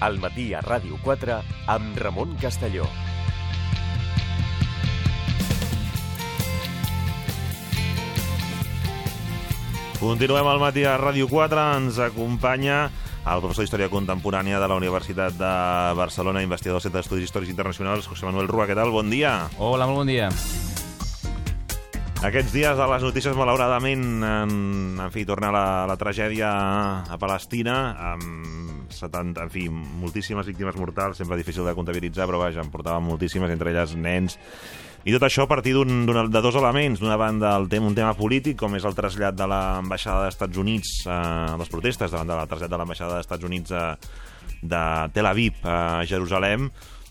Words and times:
al 0.00 0.18
matí 0.18 0.50
a 0.56 0.64
Ràdio 0.64 0.98
4 1.04 1.38
amb 1.68 1.98
Ramon 2.00 2.34
Castelló. 2.40 2.88
Continuem 10.00 10.46
al 10.48 10.62
matí 10.62 10.86
a 10.88 10.96
Ràdio 10.96 11.28
4. 11.28 11.64
Ens 11.76 11.98
acompanya 12.00 12.86
el 13.20 13.42
professor 13.44 13.66
d'Història 13.66 13.90
Contemporània 13.92 14.56
de 14.56 14.68
la 14.72 14.78
Universitat 14.80 15.36
de 15.36 15.52
Barcelona, 15.98 16.40
investigador 16.40 16.80
del 16.80 16.86
Centre 16.86 17.02
d'Estudis 17.02 17.28
Històrics 17.28 17.52
Internacionals, 17.52 18.08
José 18.08 18.24
Manuel 18.24 18.48
Rua. 18.48 18.64
Què 18.64 18.78
tal? 18.78 18.94
Bon 18.94 19.12
dia. 19.12 19.50
Hola, 19.58 19.84
molt 19.84 20.00
bon 20.00 20.08
dia. 20.08 20.30
Aquests 22.24 22.52
dies 22.52 22.80
a 22.80 22.88
les 22.88 23.04
notícies, 23.04 23.36
malauradament, 23.36 24.08
en, 24.24 24.50
en 25.00 25.12
fi, 25.12 25.26
torna 25.28 25.52
la, 25.52 25.66
la 25.88 25.96
tragèdia 26.00 26.50
a 27.04 27.20
Palestina, 27.20 27.76
amb 28.14 28.69
70, 28.96 29.46
en 29.46 29.50
fi, 29.52 29.68
moltíssimes 29.70 30.46
víctimes 30.48 30.76
mortals, 30.80 31.18
sempre 31.20 31.38
difícil 31.38 31.66
de 31.66 31.74
comptabilitzar, 31.76 32.26
però 32.30 32.40
vaja, 32.42 32.62
en 32.64 32.70
portaven 32.72 33.06
moltíssimes, 33.06 33.50
entre 33.54 33.70
elles 33.70 33.96
nens, 33.96 34.38
i 35.00 35.14
tot 35.14 35.24
això 35.24 35.46
a 35.46 35.48
partir 35.48 35.72
un, 35.80 36.04
de 36.04 36.40
dos 36.44 36.56
elements. 36.60 37.00
D'una 37.00 37.16
banda, 37.16 37.54
el 37.56 37.70
tema, 37.72 37.88
un 37.88 37.96
tema 37.96 38.12
polític, 38.18 38.58
com 38.60 38.74
és 38.76 38.84
el 38.84 38.96
trasllat 38.96 39.36
de 39.36 39.46
l'ambaixada 39.48 40.26
dels 40.26 40.36
Estats 40.36 40.60
Units, 40.60 40.90
eh, 41.06 41.56
les 41.60 41.72
protestes 41.72 42.12
davant 42.12 42.28
del 42.28 42.48
trasllat 42.50 42.72
de 42.74 42.80
l'ambaixada 42.80 43.16
dels 43.16 43.24
Estats 43.24 43.48
Units 43.48 43.72
a, 43.72 43.84
de 44.60 44.82
Tel 45.14 45.28
Aviv 45.30 45.62
a 45.64 46.02
Jerusalem, 46.04 46.68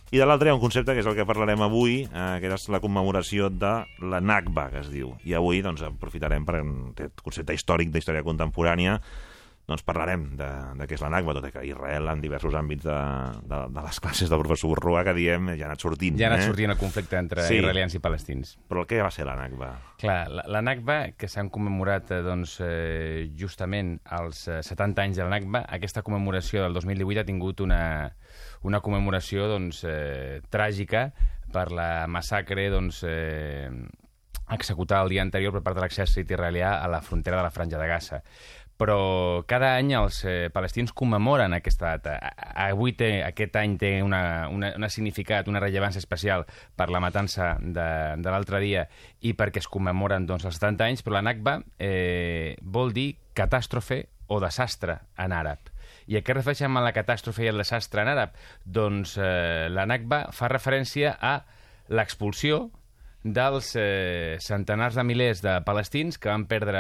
i 0.09 0.17
de 0.17 0.25
l'altre 0.25 0.49
hi 0.49 0.52
ha 0.53 0.57
un 0.57 0.61
concepte 0.61 0.93
que 0.93 1.02
és 1.03 1.09
el 1.09 1.17
que 1.17 1.25
parlarem 1.25 1.61
avui, 1.66 2.03
eh, 2.05 2.30
que 2.41 2.53
és 2.53 2.69
la 2.69 2.81
commemoració 2.81 3.49
de 3.49 3.73
la 4.05 4.21
Nakba, 4.21 4.69
que 4.69 4.83
es 4.83 4.93
diu. 4.93 5.16
I 5.25 5.33
avui 5.38 5.63
doncs, 5.66 5.81
aprofitarem 5.85 6.45
per 6.45 6.59
aquest 6.61 7.25
concepte 7.25 7.57
històric 7.57 7.89
d'història 7.93 8.25
contemporània 8.25 8.99
doncs 9.70 9.84
parlarem 9.86 10.23
de, 10.39 10.48
de 10.80 10.88
què 10.89 10.98
és 10.98 11.03
la 11.03 11.12
Nakba, 11.14 11.36
tot 11.38 11.45
i 11.48 11.52
que 11.53 11.62
Israel 11.70 12.09
en 12.12 12.23
diversos 12.23 12.56
àmbits 12.58 12.88
de, 12.88 12.98
de, 13.50 13.59
de 13.76 13.84
les 13.86 14.00
classes 14.02 14.31
del 14.31 14.42
professor 14.42 14.81
Rua 14.81 15.03
que 15.06 15.14
diem 15.17 15.52
ja 15.53 15.67
ha 15.67 15.70
anat 15.70 15.86
sortint. 15.86 16.17
Ja 16.20 16.28
ha 16.28 16.34
anat 16.34 16.44
eh? 16.44 16.50
sortint 16.50 16.73
el 16.73 16.80
conflicte 16.81 17.20
entre 17.22 17.45
Sí. 17.45 17.59
israelians 17.61 17.95
i 17.95 18.02
palestins. 18.03 18.56
Però 18.70 18.86
què 18.89 19.02
va 19.06 19.11
ser 19.14 19.28
la 19.30 19.38
Nakba? 19.39 19.72
Clar, 20.02 20.20
la, 20.34 20.45
la 20.50 20.64
Nakba, 20.66 21.00
que 21.20 21.30
s'han 21.31 21.52
commemorat 21.53 22.11
eh, 22.16 22.22
doncs, 22.26 22.58
eh, 22.66 23.30
justament 23.38 23.98
eh, 24.02 24.59
70 24.66 25.06
anys 25.06 25.22
de 25.22 25.23
la 25.28 25.38
Nakba, 25.38 25.64
aquesta 25.70 26.04
commemoració 26.04 26.66
del 26.66 26.73
2018 26.81 27.22
ha 27.22 27.28
tingut 27.30 27.61
una, 27.61 27.81
una 28.66 28.81
commemoració 28.81 29.48
doncs, 29.52 29.83
eh, 29.88 30.42
tràgica 30.50 31.11
per 31.54 31.70
la 31.73 32.06
massacre 32.08 32.67
doncs, 32.73 33.04
eh, 33.08 33.70
executada 34.50 35.04
el 35.04 35.09
dia 35.09 35.22
anterior 35.22 35.54
per 35.54 35.61
part 35.61 35.78
de 35.78 35.83
l'exèrcit 35.83 36.30
israelià 36.31 36.80
a 36.81 36.88
la 36.89 37.02
frontera 37.06 37.38
de 37.38 37.44
la 37.45 37.52
Franja 37.54 37.78
de 37.78 37.88
Gaza. 37.88 38.23
Però 38.80 39.44
cada 39.44 39.73
any 39.75 39.89
els 39.97 40.22
eh, 40.23 40.47
palestins 40.55 40.94
commemoren 40.95 41.52
aquesta 41.58 41.97
data. 41.97 42.13
A- 42.16 42.69
Avui 42.69 42.94
té, 42.95 43.09
aquest 43.27 43.58
any 43.59 43.73
té 43.81 43.89
una, 44.05 44.47
una, 44.47 44.69
una 44.80 44.89
significat, 44.89 45.49
una 45.52 45.59
rellevància 45.59 45.99
especial 45.99 46.45
per 46.80 46.88
la 46.89 47.02
matança 47.03 47.58
de, 47.59 47.89
de 48.23 48.31
l'altre 48.31 48.61
dia 48.63 48.86
i 49.27 49.33
perquè 49.36 49.59
es 49.59 49.67
commemoren 49.67 50.23
doncs, 50.30 50.47
els 50.47 50.55
70 50.61 50.88
anys, 50.88 51.03
però 51.03 51.17
la 51.19 51.25
Nakba 51.27 51.58
eh, 51.77 52.55
vol 52.63 52.94
dir 52.95 53.09
catàstrofe 53.36 54.05
o 54.31 54.39
desastre 54.39 54.95
en 55.19 55.33
àrab. 55.36 55.59
I 56.09 56.16
a 56.17 56.23
què 56.23 56.31
es 56.31 56.38
refereix 56.39 56.64
amb 56.66 56.80
la 56.81 56.93
catàstrofe 56.95 57.43
i 57.43 57.49
el 57.52 57.59
desastre 57.59 58.02
en 58.05 58.14
àrab? 58.16 58.36
Doncs 58.64 59.17
eh, 59.19 59.67
la 59.73 59.86
Nakba 59.89 60.30
fa 60.31 60.47
referència 60.47 61.17
a 61.19 61.41
l'expulsió 61.89 62.69
dels 63.23 63.73
eh, 63.75 64.38
centenars 64.39 64.95
de 64.95 65.03
milers 65.03 65.41
de 65.43 65.58
palestins 65.67 66.16
que 66.17 66.30
van 66.31 66.45
perdre 66.47 66.80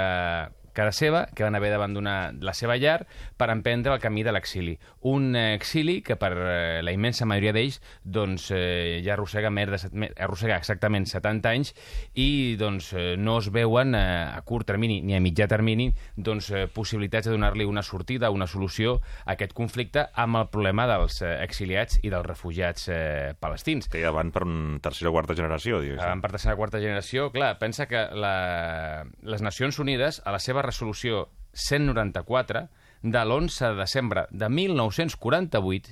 casa 0.73 0.91
seva, 0.91 1.25
que 1.35 1.43
van 1.43 1.55
haver 1.55 1.69
d'abandonar 1.73 2.33
la 2.41 2.53
seva 2.53 2.77
llar 2.77 3.05
per 3.37 3.49
emprendre 3.53 3.93
el 3.93 3.99
camí 4.01 4.23
de 4.23 4.31
l'exili. 4.35 4.77
Un 5.07 5.35
eh, 5.35 5.53
exili 5.55 6.01
que 6.05 6.15
per 6.19 6.31
eh, 6.35 6.81
la 6.83 6.91
immensa 6.95 7.25
majoria 7.29 7.53
d'ells 7.55 7.79
doncs, 8.03 8.49
eh, 8.55 9.01
ja 9.05 9.13
arrossega, 9.15 9.49
més 9.53 9.69
de, 9.71 9.77
set- 9.81 9.97
arrossega 10.19 10.57
exactament 10.57 11.07
70 11.09 11.49
anys 11.49 11.73
i 12.13 12.55
doncs, 12.59 12.91
eh, 12.93 13.15
no 13.17 13.37
es 13.39 13.49
veuen 13.53 13.95
eh, 13.95 14.01
a 14.35 14.41
curt 14.47 14.67
termini 14.69 15.01
ni 15.01 15.15
a 15.15 15.21
mitjà 15.23 15.47
termini 15.49 15.89
doncs, 16.15 16.51
eh, 16.51 16.67
possibilitats 16.71 17.27
de 17.29 17.33
donar-li 17.35 17.65
una 17.65 17.83
sortida, 17.83 18.29
una 18.31 18.47
solució 18.47 18.99
a 19.25 19.33
aquest 19.35 19.53
conflicte 19.57 20.07
amb 20.13 20.37
el 20.41 20.49
problema 20.53 20.85
dels 20.89 21.21
eh, 21.21 21.35
exiliats 21.43 21.99
i 22.03 22.09
dels 22.11 22.25
refugiats 22.25 22.87
eh, 22.93 23.33
palestins. 23.39 23.89
Que 23.89 24.01
ja 24.03 24.11
van 24.15 24.31
per 24.35 24.43
una 24.47 24.79
tercera 24.83 25.09
o 25.09 25.13
quarta 25.15 25.35
generació, 25.37 25.79
diguéssim. 25.83 26.09
En 26.09 26.21
per 26.23 26.31
tercera 26.35 26.55
quarta 26.59 26.79
generació, 26.81 27.29
clar, 27.33 27.53
pensa 27.59 27.87
que 27.89 28.05
la, 28.13 29.05
les 29.23 29.41
Nacions 29.45 29.79
Unides, 29.79 30.21
a 30.25 30.31
la 30.35 30.39
seva 30.43 30.58
resolució 30.65 31.27
194 31.53 32.67
de 33.01 33.23
l'11 33.23 33.71
de 33.71 33.75
desembre 33.79 34.25
de 34.31 34.49
1948, 34.49 35.91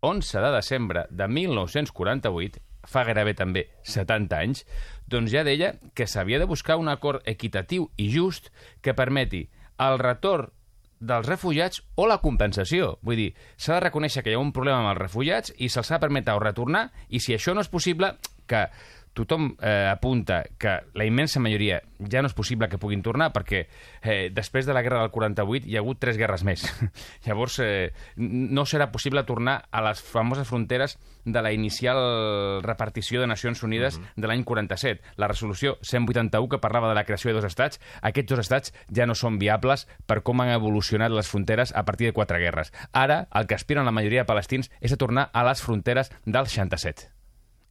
11 0.00 0.40
de 0.40 0.50
desembre 0.54 1.06
de 1.10 1.28
1948, 1.28 2.60
fa 2.86 3.02
gairebé 3.04 3.34
també 3.34 3.66
70 3.82 4.38
anys, 4.38 4.64
doncs 5.10 5.32
ja 5.34 5.42
deia 5.46 5.74
que 5.94 6.06
s'havia 6.06 6.38
de 6.38 6.46
buscar 6.46 6.78
un 6.78 6.88
acord 6.88 7.26
equitatiu 7.26 7.90
i 7.96 8.08
just 8.12 8.52
que 8.82 8.94
permeti 8.94 9.48
el 9.82 9.98
retorn 9.98 10.52
dels 11.00 11.26
refugiats 11.26 11.82
o 11.94 12.06
la 12.08 12.20
compensació. 12.22 12.96
Vull 13.02 13.20
dir, 13.20 13.32
s'ha 13.56 13.76
de 13.76 13.84
reconèixer 13.88 14.22
que 14.24 14.32
hi 14.32 14.38
ha 14.38 14.42
un 14.42 14.54
problema 14.56 14.80
amb 14.80 14.94
els 14.94 15.02
refugiats 15.02 15.52
i 15.58 15.68
se'ls 15.68 15.90
ha 15.90 15.98
de 15.98 16.06
permetre 16.06 16.36
o 16.36 16.40
retornar, 16.40 16.88
i 17.08 17.20
si 17.20 17.34
això 17.34 17.52
no 17.54 17.60
és 17.60 17.68
possible, 17.72 18.14
que 18.46 18.68
tothom 19.16 19.54
eh, 19.60 19.88
apunta 19.90 20.42
que 20.60 20.76
la 20.94 21.06
immensa 21.08 21.40
majoria 21.40 21.80
ja 22.12 22.20
no 22.20 22.28
és 22.28 22.36
possible 22.36 22.68
que 22.68 22.78
puguin 22.80 23.02
tornar 23.02 23.30
perquè 23.32 23.62
eh, 24.02 24.28
després 24.34 24.68
de 24.68 24.74
la 24.76 24.82
guerra 24.84 25.00
del 25.00 25.12
48 25.14 25.66
hi 25.66 25.76
ha 25.76 25.82
hagut 25.82 26.00
tres 26.02 26.18
guerres 26.20 26.44
més. 26.44 26.66
Llavors 27.26 27.58
eh, 27.64 27.92
no 28.16 28.66
serà 28.68 28.90
possible 28.92 29.24
tornar 29.24 29.62
a 29.70 29.82
les 29.88 30.02
famoses 30.04 30.48
fronteres 30.48 30.98
de 31.24 31.42
la 31.42 31.52
inicial 31.52 32.62
repartició 32.62 33.20
de 33.20 33.30
Nacions 33.30 33.62
Unides 33.66 33.98
de 34.14 34.28
l'any 34.28 34.44
47. 34.44 35.16
La 35.16 35.30
resolució 35.32 35.76
181 35.82 36.52
que 36.52 36.60
parlava 36.62 36.92
de 36.92 36.98
la 36.98 37.06
creació 37.08 37.32
de 37.32 37.40
dos 37.40 37.48
estats, 37.48 37.80
aquests 38.02 38.30
dos 38.30 38.44
estats 38.44 38.74
ja 38.94 39.08
no 39.08 39.16
són 39.18 39.40
viables 39.40 39.88
per 40.06 40.20
com 40.22 40.44
han 40.44 40.52
evolucionat 40.54 41.14
les 41.14 41.28
fronteres 41.32 41.74
a 41.74 41.84
partir 41.88 42.10
de 42.10 42.16
quatre 42.16 42.38
guerres. 42.42 42.72
Ara 42.92 43.24
el 43.34 43.48
que 43.48 43.56
aspiren 43.58 43.88
la 43.88 43.96
majoria 43.96 44.22
de 44.22 44.30
palestins 44.30 44.70
és 44.80 44.92
a 44.92 45.00
tornar 45.00 45.30
a 45.32 45.46
les 45.48 45.64
fronteres 45.64 46.12
del 46.24 46.46
67. 46.46 47.10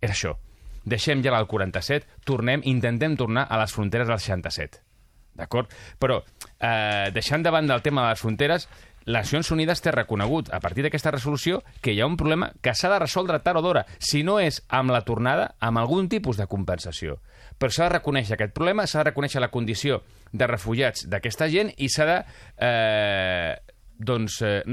És 0.02 0.12
això. 0.12 0.36
Deixem 0.86 1.24
ja 1.26 1.36
el 1.38 1.48
47, 1.50 2.08
tornem, 2.24 2.62
intentem 2.64 3.18
tornar 3.18 3.48
a 3.50 3.60
les 3.62 3.74
fronteres 3.74 4.08
del 4.08 4.20
67. 4.20 4.82
D'acord? 5.36 5.72
Però, 6.00 6.22
eh, 6.60 7.12
deixant 7.12 7.44
de 7.44 7.52
banda 7.52 7.76
el 7.76 7.82
tema 7.82 8.04
de 8.04 8.14
les 8.14 8.22
fronteres, 8.22 8.70
les 9.06 9.22
Nacions 9.22 9.52
Unides 9.52 9.84
té 9.86 9.92
reconegut, 9.92 10.50
a 10.50 10.60
partir 10.60 10.82
d'aquesta 10.82 11.12
resolució, 11.14 11.60
que 11.82 11.94
hi 11.94 12.00
ha 12.02 12.08
un 12.10 12.18
problema 12.18 12.52
que 12.62 12.74
s'ha 12.74 12.90
de 12.90 12.98
resoldre 13.04 13.38
tard 13.46 13.60
o 13.60 13.62
d'hora. 13.62 13.86
Si 14.00 14.24
no 14.24 14.40
és 14.40 14.64
amb 14.68 14.90
la 14.90 15.04
tornada, 15.06 15.52
amb 15.60 15.78
algun 15.78 16.10
tipus 16.10 16.38
de 16.38 16.48
compensació. 16.50 17.20
Però 17.60 17.70
s'ha 17.70 17.86
de 17.86 18.00
reconèixer 18.00 18.34
aquest 18.34 18.56
problema, 18.56 18.88
s'ha 18.88 19.04
de 19.04 19.12
reconèixer 19.12 19.44
la 19.44 19.52
condició 19.54 20.02
de 20.32 20.48
refugiats 20.48 21.06
d'aquesta 21.06 21.50
gent 21.54 21.70
i 21.78 21.90
s'ha 21.90 22.06
de 22.10 22.18
eh, 22.58 23.54
doncs, 23.98 24.42
eh, 24.42 24.64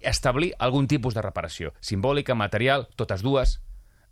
establir 0.00 0.52
algun 0.58 0.88
tipus 0.90 1.14
de 1.14 1.22
reparació. 1.22 1.72
Simbòlica, 1.80 2.34
material, 2.34 2.88
totes 2.96 3.22
dues. 3.22 3.60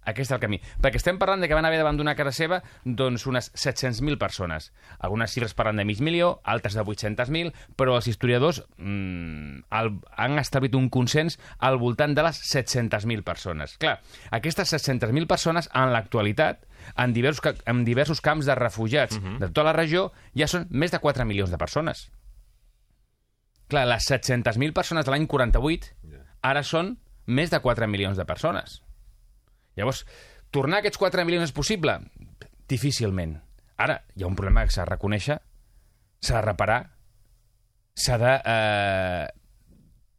Aquest 0.05 0.31
és 0.31 0.35
el 0.37 0.41
camí. 0.43 0.59
Perquè 0.83 1.01
estem 1.01 1.19
parlant 1.21 1.43
de 1.43 1.49
que 1.49 1.57
van 1.57 1.65
haver 1.65 1.79
d'abandonar 1.81 2.17
casa 2.19 2.33
seva 2.37 2.61
doncs 2.85 3.27
unes 3.31 3.51
700.000 3.55 4.19
persones. 4.21 4.71
Algunes 4.99 5.33
xifres 5.33 5.55
parlen 5.57 5.81
de 5.81 5.87
mig 5.89 6.03
milió, 6.05 6.41
altres 6.45 6.77
de 6.77 6.85
800.000, 6.85 7.55
però 7.77 7.97
els 7.99 8.09
historiadors 8.11 8.63
mm, 8.77 9.65
el, 9.81 9.93
han 10.17 10.39
establit 10.43 10.77
un 10.77 10.91
consens 10.93 11.39
al 11.59 11.79
voltant 11.81 12.15
de 12.17 12.27
les 12.27 12.41
700.000 12.51 13.25
persones. 13.25 13.79
Clar, 13.81 13.99
aquestes 14.31 14.73
700.000 14.75 15.29
persones, 15.31 15.71
en 15.73 15.93
l'actualitat, 15.95 16.67
en 17.01 17.15
diversos, 17.17 17.63
en 17.67 17.85
diversos 17.87 18.21
camps 18.21 18.47
de 18.47 18.55
refugiats 18.59 19.17
de 19.17 19.49
tota 19.49 19.65
la 19.71 19.77
regió, 19.77 20.11
ja 20.37 20.49
són 20.51 20.69
més 20.71 20.93
de 20.93 21.01
4 21.01 21.25
milions 21.25 21.51
de 21.51 21.61
persones. 21.61 22.09
Clar, 23.73 23.87
les 23.89 24.05
700.000 24.11 24.77
persones 24.77 25.07
de 25.07 25.15
l'any 25.15 25.27
48 25.27 25.95
ara 26.45 26.63
són 26.63 26.99
més 27.27 27.51
de 27.51 27.61
4 27.65 27.89
milions 27.89 28.19
de 28.21 28.27
persones. 28.29 28.84
Llavors, 29.77 30.05
tornar 30.55 30.81
aquests 30.81 31.01
4 31.03 31.25
milions 31.27 31.49
és 31.49 31.55
possible? 31.55 31.99
Difícilment. 32.71 33.39
Ara, 33.77 34.01
hi 34.15 34.23
ha 34.23 34.31
un 34.31 34.37
problema 34.39 34.65
que 34.67 34.75
s'ha 34.75 34.85
de 34.85 34.93
reconèixer, 34.93 35.39
s'ha 36.23 36.37
de 36.39 36.45
reparar, 36.47 36.81
s'ha 37.95 38.19
de 38.19 38.35
eh, 38.45 39.25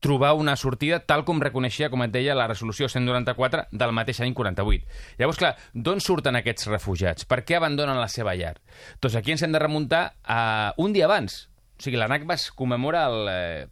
trobar 0.05 0.33
una 0.37 0.55
sortida 0.55 0.99
tal 1.01 1.23
com 1.25 1.39
reconeixia, 1.41 1.89
com 1.89 2.03
et 2.05 2.11
deia, 2.13 2.35
la 2.37 2.45
resolució 2.51 2.85
194 2.91 3.65
del 3.71 3.93
mateix 3.95 4.19
any 4.21 4.35
48. 4.37 4.85
Llavors, 5.17 5.39
clar, 5.41 5.55
d'on 5.73 6.03
surten 6.03 6.37
aquests 6.37 6.69
refugiats? 6.69 7.25
Per 7.25 7.41
què 7.47 7.57
abandonen 7.57 7.97
la 7.97 8.11
seva 8.11 8.35
llar? 8.37 8.57
Doncs 9.01 9.17
aquí 9.17 9.33
ens 9.33 9.41
hem 9.41 9.55
de 9.55 9.63
remuntar 9.63 10.03
a 10.21 10.75
un 10.77 10.93
dia 10.93 11.07
abans. 11.09 11.45
O 11.79 11.83
sigui, 11.83 11.97
la 11.97 12.07
Nakba 12.11 12.37
es 12.37 12.51
commemora 12.51 13.07
el 13.09 13.31
eh, 13.31 13.65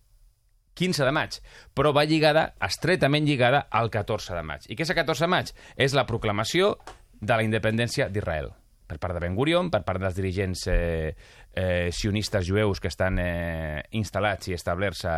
15 0.80 1.06
de 1.06 1.14
maig, 1.16 1.38
però 1.75 1.94
va 1.96 2.08
lligada, 2.10 2.50
estretament 2.64 3.28
lligada, 3.28 3.68
al 3.70 3.92
14 3.94 4.36
de 4.36 4.44
maig. 4.48 4.68
I 4.68 4.78
què 4.78 4.88
és 4.88 4.94
el 4.94 5.00
14 5.00 5.28
de 5.28 5.31
maig? 5.36 5.54
És 5.78 5.96
la 5.98 6.08
proclamació 6.10 6.75
de 7.22 7.38
la 7.38 7.46
independència 7.46 8.10
d'Israel 8.10 8.52
per 8.94 9.00
part 9.00 9.16
de 9.16 9.24
Ben 9.24 9.36
Gurion, 9.36 9.72
per 9.74 9.81
part 9.88 10.02
dels 10.02 10.16
dirigents 10.18 10.68
eh, 10.70 11.16
eh, 11.56 11.90
sionistes 11.92 12.46
jueus 12.46 12.81
que 12.84 12.92
estan 12.92 13.18
eh, 13.22 13.81
instal·lats 13.98 14.52
i 14.52 14.58
establerts 14.58 15.06
a, 15.10 15.18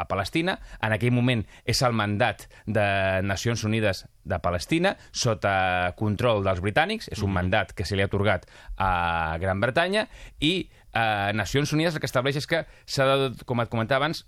a 0.00 0.06
Palestina. 0.08 0.56
En 0.82 0.94
aquell 0.94 1.14
moment 1.14 1.42
és 1.68 1.82
el 1.86 1.96
mandat 1.96 2.46
de 2.66 2.86
Nacions 3.26 3.64
Unides 3.66 4.04
de 4.24 4.38
Palestina 4.42 4.94
sota 5.10 5.94
control 5.98 6.44
dels 6.46 6.62
britànics. 6.64 7.10
És 7.10 7.24
un 7.26 7.34
mandat 7.34 7.74
que 7.76 7.86
se 7.88 7.96
li 7.96 8.04
ha 8.04 8.10
atorgat 8.10 8.46
a 8.78 9.38
Gran 9.42 9.62
Bretanya 9.64 10.06
i 10.38 10.54
eh, 10.62 11.32
Nacions 11.36 11.74
Unides 11.76 11.96
el 11.96 12.04
que 12.04 12.10
estableix 12.10 12.40
és 12.40 12.50
que 12.50 12.64
s'ha 12.86 13.08
de, 13.10 13.32
com 13.46 13.64
et 13.64 13.72
comentava 13.72 14.04
abans, 14.04 14.24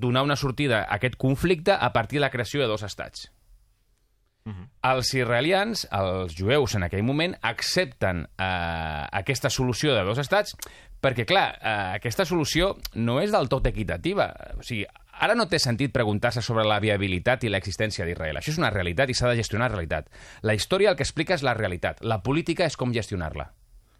donar 0.00 0.24
una 0.26 0.36
sortida 0.36 0.82
a 0.82 0.96
aquest 0.96 1.16
conflicte 1.20 1.76
a 1.76 1.92
partir 1.92 2.18
de 2.18 2.26
la 2.26 2.32
creació 2.32 2.60
de 2.60 2.70
dos 2.70 2.82
estats. 2.82 3.28
Els 4.82 5.10
israelians, 5.14 5.82
els 5.92 6.34
jueus 6.34 6.74
en 6.74 6.86
aquell 6.86 7.04
moment, 7.04 7.34
accepten 7.44 8.24
eh, 8.24 8.46
aquesta 9.20 9.50
solució 9.52 9.92
de 9.94 10.04
dos 10.08 10.18
estats 10.18 10.56
perquè, 11.00 11.26
clar, 11.28 11.46
eh, 11.60 11.74
aquesta 12.00 12.24
solució 12.28 12.72
no 12.96 13.18
és 13.20 13.32
del 13.32 13.50
tot 13.52 13.68
equitativa. 13.68 14.30
O 14.56 14.64
sigui, 14.64 14.86
ara 15.20 15.36
no 15.36 15.46
té 15.48 15.60
sentit 15.60 15.92
preguntar-se 15.92 16.42
sobre 16.42 16.64
la 16.64 16.80
viabilitat 16.80 17.44
i 17.44 17.52
l'existència 17.52 18.08
d'Israel. 18.08 18.40
Això 18.40 18.54
és 18.54 18.60
una 18.60 18.72
realitat 18.72 19.12
i 19.12 19.16
s'ha 19.16 19.28
de 19.28 19.40
gestionar 19.42 19.68
la 19.68 19.76
realitat. 19.76 20.08
La 20.42 20.56
història 20.56 20.90
el 20.92 20.96
que 20.96 21.04
explica 21.04 21.36
és 21.36 21.44
la 21.44 21.54
realitat. 21.54 22.00
La 22.00 22.22
política 22.24 22.64
és 22.64 22.80
com 22.80 22.96
gestionar-la. 22.96 23.50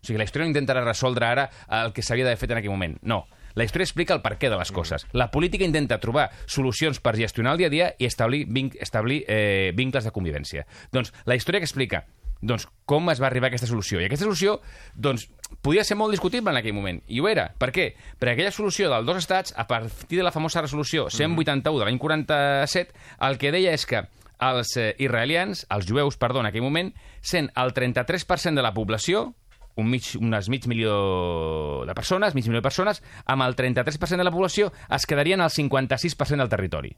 O 0.00 0.06
sigui, 0.06 0.18
la 0.18 0.24
història 0.24 0.48
no 0.48 0.54
intentarà 0.54 0.84
resoldre 0.84 1.28
ara 1.28 1.50
el 1.82 1.92
que 1.92 2.02
s'havia 2.02 2.24
d'haver 2.24 2.40
fet 2.40 2.56
en 2.56 2.62
aquell 2.62 2.72
moment. 2.72 2.96
No. 3.02 3.26
La 3.54 3.66
història 3.66 3.88
explica 3.88 4.14
el 4.16 4.22
perquè 4.24 4.50
de 4.50 4.58
les 4.60 4.72
coses. 4.72 5.06
La 5.12 5.30
política 5.30 5.66
intenta 5.66 6.00
trobar 6.02 6.30
solucions 6.46 7.00
per 7.00 7.16
gestionar 7.18 7.56
el 7.56 7.64
dia 7.64 7.70
a 7.70 7.74
dia 7.74 7.90
i 7.98 8.08
establir, 8.08 8.46
vinc, 8.48 8.76
establir 8.80 9.24
eh, 9.26 9.72
vincles 9.76 10.06
de 10.06 10.14
convivència. 10.14 10.66
Doncs 10.92 11.14
la 11.26 11.38
història 11.38 11.60
que 11.60 11.70
explica 11.70 12.04
doncs, 12.40 12.66
com 12.88 13.10
es 13.12 13.20
va 13.20 13.28
arribar 13.28 13.48
a 13.48 13.50
aquesta 13.52 13.68
solució. 13.68 14.00
I 14.00 14.06
aquesta 14.08 14.24
solució 14.24 14.58
doncs, 14.94 15.26
podia 15.60 15.84
ser 15.84 15.96
molt 16.00 16.14
discutible 16.14 16.52
en 16.52 16.60
aquell 16.60 16.76
moment. 16.76 17.02
I 17.08 17.20
ho 17.20 17.28
era. 17.28 17.50
Per 17.60 17.70
què? 17.74 17.90
Perquè 18.18 18.36
aquella 18.36 18.54
solució 18.54 18.88
dels 18.92 19.06
dos 19.06 19.20
estats, 19.20 19.52
a 19.56 19.66
partir 19.68 20.18
de 20.18 20.24
la 20.24 20.32
famosa 20.32 20.64
resolució 20.64 21.08
181 21.12 21.78
de 21.78 21.84
l'any 21.84 22.00
47, 22.00 22.96
el 23.28 23.38
que 23.40 23.52
deia 23.52 23.76
és 23.76 23.84
que 23.86 24.06
els 24.40 24.72
eh, 24.80 24.94
israelians, 24.98 25.66
els 25.68 25.86
jueus, 25.88 26.16
perdó, 26.16 26.40
en 26.40 26.48
aquell 26.48 26.64
moment, 26.64 26.94
sent 27.20 27.50
el 27.60 27.74
33% 27.76 28.56
de 28.56 28.64
la 28.64 28.72
població, 28.72 29.34
un 29.76 29.88
mig, 29.90 30.16
unes 30.18 30.48
mig 30.48 30.66
milió 30.70 31.84
de 31.86 31.94
persones, 31.94 32.34
mig 32.34 32.46
milió 32.46 32.60
de 32.60 32.66
persones, 32.66 33.02
amb 33.24 33.46
el 33.46 33.56
33% 33.56 34.16
de 34.16 34.26
la 34.26 34.34
població 34.34 34.72
es 34.90 35.06
quedarien 35.06 35.40
al 35.40 35.50
56% 35.50 36.42
del 36.42 36.52
territori. 36.52 36.92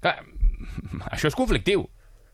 Clar, 0.00 0.18
això 1.12 1.30
és 1.30 1.38
conflictiu. 1.38 1.86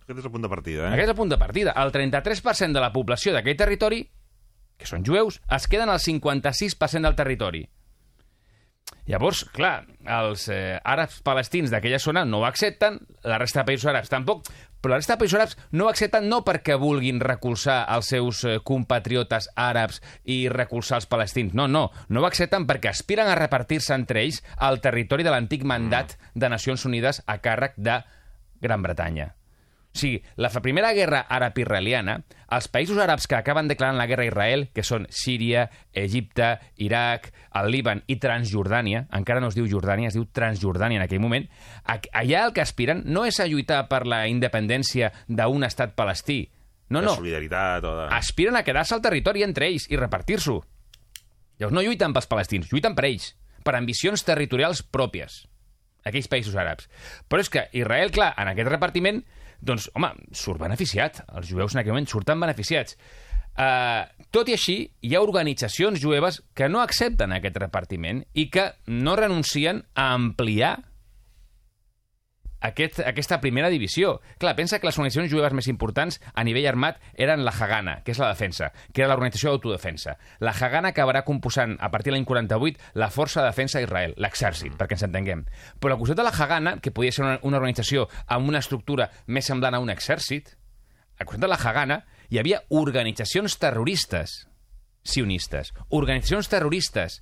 Aquest 0.06 0.20
és 0.20 0.26
el 0.28 0.32
punt 0.32 0.44
de 0.46 0.50
partida, 0.50 0.84
eh? 0.86 0.92
Aquest 0.94 1.08
és 1.08 1.14
el 1.16 1.18
punt 1.18 1.32
de 1.32 1.38
partida. 1.40 1.74
El 1.82 1.90
33% 1.94 2.78
de 2.78 2.82
la 2.82 2.92
població 2.94 3.34
d'aquell 3.34 3.58
territori, 3.58 4.04
que 4.76 4.86
són 4.86 5.06
jueus, 5.06 5.40
es 5.50 5.66
queden 5.66 5.90
al 5.90 5.98
56% 6.02 7.08
del 7.08 7.18
territori. 7.18 7.64
Llavors, 9.06 9.44
clar, 9.54 9.84
els 10.18 10.48
eh, 10.50 10.78
àrabs 10.82 11.20
palestins 11.26 11.70
d'aquella 11.70 11.98
zona 12.02 12.24
no 12.26 12.40
ho 12.42 12.46
accepten, 12.46 12.98
la 13.26 13.38
resta 13.38 13.62
de 13.62 13.68
països 13.68 13.90
àrabs 13.90 14.10
tampoc, 14.10 14.46
però 14.86 14.94
la 14.94 15.00
resta 15.00 15.16
de 15.16 15.22
països 15.24 15.40
àrabs 15.40 15.56
no 15.74 15.86
ho 15.86 15.90
accepten 15.90 16.28
no 16.30 16.44
perquè 16.46 16.76
vulguin 16.78 17.18
recolzar 17.18 17.80
els 17.90 18.12
seus 18.12 18.44
eh, 18.46 18.58
compatriotes 18.62 19.48
àrabs 19.58 19.98
i 20.30 20.44
recolzar 20.52 21.00
els 21.00 21.08
palestins. 21.10 21.56
No, 21.58 21.66
no, 21.66 21.88
no 22.08 22.22
ho 22.22 22.28
accepten 22.28 22.68
perquè 22.68 22.92
aspiren 22.92 23.26
a 23.26 23.34
repartir-se 23.34 23.96
entre 23.98 24.22
ells 24.22 24.44
el 24.68 24.78
territori 24.84 25.26
de 25.26 25.34
l'antic 25.34 25.66
mandat 25.66 26.14
de 26.34 26.52
Nacions 26.52 26.86
Unides 26.86 27.24
a 27.26 27.40
càrrec 27.42 27.74
de 27.76 27.98
Gran 28.62 28.86
Bretanya. 28.86 29.32
O 29.96 29.98
sigui, 29.98 30.18
la 30.36 30.50
primera 30.60 30.90
guerra 30.92 31.22
àrab-israeliana, 31.32 32.18
els 32.52 32.66
països 32.68 32.98
àrabs 33.00 33.24
que 33.26 33.38
acaben 33.38 33.66
declarant 33.70 33.96
la 33.96 34.04
guerra 34.06 34.26
a 34.26 34.28
Israel, 34.28 34.66
que 34.76 34.82
són 34.84 35.06
Síria, 35.08 35.70
Egipte, 35.96 36.50
Iraq, 36.84 37.30
el 37.56 37.70
Líban 37.72 38.02
i 38.12 38.18
Transjordània, 38.20 39.06
encara 39.16 39.40
no 39.40 39.48
es 39.48 39.56
diu 39.56 39.64
Jordània, 39.70 40.10
es 40.12 40.18
diu 40.18 40.26
Transjordània 40.36 41.00
en 41.00 41.06
aquell 41.06 41.22
moment, 41.24 41.48
allà 41.88 42.42
el 42.44 42.52
que 42.52 42.60
aspiren 42.60 43.00
no 43.08 43.24
és 43.24 43.40
a 43.40 43.46
lluitar 43.48 43.86
per 43.88 44.02
la 44.04 44.26
independència 44.28 45.08
d'un 45.28 45.64
estat 45.64 45.96
palestí. 45.96 46.42
No, 46.92 47.00
De 47.00 47.06
no. 47.08 47.14
solidaritat 47.16 47.88
o 47.88 47.94
de... 48.02 48.04
Aspiren 48.14 48.60
a 48.60 48.62
quedar-se 48.62 48.94
al 48.94 49.02
territori 49.02 49.42
entre 49.42 49.66
ells 49.66 49.88
i 49.90 49.96
repartir-s'ho. 49.98 50.58
Llavors 51.58 51.74
no 51.74 51.82
lluiten 51.82 52.12
pels 52.12 52.28
palestins, 52.28 52.68
lluiten 52.70 52.94
per 52.94 53.08
ells, 53.08 53.32
per 53.64 53.74
ambicions 53.74 54.22
territorials 54.28 54.84
pròpies, 54.84 55.40
aquells 56.04 56.28
països 56.30 56.54
àrabs. 56.54 56.86
Però 57.32 57.40
és 57.42 57.48
que 57.50 57.64
Israel, 57.72 58.12
clar, 58.14 58.34
en 58.38 58.52
aquest 58.52 58.68
repartiment, 58.70 59.24
doncs, 59.60 59.90
home, 59.94 60.12
surt 60.32 60.60
beneficiat. 60.60 61.22
Els 61.36 61.48
jueus 61.50 61.74
en 61.74 61.82
aquell 61.82 61.96
moment 61.96 62.10
surten 62.10 62.42
beneficiats. 62.42 62.98
Uh, 63.56 64.04
tot 64.34 64.50
i 64.50 64.56
així, 64.56 64.82
hi 65.00 65.14
ha 65.16 65.22
organitzacions 65.24 66.00
jueves 66.02 66.42
que 66.54 66.68
no 66.68 66.82
accepten 66.82 67.32
aquest 67.32 67.56
repartiment 67.62 68.20
i 68.36 68.50
que 68.52 68.68
no 68.92 69.16
renuncien 69.16 69.80
a 69.94 70.10
ampliar 70.12 70.74
aquest, 72.66 73.00
aquesta 73.06 73.38
primera 73.42 73.70
divisió. 73.72 74.16
Clar, 74.42 74.54
pensa 74.58 74.78
que 74.78 74.88
les 74.88 74.98
organitzacions 74.98 75.30
jueves 75.32 75.54
més 75.56 75.68
importants 75.72 76.18
a 76.34 76.44
nivell 76.46 76.68
armat 76.70 77.00
eren 77.14 77.44
la 77.46 77.54
Hagana, 77.54 78.00
que 78.04 78.14
és 78.14 78.20
la 78.22 78.30
defensa, 78.32 78.72
que 78.92 79.04
era 79.04 79.10
l'organització 79.12 79.52
d'autodefensa. 79.52 80.16
La 80.40 80.54
Hagana 80.54 80.92
acabarà 80.94 81.24
composant, 81.28 81.76
a 81.80 81.90
partir 81.94 82.12
de 82.12 82.16
l'any 82.16 82.26
48, 82.28 82.92
la 82.94 83.10
Força 83.14 83.42
de 83.42 83.50
Defensa 83.50 83.82
d'Israel, 83.82 84.16
l'exèrcit, 84.22 84.74
perquè 84.78 84.98
ens 84.98 85.06
entenguem. 85.06 85.46
Però 85.80 85.94
al 85.94 86.02
costat 86.02 86.20
de 86.20 86.26
la 86.26 86.34
Hagana, 86.34 86.76
que 86.82 86.92
podia 86.94 87.14
ser 87.14 87.24
una, 87.24 87.38
una 87.42 87.60
organització 87.60 88.08
amb 88.26 88.48
una 88.48 88.62
estructura 88.64 89.10
més 89.26 89.46
semblant 89.46 89.76
a 89.76 89.82
un 89.82 89.92
exèrcit, 89.92 90.56
al 91.18 91.26
costat 91.26 91.46
de 91.46 91.52
la 91.52 91.60
Hagana 91.60 92.02
hi 92.28 92.40
havia 92.42 92.64
organitzacions 92.74 93.56
terroristes 93.62 94.42
sionistes, 95.06 95.72
organitzacions 95.94 96.50
terroristes 96.50 97.20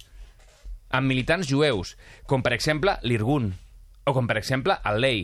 amb 0.94 1.10
militants 1.10 1.48
jueus, 1.50 1.94
com 2.30 2.42
per 2.42 2.54
exemple 2.56 2.96
l'Irgun, 3.02 3.52
o 4.06 4.14
com 4.14 4.28
per 4.30 4.38
exemple 4.38 4.76
el 4.84 5.00
Lei. 5.02 5.22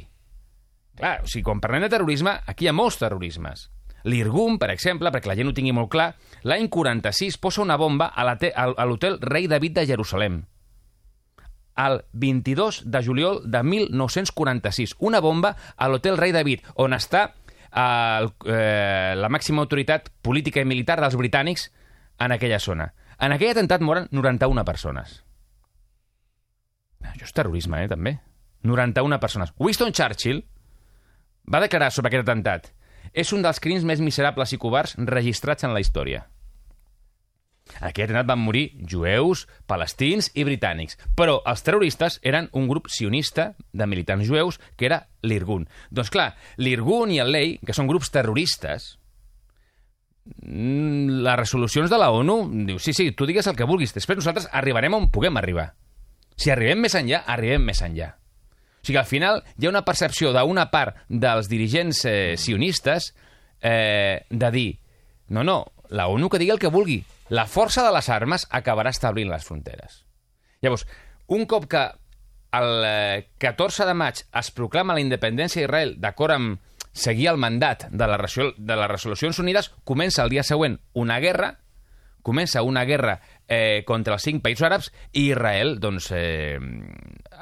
Clar, 1.00 1.22
o 1.24 1.28
sigui, 1.28 1.44
quan 1.46 1.60
parlem 1.64 1.86
de 1.86 1.92
terrorisme, 1.92 2.34
aquí 2.46 2.66
hi 2.66 2.70
ha 2.70 2.76
molts 2.76 2.98
terrorismes. 3.00 3.70
L'Irgun, 4.04 4.58
per 4.60 4.70
exemple, 4.72 5.10
perquè 5.12 5.28
la 5.28 5.36
gent 5.36 5.50
ho 5.50 5.56
tingui 5.56 5.74
molt 5.76 5.90
clar, 5.92 6.12
l'any 6.48 6.68
46 6.72 7.36
posa 7.40 7.62
una 7.64 7.76
bomba 7.80 8.10
a 8.12 8.24
l'hotel 8.24 9.18
Rei 9.20 9.48
David 9.48 9.80
de 9.80 9.86
Jerusalem. 9.88 10.42
El 11.80 12.02
22 12.12 12.82
de 12.92 13.02
juliol 13.04 13.40
de 13.48 13.62
1946. 13.64 14.96
Una 15.00 15.20
bomba 15.24 15.54
a 15.76 15.88
l'hotel 15.88 16.18
Rei 16.20 16.32
David, 16.36 16.66
on 16.76 16.96
està 16.96 17.30
el, 17.70 18.32
eh, 18.44 19.14
la 19.16 19.30
màxima 19.32 19.62
autoritat 19.62 20.10
política 20.20 20.60
i 20.60 20.68
militar 20.68 20.98
dels 21.00 21.16
britànics 21.16 21.70
en 22.20 22.36
aquella 22.36 22.58
zona. 22.60 22.90
En 23.20 23.32
aquell 23.32 23.52
atemptat 23.54 23.80
moren 23.84 24.08
91 24.12 24.64
persones. 24.64 25.22
Això 27.00 27.24
és 27.24 27.32
terrorisme, 27.32 27.84
eh, 27.84 27.88
també. 27.88 28.18
91 28.62 29.20
persones. 29.20 29.54
Winston 29.56 29.92
Churchill 29.92 30.44
va 31.46 31.62
declarar 31.62 31.90
sobre 31.94 32.10
aquest 32.10 32.26
atemptat 32.28 32.72
és 33.12 33.32
un 33.34 33.42
dels 33.42 33.58
crims 33.62 33.86
més 33.86 34.02
miserables 34.02 34.52
i 34.54 34.58
covards 34.60 34.94
registrats 35.08 35.66
en 35.66 35.74
la 35.74 35.80
història. 35.82 36.26
En 37.78 37.86
aquell 37.86 38.08
atemptat 38.08 38.26
van 38.26 38.42
morir 38.42 38.64
jueus, 38.90 39.44
palestins 39.70 40.30
i 40.34 40.44
britànics. 40.46 40.98
Però 41.16 41.38
els 41.46 41.62
terroristes 41.66 42.18
eren 42.26 42.48
un 42.56 42.66
grup 42.68 42.90
sionista 42.90 43.52
de 43.72 43.86
militants 43.86 44.26
jueus 44.26 44.58
que 44.76 44.88
era 44.88 45.04
l'Irgun. 45.22 45.68
Doncs 45.90 46.10
clar, 46.10 46.32
l'Irgun 46.58 47.14
i 47.14 47.20
el 47.22 47.30
Lei, 47.30 47.58
que 47.66 47.76
són 47.76 47.86
grups 47.90 48.10
terroristes, 48.10 48.96
mm, 50.42 51.22
les 51.22 51.38
resolucions 51.38 51.90
de 51.90 51.98
la 51.98 52.10
ONU 52.10 52.40
diu, 52.66 52.78
sí, 52.78 52.92
sí, 52.92 53.12
tu 53.12 53.26
digues 53.26 53.46
el 53.46 53.56
que 53.56 53.68
vulguis, 53.68 53.94
després 53.94 54.18
nosaltres 54.18 54.48
arribarem 54.52 54.94
on 54.94 55.10
puguem 55.10 55.36
arribar. 55.36 55.74
Si 56.36 56.50
arribem 56.50 56.80
més 56.80 56.94
enllà, 56.96 57.24
arribem 57.26 57.62
més 57.62 57.82
enllà. 57.82 58.16
O 58.80 58.86
sigui, 58.86 58.98
al 58.98 59.06
final 59.06 59.42
hi 59.58 59.66
ha 59.66 59.72
una 59.72 59.84
percepció 59.84 60.32
d'una 60.32 60.70
part 60.72 60.96
dels 61.08 61.48
dirigents 61.52 62.04
eh, 62.08 62.36
sionistes 62.40 63.12
eh, 63.60 64.24
de 64.30 64.50
dir 64.50 64.78
no, 65.28 65.44
no, 65.44 65.58
la 65.90 66.08
ONU 66.08 66.28
que 66.28 66.38
digui 66.40 66.50
el 66.50 66.58
que 66.58 66.70
vulgui. 66.72 67.04
La 67.30 67.44
força 67.46 67.84
de 67.86 67.92
les 67.94 68.08
armes 68.10 68.46
acabarà 68.50 68.90
establint 68.90 69.28
les 69.30 69.44
fronteres. 69.46 70.00
Llavors, 70.62 70.86
un 71.30 71.44
cop 71.46 71.68
que 71.70 71.84
el 72.58 72.82
eh, 72.88 73.28
14 73.38 73.86
de 73.86 73.94
maig 73.94 74.24
es 74.40 74.50
proclama 74.50 74.96
la 74.96 75.04
independència 75.04 75.62
d'Israel 75.62 75.94
d'acord 76.02 76.34
amb 76.34 76.58
seguir 76.90 77.28
el 77.30 77.38
mandat 77.38 77.84
de, 77.92 78.06
la, 78.10 78.16
resol- 78.18 78.56
de 78.58 78.74
les 78.80 78.90
resolucions 78.90 79.38
unides, 79.38 79.68
comença 79.86 80.24
el 80.24 80.32
dia 80.34 80.42
següent 80.42 80.80
una 80.98 81.20
guerra, 81.22 81.52
comença 82.26 82.64
una 82.66 82.82
guerra 82.84 83.20
eh, 83.46 83.84
contra 83.86 84.16
els 84.18 84.26
cinc 84.26 84.42
països 84.42 84.66
àrabs 84.66 84.90
i 85.12 85.28
Israel, 85.30 85.76
doncs, 85.78 86.10
eh, 86.10 86.58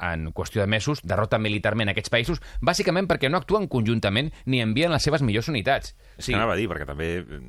en 0.01 0.29
qüestió 0.35 0.63
de 0.63 0.69
mesos, 0.71 1.01
derrota 1.03 1.39
militarment 1.41 1.91
aquests 1.91 2.11
països, 2.13 2.41
bàsicament 2.61 3.09
perquè 3.09 3.29
no 3.31 3.39
actuen 3.41 3.67
conjuntament 3.71 4.31
ni 4.45 4.63
envien 4.63 4.93
les 4.93 5.03
seves 5.03 5.23
millors 5.25 5.49
unitats. 5.51 5.95
Sí. 6.17 6.31
Que 6.31 6.39
anava 6.39 6.55
a 6.55 6.59
dir, 6.59 6.69
perquè 6.71 6.87
també 6.89 7.11
eh, 7.19 7.41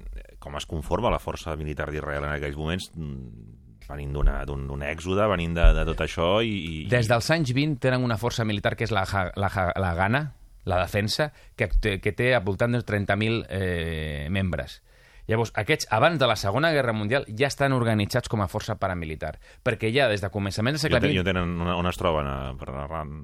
com 0.43 0.57
es 0.59 0.67
conforma 0.67 1.13
la 1.13 1.23
força 1.23 1.57
militar 1.57 1.91
d'Israel 1.91 2.27
en 2.27 2.35
aquells 2.35 2.59
moments 2.59 2.91
mm, 2.95 3.87
venint 3.91 4.13
d'un 4.15 4.85
èxode, 4.87 5.27
venint 5.31 5.57
de, 5.57 5.71
de 5.77 5.87
tot 5.89 6.05
això 6.05 6.29
i... 6.47 6.53
i 6.55 6.75
Des 6.91 7.09
dels 7.11 7.31
anys 7.35 7.55
20 7.57 7.81
tenen 7.83 8.05
una 8.07 8.19
força 8.21 8.47
militar 8.47 8.77
que 8.79 8.87
és 8.87 8.95
la, 8.95 9.05
la, 9.37 9.51
la 9.51 9.95
Gana, 9.99 10.23
la 10.71 10.79
defensa, 10.83 11.31
que, 11.57 11.71
que 12.03 12.13
té 12.13 12.35
al 12.37 12.45
voltant 12.47 12.77
de 12.77 12.85
30.000 12.87 13.45
eh, 13.49 14.29
membres. 14.31 14.81
Llavors, 15.31 15.53
aquests, 15.55 15.87
abans 15.95 16.19
de 16.19 16.27
la 16.27 16.35
Segona 16.37 16.73
Guerra 16.75 16.93
Mundial, 16.97 17.25
ja 17.39 17.47
estan 17.49 17.73
organitzats 17.77 18.29
com 18.29 18.43
a 18.43 18.49
força 18.51 18.75
paramilitar, 18.81 19.37
perquè 19.65 19.93
ja 19.95 20.09
des 20.11 20.21
de 20.25 20.31
començament 20.35 20.75
del 20.75 20.83
segle 20.83 20.99
te- 21.01 21.13
i 21.13 21.15
XX... 21.15 21.23
on 21.23 21.31
tenen, 21.31 21.55
on, 21.63 21.73
on 21.79 21.89
es 21.93 22.01
troben? 22.01 22.27
A, 22.27 22.53
per 22.59 22.75
arran... 22.75 23.15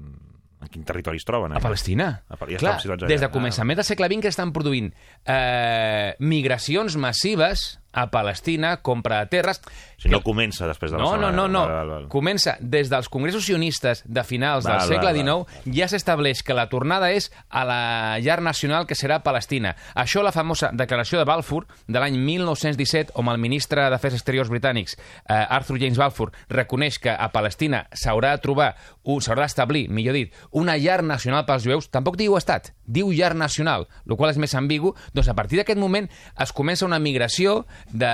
En 0.57 0.71
quin 0.73 0.81
territori 0.81 1.19
es 1.21 1.25
troben? 1.27 1.53
A 1.53 1.59
Palestina. 1.61 2.07
A 2.33 2.37
ja 2.49 2.57
Clar, 2.57 2.79
des 3.05 3.21
de 3.21 3.27
començament 3.29 3.77
del 3.77 3.85
segle 3.85 4.07
XX 4.09 4.23
que 4.25 4.31
estan 4.33 4.49
produint 4.55 4.87
eh, 5.29 6.15
migracions 6.17 6.95
massives 6.97 7.67
a 7.97 8.07
Palestina, 8.13 8.77
compra 8.85 9.23
de 9.23 9.31
terres... 9.31 9.61
Sigui, 9.97 10.13
no 10.13 10.19
comença 10.21 10.67
després 10.69 10.91
de 10.93 10.99
la 10.99 11.01
No, 11.01 11.15
no, 11.15 11.31
Segona 11.31 11.31
no, 11.33 11.47
no. 11.49 11.61
Val, 11.65 11.73
val, 11.73 11.89
val. 11.95 12.03
Comença 12.13 12.53
des 12.61 12.91
dels 12.91 13.09
congressos 13.09 13.47
sionistes 13.47 14.03
de 14.05 14.23
finals 14.27 14.67
Val, 14.67 14.77
del 14.77 14.91
segle 14.93 15.09
val, 15.09 15.17
val. 15.25 15.45
XIX, 15.47 15.73
ja 15.79 15.87
s'estableix 15.89 16.43
que 16.45 16.53
la 16.53 16.67
tornada 16.69 17.09
és 17.15 17.31
a 17.49 17.63
la 17.65 17.79
llar 18.21 18.37
nacional 18.45 18.85
que 18.85 18.93
serà 18.95 19.23
Palestina. 19.25 19.73
Això 19.97 20.21
la 20.21 20.31
famosa 20.35 20.69
declaració 20.77 21.17
de 21.17 21.25
Balfour 21.25 21.65
de 21.87 21.97
l'any 21.97 22.19
1917, 22.21 23.15
on 23.17 23.31
el 23.33 23.41
ministre 23.41 23.87
d'Afers 23.89 24.19
Exteriors 24.19 24.53
britànics, 24.53 24.93
eh, 25.25 25.33
Arthur 25.33 25.79
James 25.81 25.97
Balfour, 25.97 26.31
reconeix 26.53 26.99
que 27.01 27.09
a 27.09 27.31
Palestina 27.33 27.87
s'haurà 27.97 28.35
de 28.35 28.43
trobar, 28.45 28.75
s'haurà 29.23 29.47
d'establir, 29.47 29.87
millor 29.89 30.17
dit, 30.17 30.35
una 30.51 30.77
llar 30.77 31.01
nacional 31.03 31.45
pels 31.47 31.65
jueus, 31.65 31.89
tampoc 31.93 32.19
diu 32.19 32.37
estat, 32.37 32.71
diu 32.85 33.09
llar 33.11 33.33
nacional, 33.35 33.87
el 34.05 34.15
qual 34.19 34.31
és 34.31 34.39
més 34.41 34.53
ambigu, 34.59 34.93
doncs 35.15 35.31
a 35.31 35.35
partir 35.37 35.59
d'aquest 35.61 35.79
moment 35.79 36.09
es 36.39 36.53
comença 36.55 36.85
una 36.85 36.99
migració 36.99 37.65
de 37.91 38.11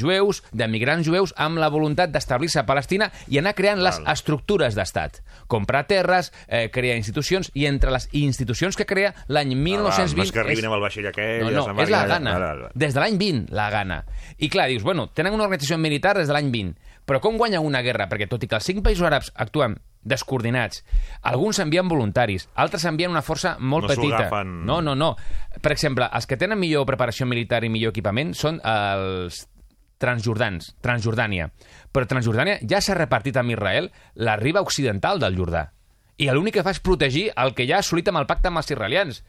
jueus, 0.00 0.42
de 0.52 0.68
migrants 0.70 1.06
jueus, 1.06 1.34
amb 1.36 1.60
la 1.60 1.68
voluntat 1.70 2.10
d'establir-se 2.14 2.62
a 2.62 2.66
Palestina 2.68 3.10
i 3.28 3.38
anar 3.38 3.54
creant 3.58 3.82
les 3.82 4.00
estructures 4.10 4.78
d'estat. 4.78 5.20
Comprar 5.50 5.86
terres, 5.90 6.32
eh, 6.48 6.68
crear 6.72 6.96
institucions, 6.96 7.50
i 7.54 7.66
entre 7.66 7.92
les 7.92 8.08
institucions 8.16 8.76
que 8.78 8.86
crea 8.86 9.14
l'any 9.28 9.50
Ah, 9.50 9.58
val, 9.58 9.64
1920... 9.64 10.16
no 10.16 10.22
és 10.22 10.32
que 10.32 10.40
arribin 10.40 10.68
amb 10.68 10.76
el 10.76 10.84
vaixell 10.84 11.08
aquell... 11.10 11.48
No, 11.50 11.66
no, 11.72 11.82
és 11.82 11.90
la 11.92 12.04
gana. 12.06 12.34
Des 12.74 12.94
de 12.94 13.02
l'any 13.02 13.18
20, 13.20 13.50
la 13.56 13.68
gana. 13.72 14.02
I 14.38 14.50
clar, 14.52 14.68
dius, 14.70 14.84
bueno, 14.86 15.08
tenen 15.14 15.34
una 15.34 15.46
organització 15.48 15.78
militar 15.78 16.16
des 16.18 16.30
de 16.30 16.36
l'any 16.36 16.50
20, 16.52 16.89
però 17.10 17.18
com 17.20 17.34
guanya 17.40 17.58
una 17.60 17.82
guerra? 17.82 18.06
Perquè 18.06 18.28
tot 18.30 18.44
i 18.46 18.48
que 18.48 18.54
els 18.60 18.66
cinc 18.70 18.84
països 18.86 19.08
àrabs 19.08 19.32
actuen 19.34 19.74
descoordinats, 20.06 20.84
alguns 21.26 21.58
envien 21.60 21.88
voluntaris, 21.90 22.46
altres 22.54 22.86
envien 22.86 23.10
una 23.10 23.20
força 23.26 23.56
molt 23.58 23.88
No 23.88 23.90
petita. 23.90 24.20
agafen. 24.28 24.60
No, 24.64 24.78
no, 24.80 24.94
no. 24.94 25.16
Per 25.60 25.72
exemple, 25.74 26.06
els 26.06 26.28
que 26.30 26.38
tenen 26.38 26.60
millor 26.62 26.86
preparació 26.86 27.26
militar 27.26 27.64
i 27.66 27.68
millor 27.72 27.90
equipament 27.90 28.30
són 28.38 28.62
els 28.62 29.42
transjordans, 30.00 30.70
Transjordània. 30.80 31.50
Però 31.92 32.06
Transjordània 32.08 32.60
ja 32.64 32.80
s'ha 32.80 32.96
repartit 32.96 33.36
amb 33.36 33.52
Israel 33.52 33.90
la 34.14 34.36
riba 34.40 34.62
occidental 34.64 35.20
del 35.20 35.36
Jordà. 35.36 35.66
I 36.20 36.30
l'únic 36.32 36.54
que 36.56 36.64
fa 36.64 36.72
és 36.72 36.80
protegir 36.84 37.26
el 37.36 37.52
que 37.56 37.66
ja 37.68 37.76
ha 37.78 37.84
assolit 37.84 38.08
amb 38.08 38.20
el 38.22 38.28
pacte 38.28 38.48
amb 38.48 38.60
els 38.60 38.70
israelians. 38.70 39.22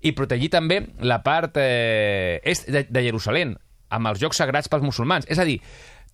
I 0.00 0.12
protegir 0.12 0.50
també 0.52 0.82
la 1.00 1.22
part 1.24 1.56
eh, 1.60 2.40
est 2.44 2.68
de, 2.68 2.84
de 2.88 3.02
Jerusalem, 3.02 3.56
amb 3.88 4.10
els 4.12 4.20
jocs 4.20 4.36
sagrats 4.36 4.68
pels 4.68 4.84
musulmans. 4.84 5.26
És 5.32 5.40
a 5.40 5.46
dir, 5.48 5.58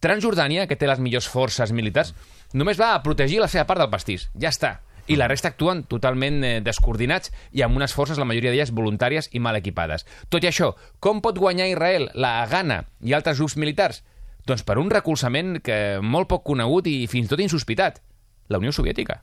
Transjordània, 0.01 0.67
que 0.67 0.77
té 0.77 0.89
les 0.89 1.01
millors 1.01 1.29
forces 1.31 1.73
militars, 1.73 2.15
només 2.53 2.81
va 2.81 2.95
a 2.95 3.03
protegir 3.03 3.41
la 3.41 3.49
seva 3.49 3.67
part 3.69 3.83
del 3.83 3.93
pastís. 3.93 4.29
Ja 4.41 4.51
està. 4.53 4.79
I 5.07 5.19
la 5.21 5.29
resta 5.29 5.51
actuen 5.53 5.83
totalment 5.85 6.41
eh, 6.45 6.53
descoordinats 6.65 7.33
i 7.53 7.63
amb 7.63 7.77
unes 7.77 7.93
forces, 7.93 8.19
la 8.19 8.25
majoria 8.25 8.55
d'elles, 8.55 8.73
voluntàries 8.73 9.29
i 9.37 9.43
mal 9.43 9.59
equipades. 9.59 10.07
Tot 10.33 10.45
i 10.45 10.49
això, 10.49 10.73
com 11.01 11.21
pot 11.21 11.39
guanyar 11.39 11.69
Israel 11.69 12.09
la 12.15 12.47
Gana 12.49 12.85
i 13.05 13.13
altres 13.13 13.39
grups 13.39 13.59
militars? 13.61 14.01
Doncs 14.49 14.65
per 14.65 14.79
un 14.81 14.91
recolzament 14.93 15.59
que 15.65 16.01
molt 16.01 16.29
poc 16.29 16.45
conegut 16.49 16.89
i 16.89 17.05
fins 17.09 17.29
i 17.29 17.33
tot 17.33 17.41
insospitat. 17.41 18.01
La 18.49 18.61
Unió 18.61 18.73
Soviètica. 18.73 19.23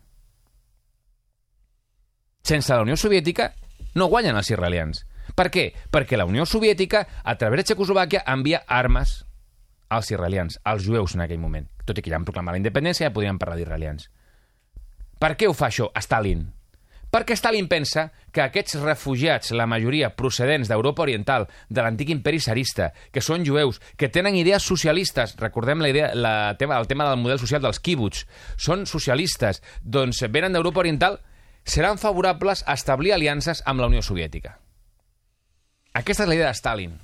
Sense 2.41 2.73
la 2.73 2.81
Unió 2.81 2.97
Soviètica 2.97 3.51
no 3.95 4.09
guanyen 4.09 4.37
els 4.37 4.49
israelians. 4.49 5.05
Per 5.37 5.49
què? 5.53 5.67
Perquè 5.93 6.17
la 6.17 6.25
Unió 6.25 6.45
Soviètica, 6.45 7.05
a 7.23 7.37
través 7.37 7.61
de 7.61 7.69
Txecoslovàquia, 7.69 8.23
envia 8.33 8.63
armes 8.67 9.21
als 9.91 10.09
israelians, 10.09 10.57
als 10.63 10.87
jueus 10.87 11.17
en 11.17 11.25
aquell 11.25 11.41
moment. 11.43 11.67
Tot 11.85 11.99
i 11.99 12.01
que 12.01 12.09
ja 12.09 12.17
han 12.17 12.25
proclamat 12.25 12.55
la 12.55 12.63
independència, 12.63 13.09
ja 13.09 13.13
podríem 13.13 13.39
parlar 13.41 13.59
d'israelians. 13.59 14.07
Per 15.21 15.35
què 15.37 15.49
ho 15.49 15.53
fa 15.53 15.67
això 15.67 15.91
Stalin? 15.99 16.47
Perquè 17.11 17.35
Stalin 17.35 17.67
pensa 17.67 18.05
que 18.31 18.39
aquests 18.39 18.77
refugiats, 18.79 19.51
la 19.51 19.65
majoria 19.67 20.13
procedents 20.15 20.69
d'Europa 20.71 21.03
Oriental, 21.03 21.49
de 21.67 21.83
l'antic 21.83 22.13
imperi 22.13 22.39
zarista, 22.39 22.93
que 23.11 23.19
són 23.19 23.43
jueus, 23.43 23.81
que 23.99 24.07
tenen 24.07 24.37
idees 24.39 24.63
socialistes, 24.63 25.35
recordem 25.41 25.83
la 25.83 25.89
idea, 25.91 26.13
la 26.15 26.55
tema, 26.57 26.79
el 26.79 26.87
tema 26.87 27.09
del 27.09 27.19
model 27.19 27.41
social 27.43 27.59
dels 27.61 27.83
kibbutz, 27.83 28.23
són 28.55 28.87
socialistes, 28.87 29.59
doncs 29.83 30.23
venen 30.31 30.55
d'Europa 30.55 30.85
Oriental, 30.85 31.19
seran 31.67 31.99
favorables 31.99 32.63
a 32.63 32.79
establir 32.79 33.11
aliances 33.11 33.59
amb 33.67 33.83
la 33.83 33.91
Unió 33.91 33.99
Soviètica. 34.01 34.55
Aquesta 35.91 36.23
és 36.23 36.31
la 36.31 36.39
idea 36.39 36.47
de 36.47 36.55
Stalin. 36.55 36.95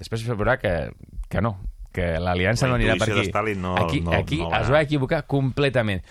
Després 0.00 0.24
es 0.24 0.32
veurà 0.32 0.56
que, 0.56 0.72
que 1.28 1.44
no, 1.44 1.58
que 1.92 2.18
l'aliança 2.20 2.66
La 2.66 2.70
no 2.72 2.76
anirà 2.78 2.96
per 2.98 3.10
aquí. 3.10 3.24
Stalin 3.28 3.60
no- 3.62 3.76
aquí 3.76 4.00
no- 4.00 4.12
aquí 4.14 4.38
no 4.38 4.50
va 4.50 4.60
es 4.62 4.70
va 4.70 4.80
equivocar 4.82 5.26
completament. 5.26 6.02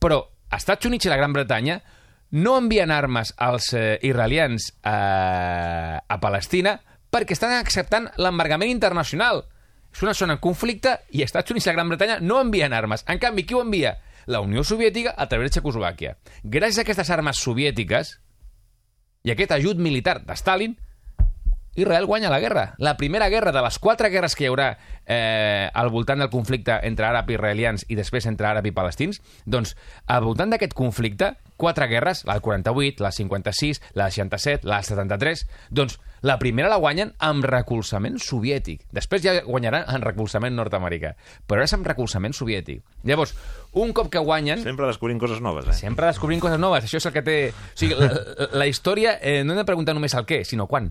Però 0.00 0.22
Estats 0.50 0.86
Units 0.86 1.04
i 1.06 1.08
la 1.10 1.16
Gran 1.16 1.32
Bretanya 1.32 1.82
no 2.30 2.56
envien 2.58 2.90
armes 2.90 3.34
als 3.36 3.72
eh, 3.74 3.98
israelians 4.02 4.72
a, 4.82 6.02
a 6.06 6.20
Palestina 6.20 6.78
perquè 7.10 7.32
estan 7.36 7.52
acceptant 7.56 8.10
l'embargament 8.20 8.70
internacional. 8.70 9.44
És 9.92 10.02
una 10.04 10.12
zona 10.14 10.34
en 10.36 10.40
conflicte 10.44 10.98
i 11.16 11.22
Estats 11.24 11.50
Units 11.50 11.66
i 11.66 11.70
la 11.70 11.76
Gran 11.78 11.88
Bretanya 11.88 12.18
no 12.20 12.40
envien 12.40 12.72
armes. 12.76 13.04
En 13.08 13.18
canvi, 13.18 13.44
qui 13.48 13.54
ho 13.56 13.62
envia? 13.64 13.96
La 14.28 14.40
Unió 14.44 14.62
Soviètica 14.62 15.14
a 15.16 15.26
través 15.28 15.48
de 15.50 15.54
Txecoslovàquia. 15.56 16.18
Gràcies 16.44 16.78
a 16.78 16.82
aquestes 16.84 17.08
armes 17.10 17.38
soviètiques 17.40 18.10
i 19.24 19.32
aquest 19.32 19.52
ajut 19.56 19.80
militar 19.80 20.18
de 20.24 20.36
Stalin, 20.36 20.76
Israel 21.78 22.06
guanya 22.06 22.30
la 22.30 22.40
guerra. 22.40 22.74
La 22.78 22.96
primera 22.96 23.28
guerra 23.28 23.52
de 23.52 23.62
les 23.62 23.78
quatre 23.78 24.10
guerres 24.10 24.34
que 24.36 24.44
hi 24.44 24.50
haurà 24.50 24.72
eh, 25.06 25.70
al 25.72 25.90
voltant 25.94 26.18
del 26.18 26.30
conflicte 26.30 26.80
entre 26.82 27.06
àrab 27.06 27.30
i 27.30 27.36
israelians 27.38 27.86
i 27.88 27.98
després 27.98 28.26
entre 28.26 28.50
àrab 28.50 28.66
i 28.66 28.74
palestins, 28.74 29.22
doncs 29.46 29.76
al 30.06 30.24
voltant 30.26 30.50
d'aquest 30.50 30.74
conflicte, 30.74 31.36
quatre 31.58 31.88
guerres, 31.90 32.24
la 32.26 32.36
del 32.38 32.42
48, 32.42 33.02
la 33.02 33.12
del 33.12 33.18
56, 33.18 33.82
la 33.94 34.04
del 34.08 34.18
67, 34.18 34.66
la 34.66 34.82
del 34.82 34.90
73, 34.90 35.46
doncs 35.70 35.98
la 36.22 36.38
primera 36.42 36.68
la 36.68 36.80
guanyen 36.82 37.12
amb 37.22 37.46
recolzament 37.46 38.18
soviètic. 38.22 38.82
Després 38.94 39.22
ja 39.22 39.36
guanyaran 39.46 39.86
en 39.86 40.02
recolzament 40.02 40.56
nord-americà. 40.58 41.14
Però 41.46 41.62
és 41.62 41.74
amb 41.76 41.86
recolzament 41.86 42.34
soviètic. 42.34 42.82
Llavors, 43.06 43.36
un 43.78 43.94
cop 43.94 44.10
que 44.10 44.22
guanyen... 44.22 44.62
Sempre 44.66 44.90
descobrint 44.90 45.22
coses 45.22 45.42
noves, 45.44 45.68
eh? 45.70 45.76
Sempre 45.78 46.10
descobrint 46.10 46.42
coses 46.42 46.58
noves, 46.58 46.88
això 46.88 46.98
és 46.98 47.06
el 47.06 47.14
que 47.14 47.22
té... 47.26 47.36
O 47.54 47.78
sigui, 47.78 47.98
la, 47.98 48.10
la, 48.10 48.48
la 48.64 48.70
història 48.70 49.18
eh, 49.22 49.44
no 49.44 49.54
hem 49.54 49.62
de 49.62 49.68
preguntar 49.68 49.94
només 49.94 50.18
el 50.18 50.26
què, 50.26 50.42
sinó 50.48 50.66
quan. 50.70 50.90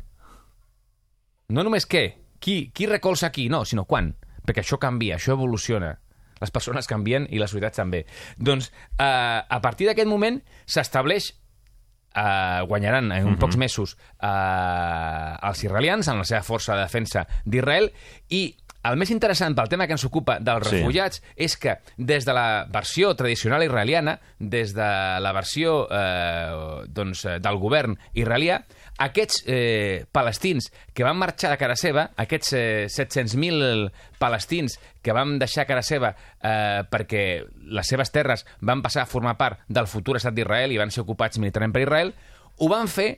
No 1.48 1.63
només 1.63 1.86
què, 1.88 2.01
qui, 2.44 2.58
qui 2.75 2.88
recolza 2.89 3.30
qui, 3.32 3.46
no, 3.48 3.62
sinó 3.66 3.86
quan. 3.88 4.10
Perquè 4.48 4.63
això 4.66 4.75
canvia, 4.84 5.16
això 5.16 5.32
evoluciona. 5.38 5.94
Les 6.42 6.51
persones 6.54 6.88
canvien 6.92 7.24
i 7.32 7.39
les 7.39 7.50
societats 7.50 7.80
també. 7.80 8.04
Doncs, 8.38 8.68
eh, 9.00 9.06
a 9.48 9.60
partir 9.63 9.88
d'aquest 9.88 10.12
moment 10.12 10.42
s'estableix 10.68 11.32
eh, 11.32 12.62
guanyaran 12.68 13.13
en 13.16 13.32
uns 13.32 13.39
pocs 13.39 13.56
mesos 13.58 13.96
eh, 14.20 15.48
els 15.48 15.63
israelians 15.63 16.12
en 16.12 16.20
la 16.20 16.27
seva 16.27 16.44
força 16.44 16.75
de 16.75 16.84
defensa 16.84 17.24
d'Israel 17.46 17.94
i 18.30 18.44
el 18.88 18.96
més 19.00 19.10
interessant 19.12 19.56
pel 19.58 19.68
tema 19.72 19.88
que 19.88 19.96
ens 19.98 20.06
ocupa 20.08 20.38
dels 20.39 20.68
Sí. 20.70 20.77
refugiats 20.77 21.24
és 21.36 21.58
que 21.60 21.80
des 21.98 22.24
de 22.27 22.36
la 22.36 22.68
versió 22.72 23.16
tradicional 23.20 23.63
israeliana, 23.66 24.20
des 24.39 24.75
de 24.77 24.92
la 25.24 25.32
versió 25.36 25.88
eh, 25.92 26.86
doncs, 26.88 27.25
eh, 27.25 27.39
del 27.44 27.58
govern 27.60 27.98
israelià, 28.13 28.62
aquests 28.98 29.44
eh, 29.46 30.06
palestins 30.12 30.72
que 30.94 31.06
van 31.06 31.18
marxar 31.20 31.51
de 31.54 31.60
cara 31.62 31.77
seva, 31.80 32.08
aquests 32.18 32.54
eh, 32.58 32.88
700.000 32.89 33.92
palestins 34.20 34.80
que 35.06 35.16
van 35.16 35.38
deixar 35.42 35.68
cara 35.70 35.86
seva 35.86 36.13
eh, 36.13 36.82
perquè 36.89 37.24
les 37.70 37.88
seves 37.88 38.12
terres 38.13 38.46
van 38.62 38.82
passar 38.82 39.06
a 39.06 39.10
formar 39.10 39.38
part 39.38 39.62
del 39.70 39.88
futur 39.88 40.18
estat 40.18 40.36
d'Israel 40.36 40.74
i 40.74 40.82
van 40.82 40.92
ser 40.94 41.06
ocupats 41.06 41.39
militarment 41.39 41.75
per 41.75 41.86
Israel, 41.86 42.13
ho 42.58 42.70
van 42.72 42.89
fer 42.89 43.12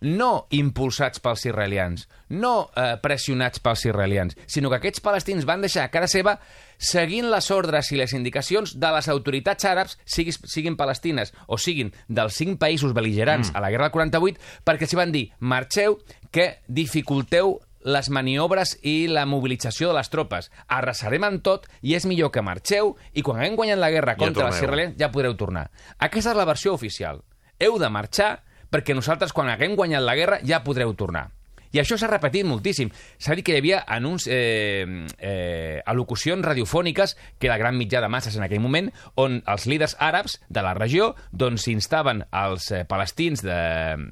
no 0.00 0.46
impulsats 0.54 1.18
pels 1.22 1.44
israelians, 1.48 2.06
no 2.30 2.70
eh, 2.76 2.94
pressionats 3.02 3.62
pels 3.62 3.84
israelians, 3.88 4.36
sinó 4.46 4.70
que 4.70 4.78
aquests 4.78 5.02
palestins 5.02 5.46
van 5.46 5.62
deixar 5.64 5.86
a 5.86 5.92
cara 5.94 6.10
seva 6.10 6.38
seguint 6.78 7.28
les 7.30 7.50
ordres 7.50 7.92
i 7.92 7.98
les 7.98 8.14
indicacions 8.16 8.74
de 8.78 8.90
les 8.94 9.08
autoritats 9.12 9.66
àrabs, 9.68 9.98
siguis, 10.06 10.40
siguin 10.46 10.78
palestines 10.78 11.34
o 11.46 11.58
siguin 11.58 11.92
dels 12.08 12.38
cinc 12.38 12.58
països 12.62 12.94
beligerants 12.96 13.50
mm. 13.50 13.56
a 13.58 13.62
la 13.64 13.70
guerra 13.74 13.90
del 13.90 13.96
48, 13.98 14.40
perquè 14.64 14.86
els 14.86 14.94
hi 14.94 15.00
van 15.00 15.14
dir, 15.14 15.24
marxeu, 15.40 15.98
que 16.30 16.58
dificulteu 16.68 17.58
les 17.88 18.10
maniobres 18.10 18.74
i 18.82 19.06
la 19.08 19.24
mobilització 19.26 19.88
de 19.90 19.96
les 19.98 20.10
tropes. 20.12 20.50
Arrasarem 20.66 21.24
amb 21.24 21.42
tot 21.46 21.68
i 21.80 21.94
és 21.96 22.06
millor 22.10 22.32
que 22.34 22.42
marxeu 22.44 22.96
i 23.14 23.22
quan 23.22 23.40
haguem 23.40 23.56
guanyat 23.56 23.80
la 23.80 23.90
guerra 23.94 24.16
Ja 24.16 24.24
contra 24.24 24.48
els 24.48 24.56
torneu. 24.56 24.64
israelians 24.64 24.98
ja 25.00 25.12
podreu 25.14 25.36
tornar. 25.36 25.70
Aquesta 25.98 26.34
és 26.34 26.36
la 26.38 26.48
versió 26.48 26.74
oficial. 26.74 27.22
Heu 27.58 27.78
de 27.78 27.90
marxar 27.90 28.42
perquè 28.70 28.94
nosaltres, 28.94 29.32
quan 29.32 29.48
haguem 29.48 29.76
guanyat 29.76 30.04
la 30.04 30.14
guerra, 30.18 30.40
ja 30.44 30.62
podreu 30.64 30.92
tornar. 30.94 31.30
I 31.72 31.82
això 31.82 31.98
s'ha 32.00 32.08
repetit 32.10 32.46
moltíssim. 32.48 32.90
S'ha 33.20 33.36
dit 33.36 33.44
que 33.46 33.56
hi 33.56 33.60
havia 33.62 33.82
anunç, 33.86 34.28
eh, 34.30 34.86
eh, 35.18 35.82
al·locucions 35.84 36.44
radiofòniques, 36.44 37.16
que 37.38 37.48
era 37.50 37.58
gran 37.60 37.76
mitjà 37.76 38.00
de 38.00 38.08
masses 38.08 38.36
en 38.36 38.46
aquell 38.46 38.62
moment, 38.64 38.90
on 39.16 39.42
els 39.46 39.66
líders 39.66 39.96
àrabs 40.00 40.38
de 40.48 40.64
la 40.64 40.74
regió 40.74 41.14
doncs, 41.32 41.68
instaven 41.68 42.24
als 42.30 42.70
eh, 42.72 42.84
palestins 42.88 43.42
de, 43.44 43.60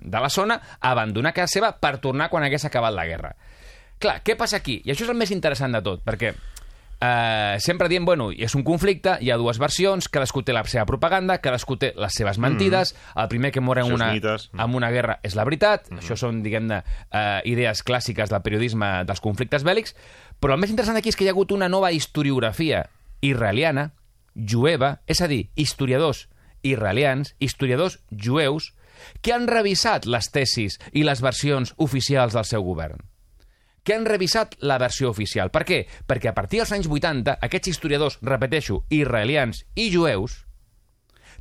de 0.04 0.20
la 0.20 0.30
zona 0.30 0.60
a 0.80 0.90
abandonar 0.92 1.34
casa 1.36 1.58
seva 1.58 1.72
per 1.80 1.96
tornar 2.04 2.28
quan 2.30 2.44
hagués 2.44 2.68
acabat 2.68 2.94
la 2.94 3.06
guerra. 3.08 3.34
Clar, 3.98 4.20
què 4.20 4.36
passa 4.36 4.58
aquí? 4.60 4.82
I 4.84 4.92
això 4.92 5.06
és 5.06 5.12
el 5.12 5.16
més 5.16 5.32
interessant 5.32 5.72
de 5.72 5.80
tot, 5.84 6.02
perquè 6.04 6.34
eh, 7.00 7.56
sempre 7.60 7.88
diem, 7.88 8.04
bueno, 8.04 8.30
és 8.32 8.54
un 8.56 8.64
conflicte, 8.64 9.16
hi 9.20 9.30
ha 9.30 9.38
dues 9.40 9.58
versions, 9.60 10.08
cadascú 10.12 10.42
té 10.46 10.54
la 10.56 10.62
seva 10.68 10.86
propaganda, 10.88 11.38
cadascú 11.44 11.76
té 11.80 11.92
les 11.96 12.14
seves 12.16 12.38
mentides, 12.42 12.94
mm. 12.94 13.18
el 13.22 13.28
primer 13.32 13.52
que 13.52 13.60
mor 13.60 13.80
en 13.82 13.92
una, 13.92 14.12
mites. 14.14 14.48
en 14.52 14.76
una 14.78 14.90
guerra 14.94 15.18
és 15.26 15.36
la 15.36 15.44
veritat, 15.48 15.90
mm. 15.90 16.00
això 16.02 16.16
són, 16.20 16.40
diguem-ne, 16.44 16.82
eh, 17.10 17.40
idees 17.52 17.84
clàssiques 17.86 18.32
del 18.32 18.44
periodisme 18.44 18.90
dels 19.08 19.22
conflictes 19.24 19.66
bèl·lics, 19.66 19.96
però 20.40 20.56
el 20.56 20.62
més 20.62 20.72
interessant 20.72 21.00
aquí 21.00 21.12
és 21.12 21.18
que 21.18 21.26
hi 21.26 21.30
ha 21.30 21.36
hagut 21.36 21.52
una 21.52 21.68
nova 21.72 21.92
historiografia 21.92 22.86
israeliana, 23.24 23.90
jueva, 24.36 24.98
és 25.06 25.20
a 25.24 25.28
dir, 25.28 25.46
historiadors 25.56 26.26
israelians, 26.66 27.36
historiadors 27.38 28.00
jueus, 28.10 28.72
que 29.22 29.32
han 29.32 29.46
revisat 29.46 30.08
les 30.08 30.30
tesis 30.32 30.80
i 30.92 31.04
les 31.04 31.20
versions 31.22 31.74
oficials 31.76 32.34
del 32.34 32.48
seu 32.48 32.64
govern 32.64 33.04
que 33.86 33.94
han 33.94 34.04
revisat 34.04 34.56
la 34.66 34.80
versió 34.82 35.12
oficial. 35.12 35.52
Per 35.54 35.62
què? 35.64 35.84
Perquè 36.10 36.32
a 36.32 36.34
partir 36.34 36.58
dels 36.58 36.72
anys 36.74 36.88
80, 36.90 37.38
aquests 37.46 37.70
historiadors, 37.70 38.18
repeteixo, 38.26 38.80
israelians 38.90 39.62
i 39.78 39.86
jueus, 39.94 40.40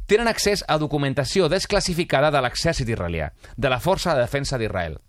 tenen 0.06 0.30
accés 0.30 0.62
a 0.70 0.78
documentació 0.78 1.50
desclassificada 1.50 2.30
de 2.30 2.44
l'exèrcit 2.46 2.92
israelià, 2.94 3.32
de 3.58 3.72
la 3.74 3.82
Força 3.82 4.14
de 4.14 4.22
Defensa 4.22 4.60
d'Israel. 4.62 5.00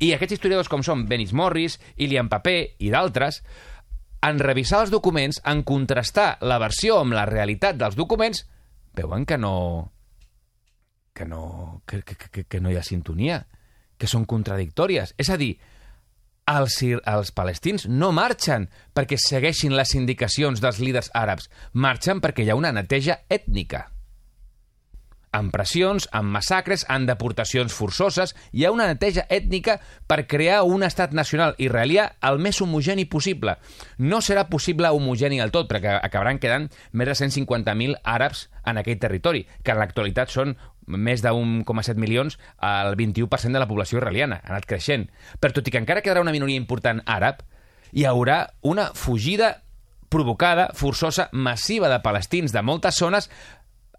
I 0.00 0.14
aquests 0.14 0.38
historiadors, 0.38 0.70
com 0.72 0.80
són 0.86 1.04
Benis 1.10 1.34
Morris, 1.36 1.76
Ilian 2.00 2.30
Papé 2.32 2.78
i 2.80 2.88
d'altres, 2.94 3.42
en 4.24 4.40
revisar 4.40 4.80
els 4.86 4.92
documents, 4.92 5.40
en 5.44 5.60
contrastar 5.68 6.38
la 6.40 6.56
versió 6.62 7.00
amb 7.02 7.16
la 7.16 7.26
realitat 7.28 7.76
dels 7.76 7.96
documents, 7.98 8.46
veuen 8.96 9.26
que 9.28 9.36
no... 9.36 9.92
que 11.12 11.28
no... 11.28 11.82
que, 11.84 12.00
que, 12.00 12.16
que, 12.16 12.44
que 12.44 12.60
no 12.64 12.72
hi 12.72 12.80
ha 12.80 12.86
sintonia, 12.86 13.42
que 14.00 14.08
són 14.08 14.24
contradictòries. 14.24 15.12
És 15.20 15.28
a 15.28 15.36
dir, 15.36 15.58
els, 16.56 16.80
els 16.82 17.32
palestins 17.36 17.86
no 17.88 18.10
marxen 18.16 18.68
perquè 18.96 19.18
segueixin 19.20 19.76
les 19.76 19.94
indicacions 19.98 20.60
dels 20.62 20.82
líders 20.82 21.12
àrabs, 21.14 21.50
marxen 21.72 22.20
perquè 22.20 22.44
hi 22.44 22.52
ha 22.52 22.58
una 22.58 22.74
neteja 22.74 23.20
ètnica. 23.30 23.86
Amb 25.30 25.52
pressions, 25.54 26.08
amb 26.10 26.32
massacres, 26.34 26.82
amb 26.90 27.06
deportacions 27.06 27.70
forçoses, 27.70 28.32
hi 28.50 28.64
ha 28.66 28.72
una 28.74 28.88
neteja 28.90 29.28
ètnica 29.30 29.76
per 30.10 30.24
crear 30.26 30.64
un 30.66 30.82
estat 30.82 31.14
nacional 31.14 31.54
israelià 31.62 32.08
el 32.26 32.42
més 32.42 32.58
homogeni 32.64 33.04
possible. 33.06 33.54
No 33.98 34.18
serà 34.26 34.48
possible 34.50 34.90
homogeni 34.90 35.38
del 35.38 35.54
tot, 35.54 35.70
perquè 35.70 36.00
acabaran 36.00 36.42
quedant 36.42 36.66
més 36.90 37.12
de 37.12 37.14
150.000 37.14 38.00
àrabs 38.02 38.48
en 38.66 38.82
aquell 38.82 38.98
territori, 38.98 39.46
que 39.62 39.70
en 39.70 39.78
l'actualitat 39.78 40.34
són 40.34 40.56
més 40.96 41.22
de 41.22 41.30
1,7 41.30 41.96
milions, 42.00 42.38
el 42.62 42.96
21% 42.98 43.54
de 43.54 43.62
la 43.62 43.68
població 43.70 43.98
israeliana, 44.00 44.40
ha 44.42 44.54
anat 44.54 44.68
creixent. 44.68 45.08
Però 45.40 45.54
tot 45.54 45.68
i 45.68 45.74
que 45.74 45.80
encara 45.82 46.02
quedarà 46.02 46.22
una 46.24 46.34
minoria 46.34 46.60
important 46.60 47.02
àrab, 47.06 47.44
hi 47.92 48.06
haurà 48.06 48.42
una 48.62 48.90
fugida 48.94 49.62
provocada, 50.10 50.70
forçosa, 50.74 51.28
massiva 51.32 51.88
de 51.88 52.00
palestins 52.02 52.52
de 52.52 52.62
moltes 52.66 52.98
zones 52.98 53.30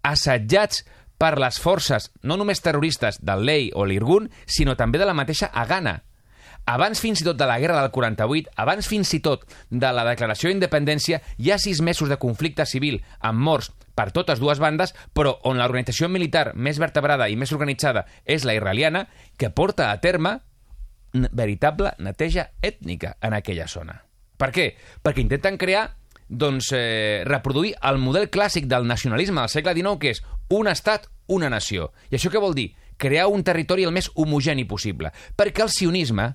assetjats 0.02 0.84
per 1.18 1.38
les 1.40 1.58
forces 1.62 2.10
no 2.26 2.36
només 2.36 2.60
terroristes 2.60 3.20
del 3.22 3.46
Lei 3.46 3.70
o 3.74 3.86
l'Irgun, 3.86 4.28
sinó 4.46 4.76
també 4.76 5.00
de 5.00 5.06
la 5.08 5.16
mateixa 5.16 5.48
Hagana. 5.52 6.00
Abans 6.66 7.00
fins 7.02 7.20
i 7.20 7.26
tot 7.26 7.38
de 7.38 7.46
la 7.48 7.58
guerra 7.58 7.80
del 7.80 7.90
48, 7.90 8.52
abans 8.62 8.86
fins 8.86 9.10
i 9.16 9.20
tot 9.24 9.42
de 9.70 9.88
la 9.92 10.04
declaració 10.06 10.50
d'independència, 10.50 11.18
hi 11.38 11.50
ha 11.50 11.58
sis 11.58 11.80
mesos 11.82 12.08
de 12.08 12.20
conflicte 12.22 12.66
civil 12.70 13.00
amb 13.20 13.42
morts 13.42 13.72
per 13.98 14.12
totes 14.14 14.40
dues 14.40 14.60
bandes, 14.62 14.94
però 15.12 15.34
on 15.48 15.58
l'organització 15.58 16.08
militar 16.08 16.52
més 16.54 16.78
vertebrada 16.80 17.28
i 17.28 17.36
més 17.36 17.52
organitzada 17.52 18.06
és 18.24 18.46
la 18.46 18.54
israeliana, 18.54 19.08
que 19.36 19.50
porta 19.50 19.90
a 19.90 19.98
terme 20.00 20.38
veritable 21.12 21.92
neteja 21.98 22.52
ètnica 22.62 23.16
en 23.20 23.34
aquella 23.36 23.66
zona. 23.68 23.98
Per 24.38 24.50
què? 24.54 24.70
Perquè 25.02 25.20
intenten 25.20 25.58
crear 25.60 25.90
doncs, 26.32 26.72
eh, 26.72 27.22
reproduir 27.26 27.74
el 27.82 27.98
model 27.98 28.30
clàssic 28.30 28.64
del 28.66 28.86
nacionalisme 28.86 29.42
del 29.42 29.50
segle 29.52 29.74
XIX, 29.74 29.98
que 30.00 30.10
és 30.10 30.22
un 30.48 30.68
estat, 30.68 31.08
una 31.26 31.50
nació. 31.50 31.92
I 32.10 32.16
això 32.16 32.30
què 32.32 32.40
vol 32.40 32.54
dir? 32.54 32.72
Crear 32.96 33.28
un 33.28 33.44
territori 33.44 33.84
el 33.84 33.92
més 33.92 34.10
homogeni 34.14 34.64
possible. 34.64 35.12
Perquè 35.36 35.62
el 35.62 35.70
sionisme, 35.70 36.34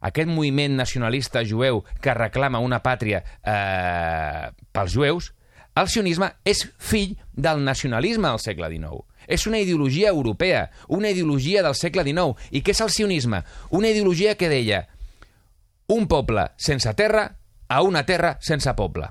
aquest 0.00 0.28
moviment 0.28 0.76
nacionalista 0.76 1.44
jueu 1.44 1.82
que 2.02 2.14
reclama 2.14 2.62
una 2.62 2.82
pàtria 2.84 3.22
eh, 3.42 4.52
pels 4.72 4.94
jueus, 4.94 5.32
el 5.76 5.90
sionisme 5.92 6.30
és 6.48 6.62
fill 6.80 7.16
del 7.36 7.60
nacionalisme 7.64 8.28
del 8.28 8.40
segle 8.40 8.70
XIX. 8.72 9.02
És 9.26 9.46
una 9.46 9.58
ideologia 9.60 10.08
europea, 10.08 10.70
una 10.88 11.10
ideologia 11.10 11.62
del 11.66 11.74
segle 11.76 12.04
XIX. 12.06 12.36
I 12.50 12.62
què 12.64 12.72
és 12.72 12.80
el 12.80 12.92
sionisme? 12.94 13.42
Una 13.70 13.90
ideologia 13.92 14.36
que 14.40 14.48
deia 14.48 14.86
un 15.92 16.08
poble 16.08 16.48
sense 16.56 16.94
terra 16.94 17.28
a 17.68 17.82
una 17.82 18.06
terra 18.06 18.36
sense 18.40 18.72
poble. 18.78 19.10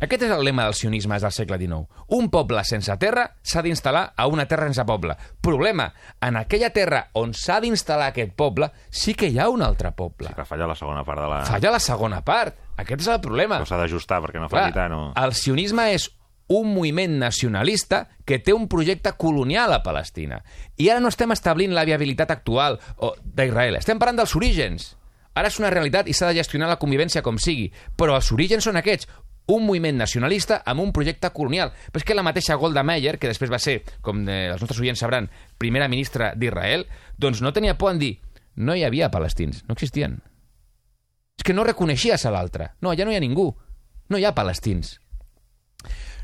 Aquest 0.00 0.22
és 0.24 0.30
el 0.32 0.44
lema 0.46 0.64
del 0.64 0.74
sionisme 0.74 1.18
del 1.20 1.32
segle 1.36 1.58
XIX. 1.60 2.04
Un 2.16 2.30
poble 2.32 2.62
sense 2.64 2.94
terra 3.02 3.26
s'ha 3.44 3.60
d'instal·lar 3.64 4.06
a 4.16 4.26
una 4.32 4.46
terra 4.48 4.64
sense 4.70 4.86
poble. 4.88 5.16
Problema, 5.44 5.90
en 6.24 6.38
aquella 6.40 6.70
terra 6.72 7.02
on 7.20 7.34
s'ha 7.36 7.58
d'instal·lar 7.60 8.08
aquest 8.14 8.32
poble, 8.32 8.70
sí 8.88 9.12
que 9.14 9.28
hi 9.28 9.36
ha 9.38 9.50
un 9.52 9.60
altre 9.66 9.92
poble. 9.92 10.32
Sí 10.32 10.38
que 10.38 10.48
falla 10.48 10.70
la 10.70 10.78
segona 10.78 11.04
part 11.04 11.20
de 11.20 11.28
la... 11.28 11.42
Falla 11.44 11.74
la 11.76 11.82
segona 11.84 12.22
part. 12.24 12.56
Aquest 12.80 13.04
és 13.04 13.10
el 13.12 13.20
problema. 13.20 13.60
Però 13.60 13.68
s'ha 13.68 13.82
d'ajustar 13.82 14.22
perquè 14.24 14.40
no 14.40 14.48
Clar, 14.48 14.70
falli 14.70 14.78
tant. 14.78 14.96
O... 14.96 15.02
El 15.20 15.36
sionisme 15.36 15.90
és 15.92 16.08
un 16.50 16.72
moviment 16.74 17.18
nacionalista 17.20 18.06
que 18.26 18.40
té 18.40 18.56
un 18.56 18.66
projecte 18.72 19.12
colonial 19.20 19.76
a 19.76 19.82
Palestina. 19.84 20.40
I 20.80 20.88
ara 20.90 21.04
no 21.04 21.12
estem 21.12 21.30
establint 21.36 21.76
la 21.76 21.84
viabilitat 21.86 22.32
actual 22.34 22.80
d'Israel, 23.22 23.76
estem 23.78 24.00
parlant 24.00 24.24
dels 24.24 24.34
orígens. 24.34 24.94
Ara 25.38 25.46
és 25.46 25.60
una 25.60 25.70
realitat 25.70 26.08
i 26.10 26.14
s'ha 26.16 26.32
de 26.32 26.40
gestionar 26.40 26.66
la 26.66 26.80
convivència 26.80 27.22
com 27.22 27.38
sigui, 27.38 27.68
però 27.96 28.16
els 28.18 28.32
orígens 28.34 28.66
són 28.66 28.80
aquests, 28.80 29.06
un 29.56 29.66
moviment 29.66 29.98
nacionalista 29.98 30.62
amb 30.66 30.84
un 30.84 30.94
projecte 30.94 31.30
colonial. 31.34 31.74
Però 31.90 32.00
és 32.00 32.06
que 32.06 32.16
la 32.16 32.24
mateixa 32.26 32.58
Golda 32.60 32.84
Meir, 32.86 33.18
que 33.18 33.30
després 33.30 33.52
va 33.52 33.60
ser, 33.62 33.80
com 34.00 34.22
eh, 34.28 34.48
els 34.54 34.62
nostres 34.62 34.80
oients 34.80 35.02
sabran, 35.02 35.30
primera 35.58 35.88
ministra 35.88 36.34
d'Israel, 36.36 36.86
doncs 37.18 37.42
no 37.42 37.54
tenia 37.56 37.78
por 37.78 37.94
en 37.94 38.02
dir 38.02 38.14
no 38.60 38.74
hi 38.74 38.84
havia 38.84 39.10
palestins, 39.10 39.64
no 39.68 39.74
existien. 39.76 40.18
És 41.38 41.46
que 41.46 41.54
no 41.56 41.64
reconeixies 41.64 42.26
a 42.26 42.32
l'altre. 42.34 42.74
No, 42.84 42.92
ja 42.94 43.06
no 43.06 43.12
hi 43.14 43.16
ha 43.16 43.22
ningú. 43.22 43.48
No 44.10 44.18
hi 44.18 44.26
ha 44.28 44.34
palestins. 44.36 44.98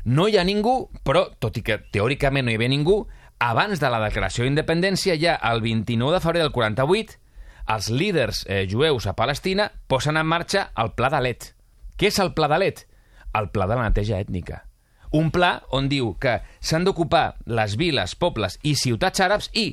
No 0.05 0.27
hi 0.27 0.37
ha 0.37 0.43
ningú, 0.45 0.89
però, 1.03 1.25
tot 1.41 1.57
i 1.57 1.63
que 1.65 1.79
teòricament 1.91 2.45
no 2.45 2.53
hi 2.53 2.59
havia 2.59 2.71
ningú, 2.71 2.99
abans 3.43 3.81
de 3.81 3.89
la 3.89 4.01
declaració 4.03 4.45
d'independència, 4.45 5.17
ja 5.19 5.37
el 5.49 5.63
29 5.65 6.13
de 6.15 6.21
febrer 6.21 6.43
del 6.43 6.53
48, 6.53 7.17
els 7.73 7.89
líders 7.91 8.45
eh, 8.47 8.65
jueus 8.69 9.07
a 9.09 9.15
Palestina 9.17 9.67
posen 9.87 10.17
en 10.17 10.29
marxa 10.29 10.69
el 10.77 10.93
Pla 10.95 11.09
de 11.11 11.23
Let. 11.25 11.49
Què 11.97 12.11
és 12.11 12.19
el 12.23 12.31
Pla 12.37 12.47
de 12.51 12.61
Let? 12.61 12.85
El 13.35 13.51
Pla 13.51 13.67
de 13.67 13.75
la 13.75 13.89
neteja 13.89 14.19
ètnica. 14.21 14.63
Un 15.15 15.31
pla 15.31 15.61
on 15.71 15.87
diu 15.87 16.11
que 16.19 16.41
s'han 16.59 16.83
d'ocupar 16.83 17.37
les 17.47 17.77
viles, 17.79 18.15
pobles 18.19 18.57
i 18.67 18.75
ciutats 18.75 19.23
àrabs 19.23 19.47
i, 19.55 19.69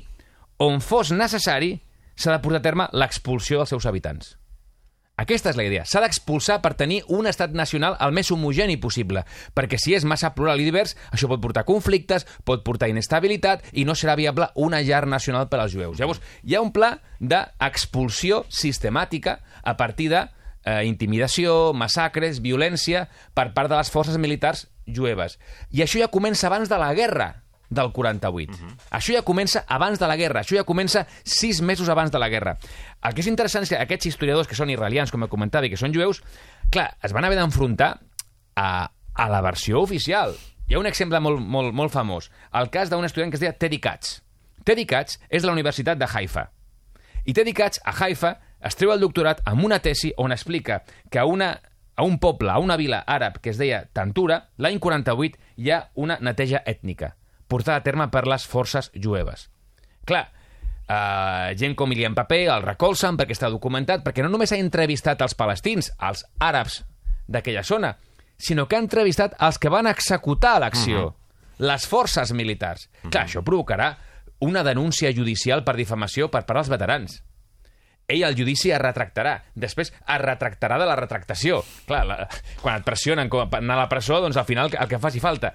on 0.63 0.79
fos 0.79 1.11
necessari, 1.11 1.75
s'ha 2.15 2.37
de 2.37 2.41
portar 2.43 2.63
a 2.63 2.67
terme 2.69 2.89
l'expulsió 2.95 3.59
dels 3.59 3.75
seus 3.75 3.87
habitants. 3.91 4.37
Aquesta 5.15 5.53
és 5.53 5.59
la 5.59 5.63
idea. 5.63 5.85
S'ha 5.87 6.01
d'expulsar 6.03 6.57
per 6.63 6.73
tenir 6.75 7.05
un 7.15 7.29
estat 7.31 7.53
nacional 7.55 7.95
el 8.03 8.15
més 8.17 8.33
homogeni 8.35 8.75
possible, 8.83 9.23
perquè 9.55 9.79
si 9.79 9.95
és 9.95 10.07
massa 10.07 10.33
plural 10.35 10.59
i 10.59 10.67
divers, 10.67 10.97
això 11.15 11.31
pot 11.31 11.43
portar 11.43 11.63
conflictes, 11.69 12.27
pot 12.43 12.65
portar 12.67 12.89
inestabilitat 12.91 13.63
i 13.79 13.85
no 13.87 13.95
serà 13.95 14.17
viable 14.19 14.51
una 14.59 14.83
llar 14.83 15.05
nacional 15.07 15.47
per 15.49 15.61
als 15.63 15.75
jueus. 15.75 16.01
Llavors, 16.03 16.23
hi 16.43 16.57
ha 16.57 16.65
un 16.65 16.73
pla 16.75 16.97
d'expulsió 17.21 18.43
sistemàtica 18.51 19.39
a 19.63 19.77
partir 19.79 20.11
de 20.11 20.25
eh, 20.65 20.83
intimidació, 20.89 21.73
massacres, 21.77 22.41
violència 22.43 23.09
per 23.35 23.53
part 23.55 23.71
de 23.71 23.79
les 23.79 23.91
forces 23.93 24.19
militars 24.19 24.67
jueves. 24.87 25.39
I 25.71 25.85
això 25.85 26.01
ja 26.01 26.13
comença 26.13 26.49
abans 26.49 26.69
de 26.69 26.79
la 26.81 26.93
guerra 26.97 27.45
del 27.71 27.93
48. 27.93 28.53
Uh 28.53 28.59
-huh. 28.59 28.77
Això 28.91 29.15
ja 29.15 29.23
comença 29.23 29.65
abans 29.69 29.99
de 29.99 30.07
la 30.07 30.17
guerra, 30.17 30.41
això 30.41 30.57
ja 30.57 30.65
comença 30.65 31.07
sis 31.25 31.61
mesos 31.61 31.89
abans 31.89 32.11
de 32.11 32.19
la 32.19 32.29
guerra. 32.29 32.59
El 33.03 33.15
que 33.15 33.21
és 33.21 33.27
interessant 33.27 33.63
és 33.63 33.69
que 33.69 33.79
aquests 33.79 34.07
historiadors 34.07 34.49
que 34.49 34.55
són 34.55 34.71
israelians, 34.71 35.11
com 35.11 35.23
he 35.23 35.29
comentat, 35.29 35.65
i 35.65 35.71
que 35.71 35.77
són 35.77 35.93
jueus, 35.93 36.23
clar, 36.71 36.97
es 37.03 37.13
van 37.13 37.25
haver 37.25 37.39
d'enfrontar 37.39 38.01
a, 38.57 38.91
a 39.15 39.29
la 39.29 39.41
versió 39.41 39.81
oficial. 39.81 40.37
Hi 40.67 40.75
ha 40.75 40.79
un 40.79 40.87
exemple 40.87 41.21
molt, 41.21 41.41
molt, 41.41 41.75
molt 41.75 41.93
famós, 41.93 42.31
el 42.53 42.71
cas 42.71 42.89
d'un 42.91 43.05
estudiant 43.05 43.31
que 43.31 43.37
es 43.37 43.41
deia 43.41 43.53
Teddy 43.53 43.79
Katz. 43.79 44.23
Teddy 44.65 44.87
Katz 44.87 45.19
és 45.29 45.43
de 45.43 45.47
la 45.47 45.53
Universitat 45.53 45.99
de 45.99 46.07
Haifa. 46.07 46.51
I 47.25 47.33
Teddy 47.33 47.53
Katz, 47.53 47.81
a 47.85 47.93
Haifa, 47.93 48.39
es 48.65 48.77
treu 48.81 48.93
el 48.95 49.03
doctorat 49.03 49.43
amb 49.49 49.65
una 49.65 49.81
tesi 49.85 50.13
on 50.17 50.33
explica 50.33 50.83
que 51.11 51.21
a, 51.21 51.27
una, 51.27 51.53
a 51.97 52.05
un 52.05 52.19
poble, 52.19 52.51
a 52.51 52.59
una 52.59 52.79
vila 52.81 53.03
àrab 53.07 53.41
que 53.41 53.53
es 53.53 53.61
deia 53.61 53.85
Tantura, 53.93 54.41
l'any 54.59 54.81
48 54.81 55.39
hi 55.61 55.71
ha 55.71 55.85
una 56.01 56.19
neteja 56.21 56.63
ètnica 56.65 57.15
portada 57.49 57.79
a 57.79 57.85
terme 57.85 58.09
per 58.11 58.25
les 58.27 58.47
forces 58.49 58.91
jueves. 58.95 59.49
Clar, 60.09 60.25
eh, 60.89 61.53
gent 61.61 61.77
com 61.77 61.93
Ilian 61.93 62.17
Papé 62.17 62.45
el 62.49 62.65
recolzen 62.65 63.19
perquè 63.21 63.37
està 63.37 63.51
documentat, 63.53 64.03
perquè 64.05 64.25
no 64.25 64.33
només 64.33 64.53
ha 64.53 64.61
entrevistat 64.61 65.23
els 65.23 65.37
palestins, 65.39 65.93
els 66.01 66.25
àrabs 66.41 66.81
d'aquella 67.29 67.63
zona, 67.63 67.95
sinó 68.37 68.67
que 68.67 68.77
ha 68.77 68.83
entrevistat 68.83 69.37
els 69.45 69.61
que 69.61 69.73
van 69.73 69.87
executar 69.87 70.59
l'acció, 70.61 71.07
uh 71.07 71.11
-huh. 71.13 71.69
les 71.69 71.87
forces 71.87 72.33
militars. 72.33 72.89
Uh 72.89 73.05
-huh. 73.05 73.11
Clar, 73.11 73.27
això 73.27 73.43
provocarà 73.43 73.97
una 74.41 74.63
denúncia 74.63 75.13
judicial 75.13 75.65
per 75.65 75.77
difamació 75.77 76.31
per 76.31 76.45
part 76.45 76.59
dels 76.59 76.69
veterans. 76.69 77.23
Ell 78.09 78.25
al 78.27 78.37
judici 78.37 78.73
es 78.75 78.81
retractarà. 78.81 79.39
Després 79.55 79.93
es 79.93 80.21
retractarà 80.21 80.79
de 80.81 80.89
la 80.89 80.97
retractació. 80.99 81.63
Clar, 81.89 82.05
la, 82.09 82.19
quan 82.61 82.81
et 82.81 82.87
pressionen 82.87 83.31
com 83.33 83.45
a 83.45 83.61
anar 83.61 83.79
a 83.79 83.85
la 83.85 83.91
presó, 83.91 84.21
doncs 84.23 84.39
al 84.41 84.49
final 84.49 84.73
el 84.73 84.91
que 84.91 85.01
faci 85.03 85.23
falta. 85.23 85.55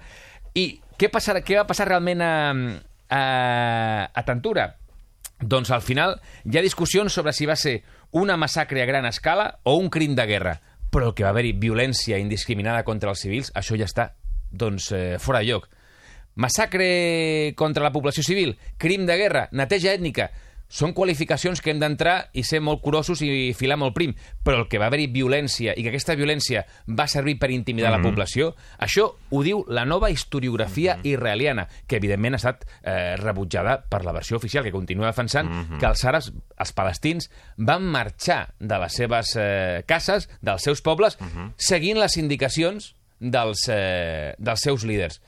I 0.54 0.66
què, 0.98 1.10
passarà, 1.12 1.44
què 1.46 1.60
va 1.60 1.68
passar 1.68 1.88
realment 1.88 2.22
a, 2.24 2.34
a, 3.08 3.22
a 4.10 4.26
Tantura? 4.26 4.66
Doncs 5.40 5.70
al 5.72 5.80
final 5.80 6.18
hi 6.44 6.58
ha 6.58 6.64
discussions 6.64 7.14
sobre 7.16 7.32
si 7.32 7.46
va 7.48 7.56
ser 7.56 7.78
una 8.12 8.36
massacre 8.36 8.82
a 8.82 8.88
gran 8.88 9.06
escala 9.08 9.60
o 9.64 9.76
un 9.78 9.88
crim 9.88 10.16
de 10.18 10.26
guerra. 10.26 10.58
Però 10.90 11.08
el 11.08 11.14
que 11.14 11.24
va 11.24 11.30
haver-hi 11.30 11.54
violència 11.54 12.18
indiscriminada 12.18 12.82
contra 12.84 13.12
els 13.14 13.22
civils, 13.22 13.52
això 13.54 13.78
ja 13.78 13.86
està 13.86 14.10
doncs, 14.50 14.90
eh, 14.92 15.18
fora 15.22 15.38
de 15.38 15.52
lloc. 15.52 15.68
Massacre 16.34 17.54
contra 17.56 17.84
la 17.84 17.92
població 17.92 18.24
civil, 18.26 18.56
crim 18.78 19.06
de 19.06 19.16
guerra, 19.16 19.48
neteja 19.52 19.94
ètnica, 19.94 20.30
són 20.70 20.94
qualificacions 20.94 21.60
que 21.60 21.72
hem 21.72 21.80
d'entrar 21.82 22.30
i 22.38 22.44
ser 22.46 22.60
molt 22.62 22.80
curosos 22.84 23.20
i 23.26 23.50
filar 23.58 23.76
molt 23.80 23.94
prim, 23.96 24.14
però 24.46 24.62
el 24.62 24.68
que 24.70 24.78
va 24.78 24.86
haver-hi 24.86 25.08
violència 25.10 25.74
i 25.74 25.82
que 25.82 25.90
aquesta 25.90 26.14
violència 26.14 26.62
va 26.86 27.08
servir 27.10 27.36
per 27.38 27.50
intimidar 27.50 27.90
mm 27.90 27.96
-hmm. 27.96 28.04
la 28.04 28.10
població, 28.10 28.54
això 28.78 29.10
ho 29.30 29.42
diu 29.42 29.64
la 29.68 29.84
nova 29.84 30.10
historiografia 30.10 30.96
mm 30.96 31.00
-hmm. 31.00 31.12
israeliana, 31.12 31.68
que 31.86 31.96
evidentment 31.96 32.34
ha 32.34 32.36
estat 32.36 32.64
eh, 32.82 33.16
rebutjada 33.16 33.84
per 33.88 34.04
la 34.04 34.12
versió 34.12 34.36
oficial, 34.36 34.64
que 34.64 34.72
continua 34.72 35.06
defensant 35.06 35.50
mm 35.50 35.62
-hmm. 35.62 35.78
que 35.78 35.86
els 35.86 36.04
àrabs, 36.04 36.32
els 36.58 36.72
palestins, 36.72 37.30
van 37.56 37.82
marxar 37.82 38.54
de 38.58 38.78
les 38.78 38.92
seves 38.92 39.36
eh, 39.36 39.82
cases, 39.86 40.28
dels 40.40 40.62
seus 40.62 40.80
pobles, 40.80 41.18
mm 41.20 41.26
-hmm. 41.26 41.52
seguint 41.56 41.98
les 41.98 42.16
indicacions 42.16 42.94
dels, 43.18 43.68
eh, 43.68 44.34
dels 44.38 44.60
seus 44.60 44.84
líders. 44.84 45.20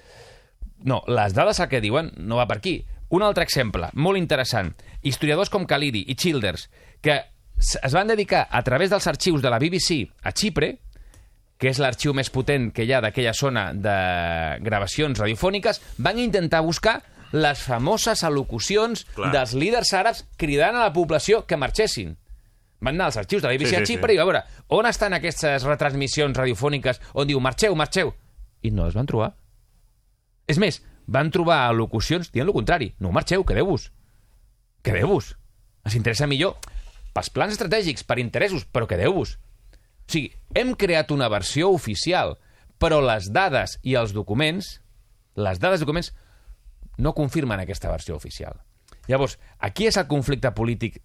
No, 0.82 1.02
les 1.06 1.32
dades 1.34 1.60
el 1.60 1.68
que 1.68 1.80
diuen 1.80 2.12
no 2.16 2.36
va 2.36 2.48
per 2.48 2.58
aquí. 2.58 2.84
Un 3.12 3.22
altre 3.22 3.44
exemple, 3.44 3.90
molt 4.00 4.16
interessant. 4.16 4.70
Historiadors 5.04 5.50
com 5.52 5.66
Khalidi 5.68 6.06
i 6.08 6.16
Childers, 6.16 6.68
que 7.04 7.18
es 7.60 7.92
van 7.92 8.08
dedicar 8.08 8.46
a 8.50 8.62
través 8.64 8.90
dels 8.90 9.06
arxius 9.06 9.42
de 9.44 9.50
la 9.52 9.58
BBC 9.60 10.06
a 10.24 10.32
Xipre, 10.32 10.72
que 11.60 11.70
és 11.70 11.78
l'arxiu 11.78 12.14
més 12.16 12.32
potent 12.32 12.70
que 12.74 12.86
hi 12.86 12.92
ha 12.92 13.02
d'aquella 13.04 13.34
zona 13.36 13.68
de 13.76 13.96
gravacions 14.64 15.20
radiofòniques, 15.20 15.78
van 16.02 16.18
intentar 16.18 16.62
buscar 16.64 16.96
les 17.32 17.60
famoses 17.62 18.24
al·locucions 18.26 19.04
Clar. 19.14 19.30
dels 19.32 19.52
líders 19.56 19.92
àrabs 19.96 20.24
cridant 20.40 20.76
a 20.76 20.88
la 20.88 20.92
població 20.92 21.44
que 21.46 21.60
marxessin. 21.60 22.16
Van 22.82 22.96
anar 22.96 23.12
als 23.12 23.20
arxius 23.20 23.44
de 23.44 23.48
la 23.48 23.54
BBC 23.54 23.70
sí, 23.70 23.76
sí, 23.76 23.82
a 23.82 23.86
Xipre 23.92 24.12
sí. 24.12 24.18
i 24.18 24.20
a 24.20 24.26
veure 24.26 24.42
on 24.74 24.88
estan 24.88 25.14
aquestes 25.14 25.68
retransmissions 25.68 26.36
radiofòniques 26.36 26.98
on 27.14 27.28
diu 27.30 27.40
marxeu, 27.40 27.76
marxeu. 27.78 28.10
I 28.62 28.72
no 28.74 28.88
les 28.88 28.96
van 28.98 29.06
trobar. 29.06 29.30
És 30.50 30.58
més, 30.58 30.80
van 31.06 31.30
trobar 31.34 31.64
al·locucions 31.66 32.30
dient 32.32 32.48
el 32.48 32.54
contrari. 32.56 32.92
No 33.00 33.12
marxeu, 33.14 33.44
quedeu-vos. 33.44 33.90
Quedeu-vos. 34.82 35.34
Els 35.86 35.96
interessa 35.98 36.28
millor 36.30 36.56
pels 37.12 37.30
plans 37.32 37.52
estratègics, 37.54 38.04
per 38.08 38.18
interessos, 38.22 38.64
però 38.64 38.88
quedeu-vos. 38.88 39.36
O 39.36 40.12
sigui, 40.12 40.32
hem 40.56 40.74
creat 40.78 41.12
una 41.14 41.28
versió 41.32 41.70
oficial, 41.72 42.36
però 42.80 43.00
les 43.04 43.28
dades 43.32 43.78
i 43.86 43.96
els 44.00 44.14
documents, 44.16 44.78
les 45.36 45.60
dades 45.60 45.80
i 45.80 45.84
documents, 45.84 46.12
no 46.98 47.14
confirmen 47.16 47.60
aquesta 47.62 47.90
versió 47.92 48.16
oficial. 48.16 48.58
Llavors, 49.08 49.38
aquí 49.58 49.86
és 49.88 49.98
el 49.98 50.08
conflicte 50.10 50.52
polític 50.54 51.00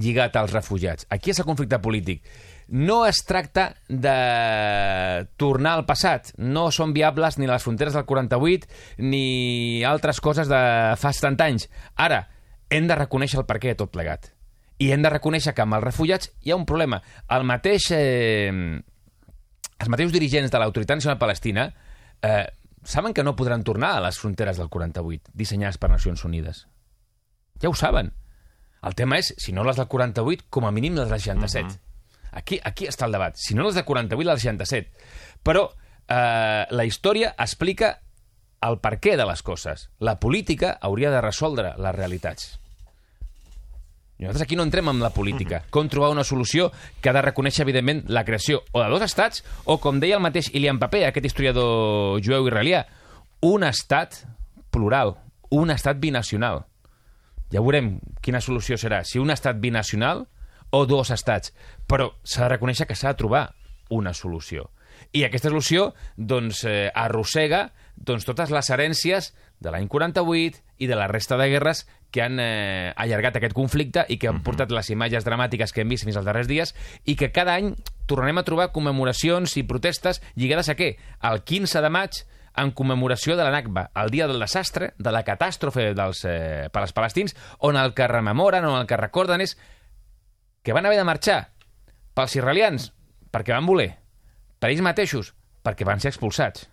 lligat 0.00 0.36
als 0.36 0.52
refugiats. 0.52 1.06
Aquí 1.10 1.32
és 1.32 1.40
el 1.40 1.46
conflicte 1.48 1.78
polític. 1.82 2.24
No 2.68 3.04
es 3.06 3.20
tracta 3.28 3.74
de 3.88 5.26
tornar 5.36 5.74
al 5.78 5.84
passat. 5.86 6.32
No 6.38 6.70
són 6.72 6.94
viables 6.96 7.38
ni 7.38 7.48
les 7.50 7.62
fronteres 7.62 7.96
del 7.96 8.06
48 8.08 9.02
ni 9.04 9.84
altres 9.84 10.20
coses 10.24 10.48
de 10.48 10.62
fa 11.00 11.12
70 11.12 11.44
anys. 11.44 11.68
Ara, 11.94 12.24
hem 12.70 12.88
de 12.88 12.96
reconèixer 12.98 13.42
el 13.42 13.48
perquè 13.48 13.74
de 13.74 13.82
tot 13.84 13.92
plegat. 13.92 14.32
I 14.80 14.90
hem 14.90 15.04
de 15.04 15.12
reconèixer 15.12 15.54
que 15.54 15.62
amb 15.62 15.76
els 15.76 15.84
refugiats 15.84 16.32
hi 16.42 16.52
ha 16.52 16.58
un 16.58 16.66
problema. 16.66 17.02
El 17.30 17.46
mateix... 17.46 17.90
Eh, 17.94 18.80
els 19.74 19.90
mateixos 19.90 20.14
dirigents 20.14 20.52
de 20.52 20.58
l'Autoritat 20.62 21.00
Nacional 21.00 21.18
Palestina 21.18 21.66
eh, 22.22 22.46
saben 22.84 23.12
que 23.12 23.24
no 23.24 23.34
podran 23.36 23.64
tornar 23.66 23.96
a 23.96 24.04
les 24.06 24.18
fronteres 24.18 24.56
del 24.56 24.70
48, 24.70 25.32
dissenyades 25.34 25.78
per 25.82 25.90
Nacions 25.90 26.24
Unides. 26.24 26.66
Ja 27.60 27.68
ho 27.68 27.74
saben. 27.74 28.12
El 28.84 28.94
tema 28.94 29.18
és, 29.18 29.32
si 29.38 29.52
no 29.52 29.64
les 29.64 29.78
del 29.80 29.88
48, 29.88 30.46
com 30.50 30.66
a 30.68 30.72
mínim 30.74 30.96
les 30.98 31.08
del 31.08 31.20
67. 31.20 31.66
Uh 31.66 31.72
-huh. 31.72 31.80
Aquí, 32.32 32.60
aquí 32.62 32.86
està 32.86 33.06
el 33.06 33.12
debat. 33.12 33.34
Si 33.36 33.54
no 33.54 33.64
les 33.64 33.74
del 33.74 33.84
48, 33.84 34.18
les 34.24 34.42
del 34.42 34.56
67. 34.56 34.90
Però 35.42 35.70
eh, 36.08 36.66
la 36.68 36.84
història 36.84 37.34
explica 37.38 38.00
el 38.60 38.78
per 38.80 38.98
què 39.00 39.16
de 39.16 39.26
les 39.26 39.42
coses. 39.42 39.90
La 40.00 40.18
política 40.20 40.78
hauria 40.80 41.10
de 41.10 41.20
resoldre 41.20 41.74
les 41.76 41.94
realitats. 41.94 42.60
Nosaltres 44.18 44.42
aquí 44.42 44.56
no 44.56 44.62
entrem 44.62 44.88
en 44.88 45.00
la 45.00 45.10
política. 45.10 45.58
Mm 45.58 45.62
-hmm. 45.62 45.70
Com 45.70 45.88
trobar 45.88 46.10
una 46.10 46.24
solució 46.24 46.72
que 47.00 47.08
ha 47.08 47.12
de 47.12 47.22
reconèixer, 47.22 47.62
evidentment, 47.62 48.04
la 48.08 48.24
creació 48.24 48.62
o 48.72 48.82
de 48.82 48.88
dos 48.88 49.02
estats, 49.02 49.44
o, 49.64 49.78
com 49.78 50.00
deia 50.00 50.16
el 50.16 50.22
mateix 50.22 50.54
Ilian 50.54 50.78
Papé, 50.78 51.06
aquest 51.06 51.26
historiador 51.26 52.20
jueu 52.22 52.46
israelià, 52.46 52.86
un 53.40 53.64
estat 53.64 54.14
plural, 54.70 55.16
un 55.50 55.70
estat 55.70 55.98
binacional. 55.98 56.66
Ja 57.54 57.62
veurem 57.62 57.98
quina 58.24 58.42
solució 58.42 58.74
serà, 58.80 59.04
si 59.06 59.22
un 59.22 59.30
estat 59.30 59.60
binacional 59.62 60.26
o 60.74 60.84
dos 60.90 61.12
estats. 61.14 61.54
Però 61.86 62.10
s'ha 62.26 62.48
de 62.48 62.56
reconèixer 62.56 62.88
que 62.90 62.98
s'ha 62.98 63.12
de 63.14 63.20
trobar 63.22 63.44
una 63.94 64.14
solució. 64.14 64.72
I 65.14 65.22
aquesta 65.26 65.50
solució 65.50 65.92
doncs, 66.16 66.64
eh, 66.66 66.90
arrossega 66.94 67.68
doncs, 67.94 68.26
totes 68.26 68.50
les 68.50 68.70
herències 68.70 69.30
de 69.62 69.70
l'any 69.70 69.86
48 69.88 70.62
i 70.82 70.88
de 70.90 70.96
la 70.98 71.06
resta 71.06 71.38
de 71.38 71.46
guerres 71.50 71.84
que 72.10 72.22
han 72.22 72.40
eh, 72.42 72.92
allargat 72.96 73.38
aquest 73.38 73.54
conflicte 73.54 74.04
i 74.08 74.18
que 74.18 74.28
han 74.30 74.42
portat 74.42 74.74
les 74.74 74.90
imatges 74.90 75.26
dramàtiques 75.26 75.72
que 75.72 75.82
hem 75.82 75.90
vist 75.94 76.06
fins 76.06 76.18
als 76.18 76.26
darrers 76.26 76.50
dies 76.50 76.74
i 77.06 77.14
que 77.18 77.30
cada 77.34 77.54
any 77.54 77.74
tornarem 78.10 78.38
a 78.38 78.46
trobar 78.46 78.72
commemoracions 78.74 79.56
i 79.58 79.66
protestes 79.66 80.22
lligades 80.34 80.70
a 80.70 80.78
què? 80.78 80.94
Al 81.20 81.42
15 81.46 81.82
de 81.82 81.90
maig 81.90 82.24
en 82.56 82.70
commemoració 82.76 83.36
de 83.36 83.44
la 83.46 83.52
Nakba, 83.54 83.88
el 84.02 84.10
dia 84.14 84.28
del 84.30 84.42
desastre, 84.42 84.92
de 84.98 85.12
la 85.14 85.24
catàstrofe 85.26 85.92
dels, 85.96 86.24
eh, 86.28 86.68
per 86.72 86.84
als 86.84 86.94
palestins, 86.96 87.36
on 87.58 87.76
el 87.76 87.94
que 87.94 88.08
rememoren, 88.10 88.64
on 88.64 88.80
el 88.80 88.86
que 88.86 89.00
recorden 89.00 89.42
és 89.44 89.56
que 90.62 90.72
van 90.72 90.86
haver 90.86 90.98
de 90.98 91.08
marxar 91.08 91.40
pels 92.14 92.36
israelians 92.36 92.92
perquè 93.34 93.56
van 93.56 93.66
voler, 93.66 93.90
per 94.58 94.70
ells 94.70 94.84
mateixos 94.84 95.34
perquè 95.64 95.86
van 95.88 96.00
ser 96.00 96.12
expulsats 96.14 96.68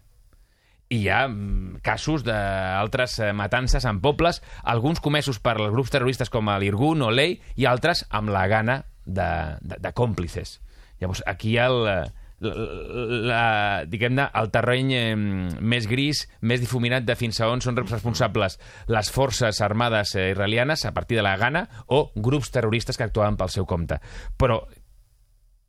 i 0.91 0.99
hi 0.99 1.09
ha 1.09 1.23
mm, 1.29 1.79
casos 1.85 2.25
d'altres 2.27 3.17
eh, 3.19 3.31
matances 3.33 3.85
en 3.87 4.01
pobles, 4.03 4.41
alguns 4.63 4.99
comesos 4.99 5.39
per 5.39 5.55
els 5.55 5.71
grups 5.71 5.93
terroristes 5.93 6.29
com 6.29 6.51
l'Irgun 6.59 7.05
o 7.05 7.11
l'EI 7.15 7.37
i 7.55 7.67
altres 7.69 8.03
amb 8.09 8.33
la 8.35 8.43
gana 8.51 8.81
de, 9.05 9.29
de, 9.61 9.79
de 9.79 9.91
còmplices. 9.95 10.59
Llavors, 10.99 11.23
aquí 11.25 11.55
el, 11.57 11.87
la, 12.41 13.83
diguem-ne, 13.85 14.25
el 14.33 14.49
terreny 14.53 14.91
eh, 14.97 15.15
més 15.15 15.87
gris, 15.89 16.23
més 16.41 16.61
difuminat 16.63 17.05
de 17.05 17.15
fins 17.15 17.39
a 17.41 17.49
on 17.51 17.61
són 17.61 17.77
responsables 17.77 18.57
les 18.89 19.11
forces 19.13 19.61
armades 19.61 20.15
eh, 20.15 20.31
israelianes 20.33 20.85
a 20.85 20.93
partir 20.95 21.19
de 21.19 21.25
la 21.25 21.35
gana 21.37 21.67
o 21.87 22.09
grups 22.15 22.51
terroristes 22.51 22.97
que 22.97 23.05
actuaven 23.05 23.37
pel 23.37 23.53
seu 23.53 23.67
compte. 23.69 23.99
Però 24.37 24.63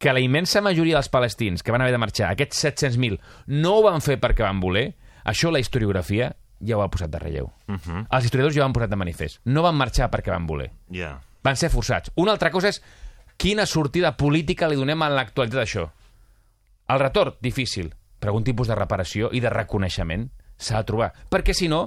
que 0.03 0.13
la 0.13 0.23
immensa 0.25 0.63
majoria 0.65 0.97
dels 0.97 1.13
palestins 1.13 1.63
que 1.63 1.71
van 1.71 1.85
haver 1.85 1.95
de 1.95 2.01
marxar, 2.03 2.33
aquests 2.33 2.65
700.000, 2.65 3.21
no 3.55 3.77
ho 3.77 3.85
van 3.87 4.03
fer 4.03 4.19
perquè 4.19 4.43
van 4.43 4.61
voler, 4.63 4.89
això 5.29 5.53
la 5.53 5.61
historiografia 5.63 6.33
ja 6.63 6.79
ho 6.79 6.83
ha 6.83 6.91
posat 6.91 7.11
de 7.11 7.21
relleu. 7.21 7.53
Uh 7.69 7.77
-huh. 7.77 8.07
Els 8.09 8.25
historiadors 8.25 8.57
ja 8.57 8.63
ho 8.63 8.67
han 8.67 8.73
posat 8.73 8.91
de 8.91 8.97
manifest. 8.97 9.41
No 9.45 9.63
van 9.63 9.77
marxar 9.77 10.11
perquè 10.11 10.31
van 10.31 10.47
voler. 10.47 10.73
Yeah. 10.91 11.21
Van 11.43 11.57
ser 11.57 11.71
forçats. 11.71 12.11
Una 12.15 12.33
altra 12.33 12.51
cosa 12.51 12.69
és 12.69 12.83
quina 13.37 13.67
sortida 13.67 14.17
política 14.17 14.69
li 14.69 14.77
donem 14.77 15.03
a 15.03 15.09
l'actualitat 15.09 15.61
d'això. 15.61 15.91
El 16.93 17.01
retorn, 17.01 17.39
difícil, 17.41 17.93
però 18.21 18.35
un 18.37 18.45
tipus 18.45 18.69
de 18.69 18.77
reparació 18.77 19.31
i 19.33 19.41
de 19.41 19.51
reconeixement 19.53 20.29
s'ha 20.61 20.83
de 20.83 20.89
trobar. 20.89 21.13
Perquè, 21.33 21.55
si 21.57 21.71
no, 21.73 21.83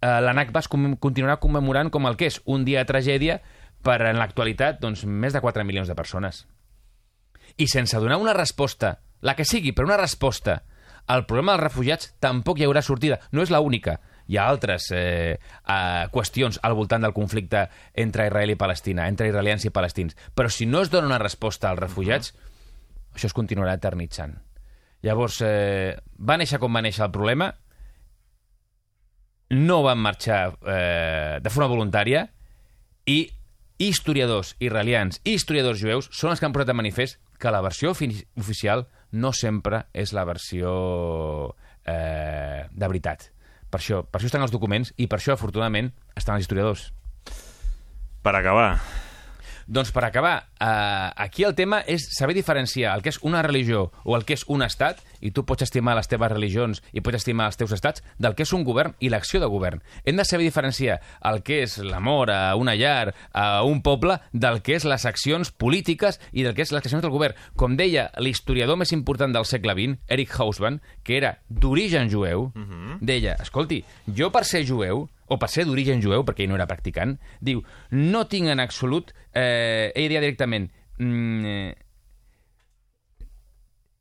eh, 0.00 0.18
la 0.20 0.34
NACBA 0.36 0.64
es 0.64 0.70
continuarà 0.70 1.38
commemorant 1.42 1.92
com 1.94 2.08
el 2.10 2.18
que 2.18 2.30
és 2.30 2.40
un 2.44 2.66
dia 2.66 2.82
de 2.82 2.90
tragèdia 2.90 3.40
per, 3.86 4.00
en 4.08 4.18
l'actualitat, 4.18 4.80
doncs, 4.82 5.04
més 5.06 5.36
de 5.36 5.42
4 5.44 5.64
milions 5.64 5.88
de 5.88 5.96
persones. 5.96 6.44
I 7.56 7.66
sense 7.70 7.98
donar 7.98 8.18
una 8.20 8.34
resposta, 8.36 8.98
la 9.22 9.36
que 9.36 9.46
sigui, 9.46 9.72
però 9.76 9.88
una 9.88 10.00
resposta 10.00 10.60
el 11.10 11.24
problema 11.26 11.56
dels 11.56 11.64
refugiats 11.64 12.12
tampoc 12.22 12.60
hi 12.60 12.66
haurà 12.66 12.82
sortida. 12.86 13.18
No 13.32 13.42
és 13.42 13.50
l'única. 13.50 13.96
Hi 14.30 14.36
ha 14.38 14.46
altres 14.46 14.90
eh, 14.94 15.38
eh, 15.40 16.04
qüestions 16.14 16.60
al 16.62 16.76
voltant 16.78 17.02
del 17.02 17.16
conflicte 17.16 17.64
entre 17.98 18.28
Israel 18.28 18.52
i 18.54 18.58
Palestina, 18.60 19.08
entre 19.10 19.26
israelians 19.30 19.66
i 19.66 19.72
palestins. 19.74 20.14
Però 20.34 20.50
si 20.52 20.68
no 20.70 20.84
es 20.84 20.92
dona 20.92 21.10
una 21.10 21.18
resposta 21.18 21.70
als 21.70 21.80
refugiats, 21.80 22.30
uh 22.30 22.36
-huh. 22.36 22.49
Això 23.14 23.30
es 23.30 23.36
continuarà 23.36 23.74
eternitzant. 23.78 24.36
Llavors, 25.02 25.40
eh, 25.46 25.96
va 26.18 26.36
néixer 26.36 26.60
com 26.60 26.74
va 26.76 26.82
néixer 26.84 27.06
el 27.06 27.12
problema, 27.14 27.54
no 29.50 29.82
van 29.82 29.98
marxar 29.98 30.54
eh, 30.62 31.38
de 31.42 31.50
forma 31.50 31.70
voluntària 31.72 32.28
i 33.10 33.24
historiadors 33.80 34.54
israelians 34.60 35.18
i 35.24 35.34
historiadors 35.34 35.80
jueus 35.80 36.10
són 36.12 36.30
els 36.30 36.40
que 36.40 36.46
han 36.46 36.54
posat 36.54 36.70
de 36.70 36.76
manifest 36.76 37.18
que 37.40 37.50
la 37.50 37.62
versió 37.64 37.90
oficial 37.90 38.86
no 39.10 39.32
sempre 39.32 39.86
és 39.96 40.12
la 40.14 40.26
versió 40.28 40.70
eh, 41.88 42.68
de 42.70 42.86
veritat. 42.86 43.30
Per 43.70 43.80
això, 43.80 44.02
per 44.04 44.20
això 44.20 44.30
estan 44.30 44.44
els 44.44 44.54
documents 44.54 44.92
i 44.98 45.06
per 45.10 45.18
això, 45.18 45.34
afortunadament, 45.34 45.92
estan 46.14 46.36
els 46.36 46.46
historiadors. 46.46 46.90
Per 48.22 48.34
acabar... 48.36 48.74
Doncs 49.70 49.92
per 49.94 50.02
acabar, 50.02 50.48
eh, 50.58 51.10
aquí 51.14 51.44
el 51.44 51.54
tema 51.54 51.78
és 51.86 52.08
saber 52.16 52.34
diferenciar 52.34 52.90
el 52.96 53.04
que 53.04 53.12
és 53.12 53.20
una 53.22 53.38
religió 53.46 53.92
o 54.02 54.16
el 54.16 54.24
que 54.26 54.34
és 54.34 54.42
un 54.50 54.64
estat, 54.66 54.98
i 55.20 55.30
tu 55.30 55.44
pots 55.46 55.62
estimar 55.62 55.94
les 55.94 56.08
teves 56.10 56.32
religions 56.32 56.80
i 56.90 56.98
pots 57.06 57.20
estimar 57.20 57.46
els 57.46 57.58
teus 57.60 57.70
estats, 57.76 58.02
del 58.18 58.34
que 58.34 58.42
és 58.42 58.52
un 58.52 58.64
govern 58.66 58.96
i 58.98 59.12
l'acció 59.12 59.38
de 59.38 59.46
govern. 59.46 59.78
Hem 60.02 60.18
de 60.18 60.24
saber 60.26 60.48
diferenciar 60.48 60.98
el 61.30 61.44
que 61.46 61.60
és 61.62 61.76
l'amor 61.78 62.32
a 62.34 62.56
una 62.58 62.74
llar, 62.74 63.14
a 63.30 63.62
un 63.62 63.78
poble, 63.86 64.18
del 64.32 64.58
que 64.66 64.74
és 64.74 64.88
les 64.90 65.06
accions 65.06 65.52
polítiques 65.54 66.18
i 66.32 66.42
del 66.42 66.56
que 66.58 66.66
és 66.66 66.74
les 66.74 66.82
accions 66.82 67.06
del 67.06 67.14
govern. 67.14 67.38
Com 67.54 67.78
deia 67.78 68.08
l'historiador 68.18 68.80
més 68.80 68.90
important 68.90 69.30
del 69.30 69.46
segle 69.46 69.78
XX, 69.78 70.02
Eric 70.08 70.34
Hausmann, 70.34 70.80
que 71.04 71.14
era 71.22 71.36
d'origen 71.48 72.10
jueu, 72.10 72.50
uh 72.50 72.58
-huh. 72.58 72.98
deia, 73.00 73.36
escolti, 73.38 73.84
jo 74.18 74.32
per 74.32 74.44
ser 74.44 74.66
jueu 74.66 75.06
o 75.30 75.38
per 75.38 75.48
ser 75.48 75.64
d'origen 75.68 76.02
jueu, 76.02 76.24
perquè 76.26 76.44
ell 76.44 76.50
no 76.50 76.58
era 76.58 76.68
practicant, 76.68 77.14
diu, 77.40 77.62
no 77.94 78.26
tinc 78.28 78.50
en 78.50 78.60
absolut, 78.60 79.14
eh, 79.30 79.92
ell 79.94 80.08
diria 80.08 80.24
directament, 80.24 80.68
mm, 80.98 81.44
eh, 81.46 81.74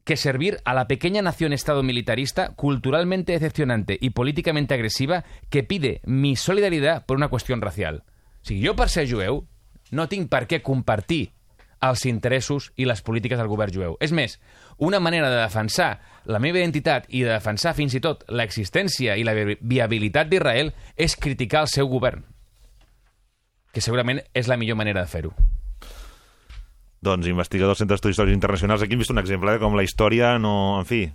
que 0.10 0.18
servir 0.18 0.58
a 0.66 0.74
la 0.74 0.88
pequeña 0.88 1.22
nación-estado 1.22 1.84
militarista, 1.84 2.56
culturalmente 2.56 3.34
decepcionante 3.34 3.96
y 4.02 4.10
políticamente 4.10 4.74
agresiva, 4.74 5.24
que 5.52 5.62
pide 5.62 6.02
mi 6.04 6.36
solidaridad 6.36 7.06
por 7.06 7.18
una 7.18 7.28
cuestión 7.28 7.62
racial. 7.62 8.04
O 8.42 8.48
sigui, 8.48 8.66
jo 8.66 8.74
per 8.76 8.90
ser 8.90 9.06
jueu 9.06 9.44
no 9.92 10.08
tinc 10.10 10.32
per 10.32 10.48
què 10.50 10.64
compartir 10.66 11.36
els 11.82 12.06
interessos 12.06 12.72
i 12.76 12.86
les 12.86 13.02
polítiques 13.02 13.38
del 13.40 13.48
govern 13.48 13.72
jueu. 13.74 13.98
És 14.04 14.12
més, 14.12 14.40
una 14.78 15.00
manera 15.00 15.30
de 15.32 15.38
defensar 15.42 16.00
la 16.26 16.40
meva 16.40 16.60
identitat 16.60 17.06
i 17.10 17.22
de 17.24 17.32
defensar 17.32 17.74
fins 17.78 17.94
i 17.96 18.02
tot 18.04 18.26
l'existència 18.30 19.16
i 19.18 19.24
la 19.24 19.34
vi- 19.38 19.58
viabilitat 19.62 20.28
d'Israel 20.30 20.74
és 20.98 21.16
criticar 21.16 21.62
el 21.64 21.72
seu 21.72 21.88
govern. 21.88 22.26
Que 23.72 23.82
segurament 23.86 24.20
és 24.34 24.48
la 24.50 24.58
millor 24.58 24.76
manera 24.76 25.02
de 25.06 25.08
fer-ho. 25.08 25.32
Doncs 27.02 27.28
investigador 27.32 27.72
del 27.72 27.78
Centre 27.80 27.96
d'Estudis 27.96 28.18
Històrics 28.18 28.36
Internacionals. 28.36 28.82
Aquí 28.84 28.94
hem 28.98 29.00
vist 29.00 29.14
un 29.14 29.22
exemple 29.22 29.54
de 29.56 29.60
com 29.62 29.78
la 29.78 29.86
història 29.88 30.34
no... 30.42 30.82
En 30.82 30.86
fi, 30.90 31.06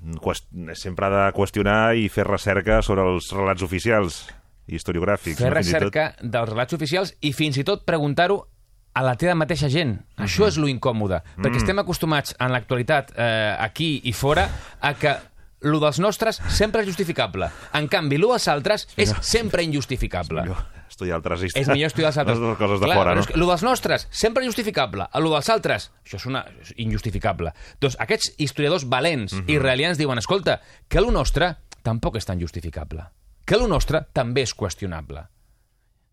sempre 0.81 1.07
ha 1.07 1.11
de 1.13 1.25
qüestionar 1.37 1.93
i 2.01 2.09
fer 2.09 2.25
recerca 2.25 2.79
sobre 2.81 3.05
els 3.05 3.29
relats 3.37 3.61
oficials 3.67 4.23
historiogràfics. 4.65 5.43
Fer 5.43 5.51
no? 5.53 5.59
Fins 5.61 5.69
i 5.69 5.75
tot- 5.75 5.83
recerca 5.83 6.07
dels 6.23 6.49
relats 6.55 6.73
oficials 6.79 7.13
i 7.21 7.35
fins 7.37 7.59
i 7.61 7.67
tot 7.69 7.85
preguntar-ho 7.85 8.47
a 8.95 9.03
la 9.03 9.17
teva 9.19 9.35
mateixa 9.35 9.69
gent. 9.69 9.97
Això 10.23 10.47
és 10.49 10.57
lo 10.57 10.69
incòmode, 10.71 11.21
perquè 11.37 11.57
estem 11.61 11.79
acostumats 11.83 12.35
en 12.39 12.53
l'actualitat, 12.55 13.13
eh, 13.17 13.57
aquí 13.59 14.01
i 14.05 14.13
fora, 14.13 14.49
a 14.81 14.95
que 14.95 15.17
lo 15.65 15.81
dels 15.81 15.99
nostres 15.99 16.41
sempre 16.53 16.83
és 16.83 16.87
justificable. 16.87 17.49
En 17.73 17.89
canvi, 17.89 18.19
lo 18.19 18.29
dels 18.33 18.47
altres 18.49 18.87
és 18.97 19.13
sempre 19.23 19.63
injustificable. 19.65 20.45
Jo, 20.47 20.57
estudiar 20.91 21.17
altres 21.17 21.41
És 21.41 21.47
històries. 21.55 21.69
millor 21.73 21.87
estudiar 21.89 22.09
els 22.13 22.19
altres. 22.19 22.39
Les 22.39 22.59
coses 22.59 22.81
de 22.81 22.87
Clar, 22.87 22.97
fora, 22.99 23.15
no? 23.15 23.21
és 23.21 23.27
que 23.27 23.37
lo 23.41 23.47
dels 23.49 23.63
nostres, 23.65 24.07
sempre 24.11 24.45
injustificable. 24.45 25.07
A 25.11 25.21
lo 25.21 25.33
dels 25.33 25.49
altres, 25.49 25.91
això 26.05 26.17
és, 26.21 26.27
una, 26.27 26.45
és 26.61 26.75
injustificable. 26.77 27.55
Doncs 27.81 27.97
aquests 27.99 28.35
historiadors 28.37 28.85
valents 28.89 29.33
Mhm. 29.33 29.49
israelians 29.49 29.99
diuen, 29.99 30.19
escolta, 30.19 30.61
que 30.87 31.01
lo 31.01 31.11
nostre 31.11 31.57
tampoc 31.83 32.17
és 32.17 32.25
tan 32.27 32.39
justificable. 32.41 33.07
Que 33.45 33.57
lo 33.57 33.67
nostre 33.67 34.07
també 34.13 34.43
és 34.43 34.55
qüestionable. 34.55 35.27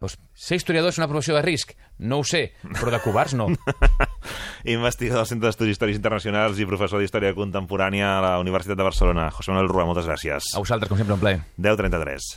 Doncs, 0.01 0.17
ser 0.33 0.57
historiador 0.57 0.89
és 0.89 0.97
una 0.97 1.05
professió 1.05 1.35
de 1.37 1.43
risc? 1.45 1.75
No 2.01 2.17
ho 2.21 2.23
sé, 2.25 2.47
però 2.73 2.89
de 2.89 2.99
covards 3.03 3.35
no. 3.37 3.51
Investigador 4.75 5.21
del 5.21 5.29
Centre 5.29 5.45
d'Estudis 5.45 5.77
Històrics 5.77 5.99
Internacionals 5.99 6.57
i 6.57 6.65
professor 6.65 7.03
d'Història 7.03 7.35
Contemporània 7.37 8.15
a 8.15 8.23
la 8.25 8.31
Universitat 8.41 8.79
de 8.79 8.87
Barcelona. 8.87 9.29
José 9.35 9.53
Manuel 9.53 9.69
Rua, 9.69 9.85
moltes 9.85 10.09
gràcies. 10.09 10.55
A 10.57 10.63
vosaltres, 10.63 10.89
com 10.89 10.97
sempre, 10.97 11.13
un 11.13 11.21
plaer. 11.21 11.45
10.33. 11.61 12.33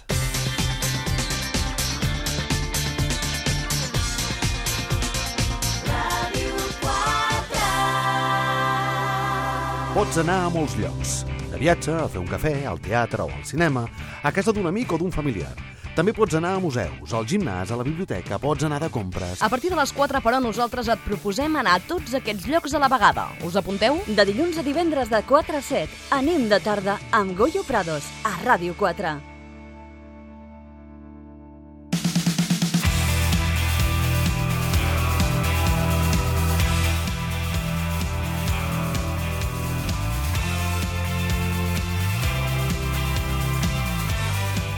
Pots 9.94 10.18
anar 10.20 10.42
a 10.44 10.48
molts 10.52 10.76
llocs. 10.76 11.22
De 11.48 11.56
viatge, 11.62 11.94
a 11.96 12.10
fer 12.10 12.20
un 12.20 12.28
cafè, 12.28 12.58
al 12.68 12.82
teatre 12.82 13.24
o 13.24 13.30
al 13.30 13.46
cinema, 13.48 13.86
a 14.20 14.32
casa 14.34 14.52
d'un 14.52 14.66
amic 14.68 14.92
o 14.92 14.98
d'un 15.00 15.14
familiar. 15.14 15.54
També 15.94 16.10
pots 16.10 16.34
anar 16.34 16.56
a 16.56 16.60
museus, 16.62 17.12
al 17.14 17.26
gimnàs, 17.30 17.70
a 17.70 17.76
la 17.78 17.84
biblioteca, 17.86 18.40
pots 18.42 18.66
anar 18.66 18.80
de 18.82 18.88
compres... 18.90 19.38
A 19.46 19.50
partir 19.50 19.70
de 19.70 19.78
les 19.78 19.92
4, 19.94 20.18
però, 20.24 20.40
nosaltres 20.42 20.90
et 20.90 21.04
proposem 21.06 21.54
anar 21.60 21.76
a 21.78 21.82
tots 21.86 22.16
aquests 22.18 22.48
llocs 22.50 22.74
a 22.74 22.80
la 22.82 22.88
vegada. 22.90 23.28
Us 23.46 23.54
apunteu? 23.60 24.00
De 24.08 24.24
dilluns 24.26 24.58
a 24.58 24.64
divendres 24.66 25.12
de 25.12 25.22
4 25.28 25.60
a 25.60 25.62
7, 25.62 26.00
anem 26.18 26.48
de 26.50 26.58
tarda 26.66 26.98
amb 27.14 27.38
Goyo 27.38 27.62
Prados, 27.68 28.10
a 28.26 28.34
Ràdio 28.42 28.74
4. 28.74 29.33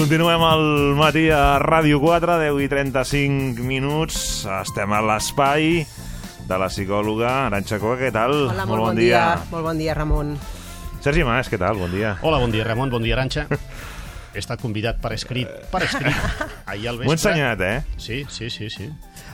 Continuem 0.00 0.40
al 0.40 0.62
matí 0.96 1.26
a 1.28 1.58
Ràdio 1.60 1.98
4, 2.00 2.38
10 2.40 2.60
i 2.64 2.68
35 2.72 3.60
minuts. 3.68 4.46
Estem 4.48 4.94
a 4.96 5.00
l'espai 5.04 5.82
de 6.48 6.56
la 6.56 6.70
psicòloga 6.72 7.28
Aranxa 7.50 7.76
Coa. 7.82 7.98
Què 8.00 8.08
tal? 8.14 8.32
Hola, 8.46 8.64
molt, 8.64 8.80
bon, 8.86 8.96
dia. 8.96 9.20
Molt 9.50 9.66
bon 9.66 9.76
dia, 9.76 9.92
Ramon. 9.98 10.30
Sergi 11.04 11.26
Mas, 11.28 11.52
què 11.52 11.60
tal? 11.60 11.76
Bon 11.82 11.92
dia. 11.92 12.14
Hola, 12.24 12.40
bon 12.40 12.48
dia, 12.48 12.64
Ramon, 12.64 12.88
bon 12.88 13.04
dia, 13.04 13.12
Aranxa. 13.18 13.44
He 14.32 14.40
estat 14.40 14.64
convidat 14.64 15.02
per 15.04 15.12
escrit, 15.18 15.52
per 15.68 15.82
escrit, 15.84 16.16
ahir 16.72 16.88
al 16.94 16.96
M'ho 17.02 17.04
he 17.04 17.12
vespre. 17.12 17.34
ensenyat, 17.34 17.60
eh? 17.68 18.00
Sí, 18.00 18.22
sí, 18.32 18.48
sí, 18.48 18.70
sí. 18.72 18.88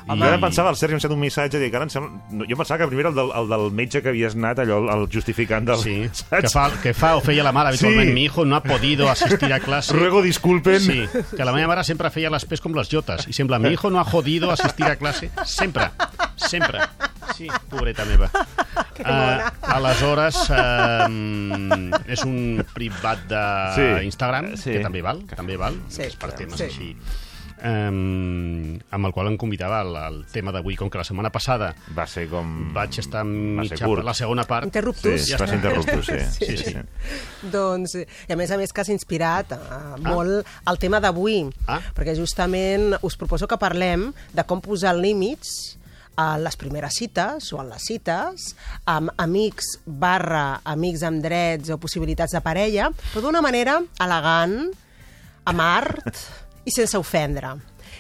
I... 0.07 0.15
Jo 0.15 0.27
ara 0.29 0.39
pensava, 0.39 0.71
el 0.71 0.77
Sergi 0.79 0.95
em 0.95 1.01
ha 1.03 1.09
un 1.13 1.19
missatge, 1.19 1.59
dic, 1.59 1.75
ara 1.75 1.87
em 1.89 1.91
sembla... 1.91 2.21
no, 2.31 2.47
Jo 2.47 2.57
pensava 2.61 2.79
que 2.79 2.87
primer 2.93 3.07
era 3.07 3.11
el 3.11 3.17
del, 3.19 3.33
el 3.41 3.49
del 3.51 3.65
metge 3.75 4.03
que 4.05 4.13
havies 4.13 4.37
anat, 4.39 4.61
allò, 4.63 4.79
el, 4.95 5.07
justificant 5.11 5.67
del... 5.67 5.81
Sí, 5.83 5.97
saps? 6.13 6.31
que 6.45 6.53
fa, 6.53 6.67
que 6.85 6.93
fa 6.95 7.15
o 7.19 7.25
feia 7.25 7.43
la 7.47 7.53
mare 7.57 7.73
habitualment. 7.73 8.13
Sí. 8.13 8.15
Mi 8.15 8.25
hijo 8.29 8.45
no 8.47 8.55
ha 8.57 8.63
podido 8.63 9.11
asistir 9.11 9.53
a 9.53 9.59
clase. 9.61 9.93
Ruego 9.97 10.23
disculpen. 10.23 10.81
Sí, 10.81 11.03
que 11.37 11.45
la 11.45 11.53
meva 11.53 11.73
mare 11.75 11.85
sempre 11.89 12.13
feia 12.15 12.31
les 12.31 12.47
pes 12.47 12.63
com 12.63 12.77
les 12.79 12.91
jotes 12.93 13.27
i 13.27 13.35
sembla, 13.35 13.59
mi 13.59 13.75
hijo 13.75 13.91
no 13.91 13.99
ha 13.99 14.07
jodido 14.07 14.53
asistir 14.55 14.87
a 14.87 14.95
clase. 14.97 15.31
Sempre, 15.45 15.91
sempre. 16.37 16.87
Sí, 17.35 17.49
pobreta 17.69 18.05
meva. 18.07 18.31
Uh, 18.97 19.43
aleshores, 19.75 20.39
uh, 20.49 21.09
és 22.09 22.23
un 22.25 22.63
privat 22.73 23.27
d'Instagram, 23.29 24.55
Sí, 24.55 24.63
sí. 24.63 24.77
que 24.77 24.85
també 24.87 25.03
val, 25.05 25.25
que 25.29 25.37
també 25.37 25.59
val, 25.61 25.77
Sí, 25.91 26.07
és 26.07 26.15
per 26.17 26.31
temes 26.39 26.63
sí. 26.63 26.69
així. 26.71 26.91
Um, 27.57 28.77
amb 28.93 29.07
el 29.09 29.13
qual 29.17 29.31
em 29.31 29.37
convidava 29.41 29.79
al, 29.81 29.95
al 29.97 30.17
tema 30.33 30.53
d'avui, 30.53 30.75
com 30.77 30.91
que 30.93 30.99
la 31.01 31.05
setmana 31.09 31.31
passada 31.33 31.71
Va 31.97 32.05
ser 32.07 32.27
com... 32.29 32.51
vaig 32.75 32.99
estar 33.01 33.23
mitja 33.25 33.79
curt. 33.81 34.03
per 34.03 34.05
la 34.11 34.15
segona 34.15 34.45
part. 34.45 34.67
Interruptus. 34.69 35.23
Sí, 35.25 35.33
Ja 35.33 35.39
va 35.41 35.47
ser 35.49 35.57
està. 35.57 35.63
interruptus, 35.63 36.07
sí. 36.07 36.19
sí, 36.37 36.51
Sí, 36.51 36.57
sí. 36.59 36.75
sí. 36.75 37.49
Doncs, 37.53 37.95
eh, 38.03 38.07
i 38.29 38.35
a 38.35 38.37
més 38.37 38.53
a 38.53 38.59
més 38.61 38.73
que 38.77 38.85
has 38.85 38.91
inspirat 38.93 39.55
uh, 39.57 39.97
molt 40.05 40.47
el 40.69 40.79
tema 40.83 41.01
d'avui, 41.01 41.47
Ah. 41.67 41.81
perquè 41.97 42.15
justament 42.19 42.95
us 43.03 43.17
proposo 43.17 43.49
que 43.49 43.59
parlem 43.59 44.11
de 44.37 44.45
com 44.45 44.61
posar 44.61 44.95
límits 44.97 45.77
a 46.17 46.39
les 46.41 46.57
primeres 46.57 46.95
cites 46.97 47.51
o 47.53 47.59
en 47.61 47.69
les 47.73 47.83
cites, 47.85 48.51
amb 48.89 49.11
amics 49.21 49.75
barra 49.85 50.61
amics 50.65 51.03
amb 51.05 51.21
drets 51.25 51.69
o 51.73 51.77
possibilitats 51.77 52.33
de 52.33 52.41
parella, 52.41 52.89
però 53.13 53.21
d'una 53.27 53.43
manera 53.45 53.81
elegant, 54.01 54.57
amb 55.45 55.61
art 55.61 56.17
i 56.67 56.75
sense 56.75 56.99
ofendre. 56.99 57.55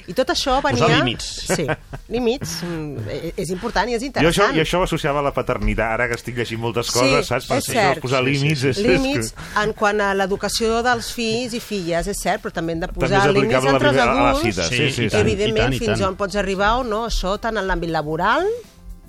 I 0.06 0.14
tot 0.14 0.28
això 0.30 0.58
venia... 0.62 0.82
Posar 0.84 0.98
límits. 1.00 1.26
Sí, 1.48 1.64
límits. 2.12 2.50
mm, 2.62 3.32
És 3.40 3.48
important 3.50 3.88
i 3.90 3.94
és 3.96 4.02
Jo 4.02 4.06
això, 4.10 4.18
interessant. 4.20 4.54
jo 4.54 4.62
això 4.62 4.80
ho 4.82 4.84
associava 4.86 5.22
a 5.22 5.24
la 5.24 5.32
paternitat, 5.34 5.94
ara 5.96 6.06
que 6.10 6.14
estic 6.18 6.36
llegint 6.36 6.60
moltes 6.62 6.90
coses, 6.94 7.26
saps? 7.26 7.48
és 7.56 7.66
cert. 7.72 8.02
posar 8.04 8.20
límits... 8.22 8.62
És, 8.70 8.78
límits 8.84 9.32
és, 9.32 9.34
en 9.62 9.72
quant 9.78 10.02
a 10.04 10.12
l'educació 10.14 10.82
dels 10.86 11.08
fills 11.16 11.56
i 11.58 11.62
filles, 11.64 12.06
és 12.12 12.22
cert, 12.22 12.42
però 12.44 12.52
també 12.54 12.76
hem 12.76 12.84
de 12.84 12.90
posar 12.92 13.24
límits 13.32 13.56
entre 13.72 13.88
els 13.94 13.98
adults. 14.04 14.42
cita, 14.44 14.68
sí, 14.68 14.76
sí, 14.76 14.84
i 14.84 14.86
i 14.86 15.08
I, 15.08 15.10
tant, 15.10 15.20
evidentment, 15.26 15.56
i 15.56 15.64
tant, 15.64 15.74
i 15.74 15.82
fins 15.86 15.98
tant. 15.98 16.08
on 16.12 16.16
pots 16.20 16.36
arribar 16.44 16.76
o 16.82 16.86
no, 16.86 17.06
això 17.08 17.34
tant 17.42 17.56
en 17.58 17.66
l'àmbit 17.66 17.90
laboral, 17.90 18.46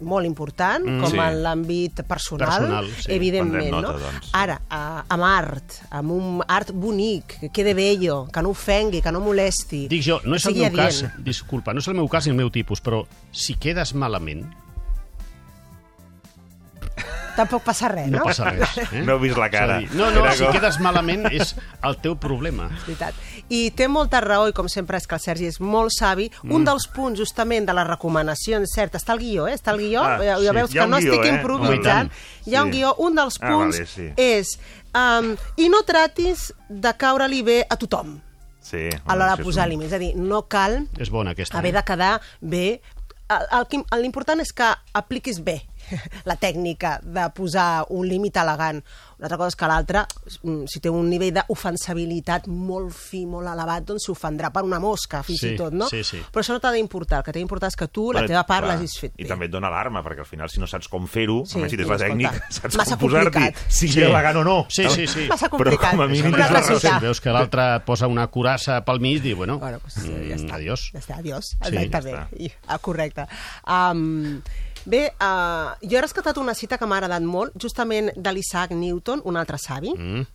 molt 0.02 0.26
important, 0.26 0.86
Mm, 0.86 1.02
com 1.02 1.12
sí. 1.12 1.18
en 1.20 1.40
l'àmbit 1.44 2.04
personal, 2.08 2.48
Personal, 2.50 2.90
sí. 3.02 3.12
evidentment. 3.12 3.64
Prendrem 3.70 3.82
no? 3.82 3.82
nota, 3.94 4.00
doncs. 4.12 4.30
Ara, 4.34 4.60
a, 4.70 5.04
amb 5.10 5.24
art, 5.24 5.80
amb 5.90 6.12
un 6.12 6.42
art 6.48 6.72
bonic, 6.72 7.40
que 7.40 7.50
quede 7.50 7.74
bello, 7.74 8.28
que 8.32 8.42
no 8.42 8.50
ofengui, 8.50 9.02
que 9.02 9.12
no 9.12 9.20
molesti. 9.20 9.88
Dic 9.88 10.04
jo, 10.06 10.20
no 10.26 10.36
és 10.36 10.46
el 10.46 10.56
meu 10.56 10.72
cas, 10.76 11.04
adient. 11.04 11.24
disculpa, 11.26 11.74
no 11.74 11.80
és 11.80 11.88
el 11.88 11.96
meu 11.96 12.08
cas 12.08 12.26
ni 12.28 12.32
el 12.32 12.38
meu 12.38 12.50
tipus, 12.52 12.82
però 12.84 13.06
si 13.32 13.56
quedes 13.56 13.94
malament, 13.96 14.46
Tampoc 17.38 17.62
passa 17.64 17.88
res, 17.94 18.08
no? 18.10 18.20
no 18.20 18.26
passa 18.26 18.50
res. 18.50 18.74
Eh? 18.98 19.04
No 19.06 19.14
heu 19.16 19.20
vist 19.22 19.38
la 19.38 19.48
cara. 19.54 19.78
Dir, 19.80 19.92
No, 19.94 20.10
no, 20.12 20.24
Era 20.26 20.34
si 20.36 20.44
com- 20.44 20.52
quedes 20.58 20.80
malament 20.84 21.28
és 21.32 21.54
el 21.86 21.98
teu 22.04 22.16
problema. 22.18 22.66
És 22.76 22.86
veritat. 22.88 23.16
I 23.54 23.70
té 23.78 23.88
molta 23.88 24.20
raó, 24.26 24.48
i 24.50 24.56
com 24.58 24.68
sempre 24.68 24.98
és 24.98 25.06
que 25.08 25.16
el 25.16 25.22
Sergi 25.24 25.46
és 25.48 25.60
molt 25.62 25.94
savi. 25.96 26.28
Mm. 26.44 26.52
Un 26.58 26.66
dels 26.68 26.88
punts, 26.92 27.20
justament, 27.20 27.68
de 27.70 27.76
les 27.78 27.88
recomanacions, 27.88 28.74
cert, 28.74 28.98
està 29.00 29.14
al 29.16 29.22
guió, 29.22 29.46
eh? 29.48 29.54
Està 29.56 29.72
al 29.72 29.80
guió, 29.80 30.02
Ah, 30.04 30.18
ja, 30.24 30.38
sí. 30.42 30.50
veus 30.58 30.72
que 30.74 30.82
un 30.84 30.90
no 30.90 30.98
guió, 30.98 31.14
estic 31.14 31.26
eh? 31.32 31.36
improvisant. 31.38 32.12
Hi 32.48 32.56
ha 32.56 32.64
un 32.64 32.72
guió. 32.72 32.96
Un 32.98 33.16
dels 33.16 33.38
Ah, 33.40 33.48
punts 33.54 33.78
vale, 33.78 33.88
sí. 33.88 34.10
és... 34.18 34.58
Um, 34.98 35.36
I 35.62 35.68
no 35.70 35.84
tratis 35.86 36.48
de 36.70 36.92
caure-li 36.98 37.44
bé 37.46 37.58
a 37.70 37.76
tothom 37.78 38.16
Sí, 38.66 38.88
a 39.06 39.16
l'hora 39.16 39.36
de 39.36 39.42
és 39.44 39.46
posar 39.46 39.66
un- 39.68 39.76
límits. 39.76 39.92
És 39.92 39.94
a 39.94 40.00
dir, 40.02 40.16
no 40.16 40.48
cal 40.50 40.88
És 40.98 41.12
bona 41.14 41.32
aquesta. 41.36 41.60
haver 41.60 41.70
eh? 41.76 41.78
de 41.78 41.84
quedar 41.84 42.22
bé. 42.42 42.82
El- 43.30 43.68
el 43.92 44.02
L'important 44.02 44.40
és 44.42 44.52
que 44.56 44.68
apliquis 44.94 45.44
bé 45.44 45.68
la 46.30 46.36
tècnica 46.36 47.00
de 47.04 47.30
posar 47.36 47.86
un 47.90 48.08
límit 48.08 48.38
elegant. 48.38 48.84
Una 49.18 49.26
altra 49.26 49.38
cosa 49.38 49.50
és 49.50 49.56
que 49.58 49.68
l'altre, 49.68 50.04
mm, 50.44 50.66
si 50.70 50.80
té 50.80 50.90
un 50.94 51.08
nivell 51.10 51.34
d'ofensabilitat 51.34 52.46
molt 52.48 52.94
fi, 52.94 53.24
molt 53.26 53.48
elevat, 53.50 53.86
doncs 53.88 54.06
s'ofendrà 54.06 54.52
per 54.54 54.64
una 54.68 54.80
mosca, 54.80 55.24
fins 55.26 55.40
Sí, 55.42 55.54
i 55.54 55.58
tot, 55.58 55.74
no? 55.74 55.88
sí, 55.90 56.04
sí. 56.04 56.20
Però 56.32 56.44
això 56.44 56.54
no 56.54 56.60
t'ha 56.62 56.72
d'importar. 56.76 57.20
El 57.20 57.24
que 57.26 57.34
t'ha 57.34 57.40
d'importar 57.40 57.70
és 57.72 57.76
que 57.80 57.88
tu, 57.88 58.12
la 58.12 58.20
Bueno, 58.22 58.28
teva 58.28 58.44
part, 58.46 58.68
l'hagis 58.68 58.98
fet 59.00 59.14
I 59.18 59.24
bé. 59.24 59.30
també 59.30 59.46
et 59.46 59.52
dona 59.52 59.68
alarma, 59.72 60.04
perquè 60.06 60.20
al 60.20 60.30
final, 60.30 60.50
si 60.50 60.60
no 60.60 60.68
saps 60.68 60.88
com 60.88 61.08
fer-ho, 61.08 61.44
Sí, 61.46 61.60
sí, 61.64 61.70
si 61.70 61.78
tens 61.78 61.88
sí, 61.88 61.94
la 61.94 61.98
tècnica, 61.98 62.44
saps 62.50 62.78
massa 62.78 62.98
com 62.98 63.08
posar-t'hi, 63.10 63.54
sigui 63.70 63.94
Sí. 63.94 64.02
elegant 64.04 64.38
o 64.38 64.44
no. 64.44 64.58
Sí, 64.70 64.86
sí, 64.90 65.08
sí. 65.08 65.28
Massa 65.30 65.50
Però 65.50 65.58
complicat. 65.58 65.92
com 65.92 66.02
a 66.02 66.06
És 66.06 66.12
mínim 66.12 66.32
tens 66.38 66.52
la 66.92 67.00
veus 67.00 67.22
que 67.22 67.30
l'altre 67.34 67.68
posa 67.86 68.08
una 68.08 68.28
curassa 68.28 68.84
pel 68.86 69.00
mig, 69.00 69.22
diu, 69.22 69.36
bueno, 69.38 69.58
Bueno, 69.60 69.80
pues, 69.80 69.98
eh, 69.98 70.28
ja 70.30 70.36
mm, 70.36 70.40
està. 70.46 70.56
adiós. 70.56 70.90
Ja 70.94 71.00
està, 71.00 71.18
adiós. 71.18 71.46
Sí, 71.46 71.58
Exacte, 71.76 71.90
ja 71.92 72.02
bé. 72.02 72.12
està. 72.14 72.28
I, 72.40 72.52
ah, 72.68 72.78
correcte. 72.80 73.26
Um, 73.68 74.42
bé, 74.88 75.04
uh, 75.20 75.76
jo 75.84 75.98
he 75.98 76.02
rescatat 76.02 76.40
una 76.40 76.56
cita 76.56 76.80
que 76.80 76.88
m'ha 76.88 76.98
agradat 77.02 77.26
molt, 77.28 77.56
justament 77.60 78.12
de 78.16 78.34
l'Isaac 78.34 78.72
Newton, 78.72 79.22
un 79.28 79.38
altre 79.38 79.60
savi, 79.60 79.92
Mm. 79.98 80.26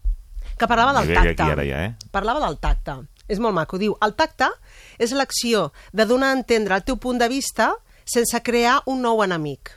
que 0.59 0.69
parlava 0.69 0.93
del 1.01 1.15
tacte. 1.15 1.43
aquí 1.43 1.51
ara 1.51 1.65
ja, 1.65 1.85
eh? 1.87 1.95
Parlava 2.11 2.41
del 2.47 2.59
tacte. 2.61 2.99
És 3.29 3.39
molt 3.39 3.55
maco. 3.55 3.79
Diu, 3.79 3.97
el 4.03 4.15
tacte 4.15 4.51
és 4.99 5.13
l'acció 5.13 5.73
de 5.93 6.05
donar 6.05 6.33
a 6.35 6.37
entendre 6.37 6.75
el 6.75 6.85
teu 6.85 6.97
punt 6.97 7.19
de 7.19 7.29
vista 7.29 7.73
sense 8.05 8.43
crear 8.43 8.83
un 8.87 9.01
nou 9.01 9.23
enemic. 9.23 9.71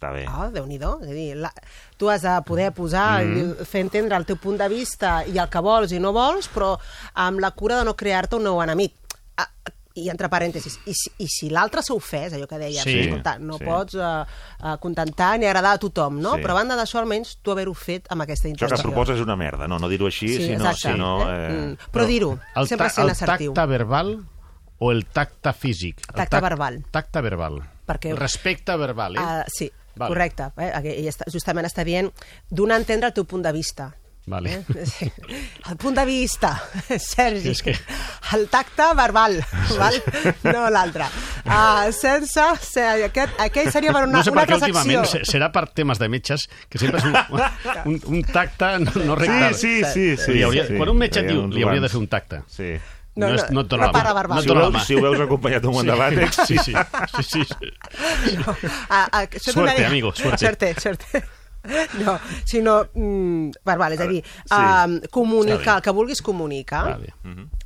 Està 0.00 0.12
bé. 0.12 0.24
Ah, 0.28 0.48
déu 0.52 0.66
nhi 0.66 0.76
És 0.76 0.84
a 0.84 1.14
dir, 1.14 1.36
la, 1.36 1.52
tu 1.96 2.08
has 2.10 2.22
de 2.22 2.42
poder 2.46 2.72
posar, 2.72 3.22
mm. 3.24 3.64
fer 3.64 3.80
entendre 3.80 4.16
el 4.16 4.24
teu 4.26 4.36
punt 4.36 4.58
de 4.58 4.68
vista 4.68 5.24
i 5.26 5.38
el 5.38 5.48
que 5.48 5.60
vols 5.60 5.92
i 5.92 5.98
no 5.98 6.12
vols, 6.12 6.48
però 6.48 6.78
amb 7.14 7.38
la 7.40 7.50
cura 7.52 7.78
de 7.78 7.84
no 7.84 7.94
crear-te 7.94 8.36
un 8.36 8.44
nou 8.44 8.62
enemic. 8.62 8.94
I 9.98 10.08
entre 10.08 10.28
parèntesis, 10.30 10.76
i 10.86 10.92
si, 10.94 11.10
i 11.18 11.26
si 11.26 11.48
l'altre 11.50 11.82
s'ha 11.82 11.94
ofès, 11.96 12.32
allò 12.36 12.46
que 12.46 12.58
deia, 12.62 12.82
Sí, 12.86 12.92
escolta, 13.00 13.38
no 13.42 13.56
sí. 13.58 13.64
pots 13.66 13.94
uh, 13.98 14.22
uh, 14.62 14.76
contentar 14.78 15.32
ni 15.40 15.46
agradar 15.46 15.72
a 15.74 15.78
tothom, 15.82 16.20
no? 16.22 16.36
Sí. 16.36 16.42
Però 16.44 16.54
a 16.54 16.60
banda 16.60 16.76
d'això, 16.78 17.00
almenys, 17.00 17.38
tu 17.42 17.50
haver-ho 17.50 17.74
fet 17.74 18.06
amb 18.08 18.22
aquesta 18.22 18.46
Això 18.46 18.52
intenció. 18.54 18.76
que 18.76 18.82
proposes 18.86 19.16
és 19.18 19.22
una 19.26 19.34
merda, 19.36 19.66
no? 19.66 19.80
No 19.82 19.88
dir-ho 19.90 20.06
així, 20.06 20.28
Sí, 20.28 20.46
sinó... 20.46 20.62
exacte. 20.70 20.92
sinó 20.92 21.10
Eh? 21.26 21.34
eh, 21.34 21.50
Mm. 21.50 21.76
Però 21.90 22.06
dir-ho, 22.06 22.38
El, 22.54 22.68
sempre 22.68 22.86
ta 22.86 22.94
sent 22.94 23.04
el 23.06 23.10
assertiu. 23.16 23.52
tacte 23.52 23.66
verbal 23.68 24.14
o 24.78 24.92
el 24.92 25.04
tacte 25.06 25.52
físic? 25.52 25.98
El 26.08 26.14
Tacte 26.14 26.36
tac- 26.36 26.42
verbal. 26.42 26.84
Tacte 26.90 27.20
verbal. 27.20 27.60
Perquè- 27.86 28.14
Respecte 28.14 28.76
verbal, 28.76 29.16
eh? 29.16 29.20
Uh, 29.20 29.42
sí, 29.48 29.72
Vale. 29.96 30.08
correcte. 30.14 30.52
Eh? 30.56 31.02
Està, 31.10 31.24
justament 31.32 31.66
està 31.66 31.82
dient 31.84 32.12
donar 32.48 32.76
a 32.76 32.78
entendre 32.78 33.08
el 33.08 33.12
teu 33.12 33.24
punt 33.26 33.42
de 33.42 33.50
vista. 33.52 33.90
Vale. 34.30 34.52
Eh? 34.54 34.84
Sí. 34.86 35.08
El 35.70 35.76
punt 35.76 35.96
de 35.98 36.04
vista, 36.06 36.52
Sergi. 36.98 37.50
És 37.50 37.62
que- 37.66 37.74
El 38.36 38.44
tacte 38.48 38.84
verbal, 38.94 39.40
val? 39.76 39.96
no 40.46 40.68
l'altre. 40.70 41.08
Uh, 41.44 41.90
sense... 41.90 42.44
Ser, 42.62 42.86
aquest, 43.08 43.34
aquell 43.42 43.72
seria 43.74 43.90
per 43.96 44.04
una, 44.06 44.18
no 44.20 44.22
sé 44.22 44.30
una 44.30 44.44
altra 44.46 44.60
secció. 44.62 45.02
serà 45.26 45.48
per 45.50 45.64
temes 45.74 45.98
de 45.98 46.08
metges, 46.12 46.46
que 46.70 46.78
sempre 46.78 47.00
és 47.02 47.08
un, 47.10 47.18
un, 47.90 47.98
un 48.14 48.22
tacte 48.30 48.70
no, 48.84 48.92
no 49.08 49.18
recte. 49.18 49.50
Sí, 49.58 49.80
sí, 49.82 49.92
sí. 49.92 50.24
sí, 50.24 50.38
Li 50.38 50.44
hauria, 50.46 50.68
sí. 50.70 50.78
quan 50.78 50.94
un 50.94 51.02
metge 51.02 51.26
diu, 51.26 51.48
li 51.50 51.66
hauria 51.66 51.82
de 51.82 51.90
fer 51.90 51.98
un 51.98 52.06
tacte. 52.12 52.44
Sí. 52.46 52.70
No, 53.18 53.26
és, 53.34 53.42
no, 53.50 53.56
no 53.58 53.64
et 53.66 53.72
dona 53.72 53.88
una 53.90 54.12
la 54.14 54.22
mà. 54.30 54.36
No 54.36 54.40
Si 54.40 54.46
et 54.46 54.50
ho, 54.50 54.54
dona 54.54 54.60
la 54.62 54.68
veus, 54.70 54.76
mà. 54.78 54.84
si 54.86 54.94
ho 54.94 55.00
veus 55.02 55.20
acompanyat 55.26 55.64
d'un 55.66 55.74
guant 55.74 55.88
de 55.90 55.96
làtex... 55.98 56.38
Sí, 56.46 56.56
sí, 56.62 56.72
sí, 57.16 57.24
sí, 57.26 57.42
sí. 57.50 58.36
No. 58.38 58.54
Ah, 58.86 59.08
ah, 59.10 59.24
això 59.26 59.50
Suerte, 59.50 59.58
donaria- 59.58 59.88
amigo, 59.90 60.14
suerte. 60.14 60.38
Suerte, 60.46 60.74
suerte. 60.78 61.24
No, 62.04 62.18
sinó 62.44 62.86
mm, 62.94 63.50
verbal, 63.64 63.92
és 63.92 64.00
a 64.00 64.06
dir, 64.08 64.22
Sí. 64.24 64.56
um, 64.56 64.98
comunicar, 65.10 65.76
el 65.76 65.82
que 65.82 65.90
vulguis 65.94 66.22
comunicar. 66.22 66.84
Vale. 66.96 67.14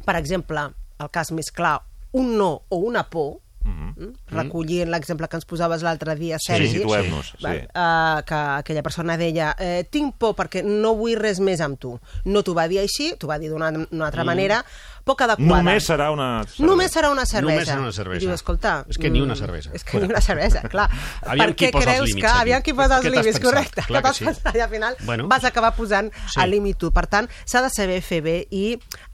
Per 0.05 0.17
exemple, 0.17 0.69
el 0.99 1.11
cas 1.11 1.31
més 1.33 1.51
clar, 1.55 1.79
un 2.13 2.37
no 2.39 2.63
o 2.69 2.77
una 2.77 3.05
por, 3.11 3.39
mm, 3.65 4.09
recollint 4.35 4.91
l'exemple 4.93 5.29
que 5.29 5.39
ens 5.41 5.47
posaves 5.49 5.83
l'altre 5.83 6.15
dia, 6.19 6.39
Sergi, 6.43 6.69
Sí, 6.69 6.79
situem-nos, 6.83 7.33
sí. 7.39 7.47
Eh, 7.47 8.23
que 8.27 8.35
aquella 8.35 8.83
persona 8.83 9.17
deia 9.17 9.55
eh, 9.59 9.85
tinc 9.91 10.17
por 10.19 10.35
perquè 10.37 10.63
no 10.65 10.95
vull 10.99 11.17
res 11.17 11.41
més 11.41 11.61
amb 11.65 11.79
tu. 11.81 11.99
No 12.25 12.43
t'ho 12.43 12.55
va 12.55 12.69
dir 12.69 12.81
així, 12.83 13.15
t'ho 13.19 13.31
va 13.31 13.39
dir 13.39 13.51
d'una 13.51 13.71
una 13.91 14.07
altra 14.07 14.25
manera, 14.25 14.65
poc 15.05 15.21
adequada. 15.25 15.47
Només 15.63 15.85
serà 15.87 16.11
una... 16.15 16.27
Només 16.65 16.93
serà 16.95 17.11
una 17.13 17.25
cervesa. 17.29 17.45
Només 17.51 17.69
serà 17.69 17.81
una 17.83 17.93
cervesa. 17.93 18.23
I 18.23 18.25
diu, 18.27 18.33
escolta... 18.35 18.73
És 18.89 18.99
que 19.01 19.11
ni 19.13 19.21
una 19.21 19.35
mm, 19.35 19.41
cervesa. 19.43 19.71
És 19.77 19.85
que 19.85 20.01
ni 20.01 20.09
una 20.09 20.21
cervesa, 20.25 20.63
clar. 20.73 20.87
Aviam 21.35 21.51
per 21.53 21.57
qui 21.61 21.69
posa 21.75 21.85
els 21.85 21.99
creus 21.99 22.09
límits 22.09 22.21
que... 22.23 22.31
aquí? 22.31 22.41
Aviam 22.45 22.63
qui 22.65 22.75
posa 22.79 22.99
els 23.01 23.09
límits, 23.13 23.41
correcte. 23.45 23.85
Clar 23.89 24.03
que 24.07 24.13
sí. 24.17 24.27
I 24.55 24.63
al 24.65 24.71
final 24.73 24.97
Bueno. 25.05 25.29
vas 25.29 25.45
acabar 25.45 25.75
posant 25.77 26.09
Sí. 26.15 26.41
el 26.43 26.51
límit 26.57 26.79
tu. 26.81 26.91
Per 26.95 27.07
tant, 27.13 27.29
s'ha 27.45 27.61
de 27.67 27.71
saber 27.75 28.01
fer 28.03 28.23
bé 28.25 28.37
i 28.51 28.65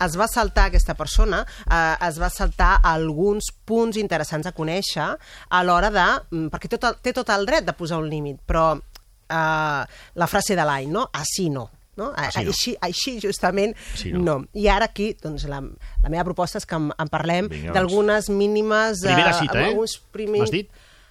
es 0.07 0.17
va 0.21 0.29
saltar 0.31 0.69
aquesta 0.71 0.95
persona, 0.95 1.43
eh, 1.67 1.97
es 2.09 2.21
va 2.23 2.31
saltar 2.31 2.77
alguns 2.83 3.51
punts 3.67 3.99
interessants 3.99 4.47
a 4.47 4.53
conèixer 4.55 5.09
a 5.11 5.65
l'hora 5.67 5.91
de... 5.91 6.07
mm, 6.31 6.47
Perquè 6.55 6.69
té 6.71 6.79
tot, 6.79 6.89
el, 6.93 7.01
té 7.03 7.13
tot 7.17 7.29
el 7.35 7.47
dret 7.51 7.67
de 7.67 7.75
posar 7.75 7.99
un 7.99 8.09
límit, 8.11 8.39
però 8.47 8.73
eh, 8.79 9.83
la 10.15 10.27
frase 10.31 10.55
de 10.57 10.65
l'any, 10.65 10.89
no? 10.91 11.09
Així 11.13 11.49
no. 11.51 11.69
No? 12.01 12.11
Així 12.17 12.45
no. 12.47 12.55
Així, 12.57 12.77
així 12.89 13.17
justament 13.23 13.75
Així 13.93 14.13
no. 14.17 14.25
no. 14.25 14.37
I 14.57 14.69
ara 14.73 14.89
aquí, 14.91 15.13
doncs, 15.23 15.45
la, 15.51 15.61
la 15.61 16.09
meva 16.13 16.25
proposta 16.27 16.59
és 16.63 16.67
que 16.69 16.79
en, 16.81 16.91
en 16.97 17.09
parlem 17.13 17.51
doncs. 17.53 17.75
d'algunes 17.77 18.31
mínimes... 18.33 19.05
Primera 19.05 19.35
eh, 19.35 19.41
cita, 19.43 19.59
amb 19.67 19.85
eh? 19.85 19.99
primer- 20.17 20.41
M'has 20.47 20.55
dit? 20.55 20.71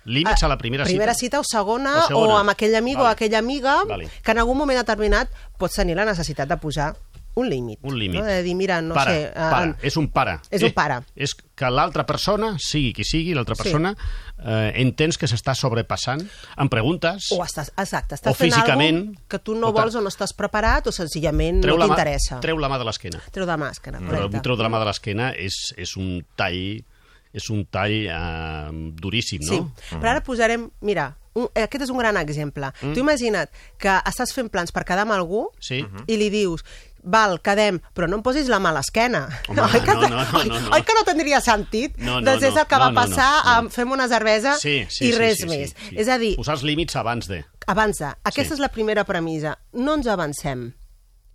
Límits 0.10 0.42
a 0.42 0.48
la 0.50 0.56
primera, 0.58 0.86
primera 0.88 1.14
cita. 1.14 1.38
cita 1.38 1.40
o 1.42 1.44
segona, 1.46 1.92
O 2.06 2.08
segona. 2.08 2.34
o 2.34 2.38
amb 2.40 2.50
aquell 2.56 2.74
amic 2.80 2.96
Vale. 2.98 3.06
o 3.06 3.12
aquella 3.12 3.38
amiga 3.44 3.84
Vale. 3.86 4.08
que 4.24 4.32
en 4.32 4.40
algun 4.42 4.58
moment 4.58 4.80
determinat 4.80 5.30
pots 5.60 5.76
tenir 5.76 5.94
la 6.00 6.06
necessitat 6.08 6.50
de 6.50 6.58
posar 6.58 6.96
un 7.36 7.50
límit. 7.50 7.80
Un 7.84 7.98
límit. 7.98 8.20
No? 8.20 8.26
De 8.26 8.42
dir, 8.44 8.56
mira, 8.56 8.82
no 8.82 8.94
para, 8.96 9.12
sé... 9.12 9.24
eh, 9.28 9.32
para. 9.34 9.64
en- 9.64 9.76
És 9.82 9.96
un 9.98 10.08
para. 10.10 10.42
És 10.52 10.64
un 10.64 10.72
para. 10.74 10.98
Eh, 11.16 11.24
és 11.24 11.34
que 11.36 11.70
l'altra 11.70 12.06
persona, 12.06 12.56
sigui 12.60 12.92
qui 12.94 13.04
sigui, 13.04 13.34
l'altra 13.34 13.56
Sí. 13.56 13.64
persona, 13.64 13.94
eh, 14.44 14.72
entens 14.82 15.18
que 15.18 15.28
s'està 15.28 15.54
sobrepassant 15.56 16.22
amb 16.58 16.72
preguntes... 16.72 17.30
O 17.32 17.44
estàs, 17.44 17.72
exacte, 17.78 18.16
estàs 18.16 18.32
O 18.32 18.36
fent 18.36 18.52
físicament, 18.52 19.18
que 19.28 19.40
tu 19.40 19.56
no 19.56 19.70
o 19.70 19.74
vols 19.74 19.96
o 19.96 20.02
no 20.02 20.10
estàs 20.10 20.34
preparat 20.34 20.88
o 20.88 20.92
senzillament 20.92 21.62
treu 21.62 21.76
no 21.78 21.86
la 21.86 21.88
mà- 21.88 21.96
t'interessa. 21.96 22.40
Treu 22.42 22.58
la 22.58 22.68
mà 22.70 22.78
de 22.80 22.86
l'esquena. 22.90 23.22
Treu 23.32 23.46
de 23.46 23.58
màscara, 23.58 24.00
Però 24.00 24.08
correcte. 24.26 24.36
un 24.38 24.42
treu 24.42 24.56
de 24.58 24.64
la 24.64 24.70
mà 24.70 24.80
de 24.80 24.86
l'esquena 24.92 25.32
és, 25.36 25.74
és 25.78 25.96
un 25.98 26.26
tall 26.36 26.84
és 27.32 27.46
un 27.54 27.64
tall 27.70 28.08
eh, 28.10 28.70
duríssim, 28.98 29.44
no? 29.46 29.54
Sí, 29.78 29.96
però 30.00 30.10
ara 30.16 30.24
posarem... 30.26 30.64
Mira, 30.82 31.12
un, 31.38 31.46
eh, 31.54 31.62
aquest 31.68 31.84
és 31.86 31.92
un 31.94 32.00
gran 32.02 32.18
exemple. 32.18 32.72
Mm. 32.82 32.94
Tu 32.96 33.04
imagina't 33.04 33.52
que 33.78 33.94
estàs 34.10 34.34
fent 34.34 34.50
plans 34.50 34.74
per 34.74 34.82
quedar 34.84 35.04
amb 35.06 35.14
algú 35.14 35.44
Sí. 35.62 35.84
i 36.08 36.18
li 36.18 36.32
dius 36.34 36.66
val, 37.04 37.38
quedem, 37.42 37.78
però 37.96 38.08
no 38.10 38.18
em 38.20 38.24
posis 38.26 38.50
la 38.52 38.60
mà 38.60 38.72
a 38.74 38.78
l'esquena. 38.80 39.22
Home, 39.48 39.62
oi, 39.66 39.82
que, 39.86 39.94
no, 39.96 40.02
no, 40.08 40.24
no, 40.24 40.40
oi, 40.40 40.50
no, 40.50 40.60
no. 40.66 40.72
oi 40.76 40.84
que 40.88 40.96
no 40.98 41.04
tindria 41.08 41.40
sentit? 41.42 41.96
No, 41.98 42.18
no, 42.20 42.26
doncs 42.28 42.44
és 42.50 42.54
no, 42.56 42.64
el 42.64 42.68
que 42.68 42.80
va 42.82 42.90
no, 42.90 42.96
no, 42.96 43.00
passar 43.02 43.30
no, 43.30 43.44
no. 43.46 43.54
amb 43.58 43.72
fem 43.76 43.92
una 43.96 44.08
cervesa 44.12 44.56
Sí, 44.60 44.86
sí, 44.90 45.06
i 45.08 45.12
sí, 45.14 45.18
res 45.18 45.40
sí, 45.44 45.48
més. 45.50 45.72
Sí, 45.76 45.90
sí. 45.90 45.98
És 46.04 46.10
a 46.12 46.18
dir, 46.22 46.36
Posar 46.40 46.58
els 46.60 46.64
límits 46.68 46.96
abans 47.00 47.28
de... 47.32 47.44
abans 47.68 47.98
de... 48.04 48.12
Aquesta 48.24 48.56
Sí. 48.56 48.60
és 48.60 48.64
la 48.64 48.70
primera 48.74 49.04
premissa. 49.06 49.56
No 49.74 49.96
ens 50.00 50.08
avancem, 50.08 50.70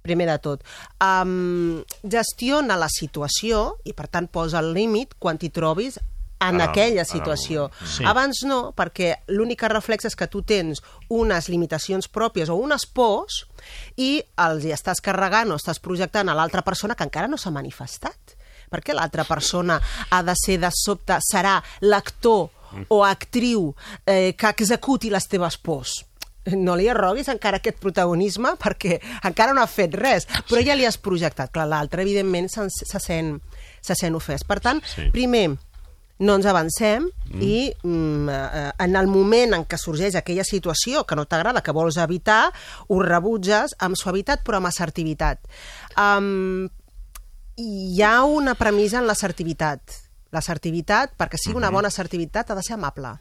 primer 0.04 0.26
de 0.28 0.38
tot. 0.44 0.64
Um, 1.00 1.82
gestiona 2.04 2.76
la 2.76 2.88
situació 2.92 3.76
i, 3.84 3.94
per 3.96 4.08
tant, 4.12 4.26
posa 4.28 4.60
el 4.60 4.72
límit 4.76 5.14
quan 5.18 5.38
t'hi 5.40 5.48
trobis 5.54 5.96
en 6.48 6.60
Ara, 6.60 6.70
aquella 6.70 7.02
ara, 7.02 7.08
situació. 7.10 7.70
sí. 7.86 8.04
Abans 8.06 8.42
no, 8.44 8.72
perquè 8.76 9.14
l'únic 9.28 9.60
que 9.60 9.68
reflex 9.72 10.04
és 10.10 10.16
que 10.16 10.26
tu 10.28 10.42
tens 10.42 10.82
unes 11.10 11.48
limitacions 11.48 12.08
pròpies 12.08 12.48
o 12.48 12.56
unes 12.56 12.86
pors 12.86 13.44
i 13.96 14.22
els 14.46 14.64
hi 14.64 14.72
estàs 14.76 15.00
carregant 15.04 15.50
o 15.52 15.56
estàs 15.60 15.80
projectant 15.80 16.28
a 16.28 16.34
l'altra 16.34 16.62
persona 16.62 16.94
que 16.94 17.04
encara 17.04 17.28
no 17.28 17.36
s'ha 17.36 17.50
manifestat. 17.54 18.36
Perquè 18.70 18.94
l'altra 18.96 19.24
persona 19.28 19.78
ha 20.10 20.22
de 20.22 20.34
ser 20.34 20.58
de 20.58 20.70
sobte, 20.74 21.18
serà 21.22 21.62
l'actor 21.82 22.48
o 22.88 23.04
actriu 23.04 23.74
eh, 24.06 24.34
que 24.36 24.48
executi 24.50 25.10
les 25.10 25.28
teves 25.30 25.56
pors 25.62 25.92
no 26.58 26.74
li 26.76 26.84
arroguis 26.92 27.28
encara 27.32 27.56
aquest 27.56 27.78
protagonisme 27.80 28.50
perquè 28.60 28.98
encara 29.24 29.54
no 29.56 29.62
ha 29.62 29.66
fet 29.70 29.94
res, 29.96 30.26
però 30.44 30.60
ja 30.60 30.74
li 30.76 30.84
has 30.84 30.98
projectat. 31.00 31.48
Clar, 31.54 31.64
l'altre, 31.70 32.02
evidentment, 32.04 32.50
se, 32.52 32.66
se, 32.68 33.00
sent, 33.00 33.38
se 33.80 33.94
sent 33.96 34.12
ofès. 34.18 34.44
Per 34.44 34.58
tant, 34.60 34.82
Sí. 34.84 35.06
primer, 35.14 35.54
no 36.18 36.36
ens 36.38 36.46
avancem 36.46 37.08
mm. 37.08 37.42
i 37.42 37.72
mm, 37.82 38.28
eh, 38.30 38.70
en 38.86 38.96
el 39.00 39.10
moment 39.10 39.56
en 39.56 39.66
què 39.66 39.78
sorgeix 39.80 40.14
aquella 40.18 40.46
situació 40.46 41.02
que 41.08 41.18
no 41.18 41.26
t'agrada, 41.26 41.62
que 41.64 41.74
vols 41.74 41.98
evitar, 41.98 42.52
ho 42.88 43.02
rebutges 43.02 43.74
amb 43.82 43.98
suavitat 43.98 44.44
però 44.46 44.60
amb 44.60 44.70
assertivitat. 44.70 45.42
Um, 45.98 46.68
hi 47.58 48.02
ha 48.02 48.24
una 48.26 48.54
premissa 48.58 49.00
en 49.00 49.08
l'assertivitat. 49.10 50.00
L'assertivitat, 50.34 51.14
perquè 51.18 51.38
sigui 51.38 51.60
una 51.60 51.70
bona 51.70 51.90
assertivitat, 51.92 52.50
ha 52.50 52.58
de 52.58 52.62
ser 52.66 52.74
amable. 52.74 53.14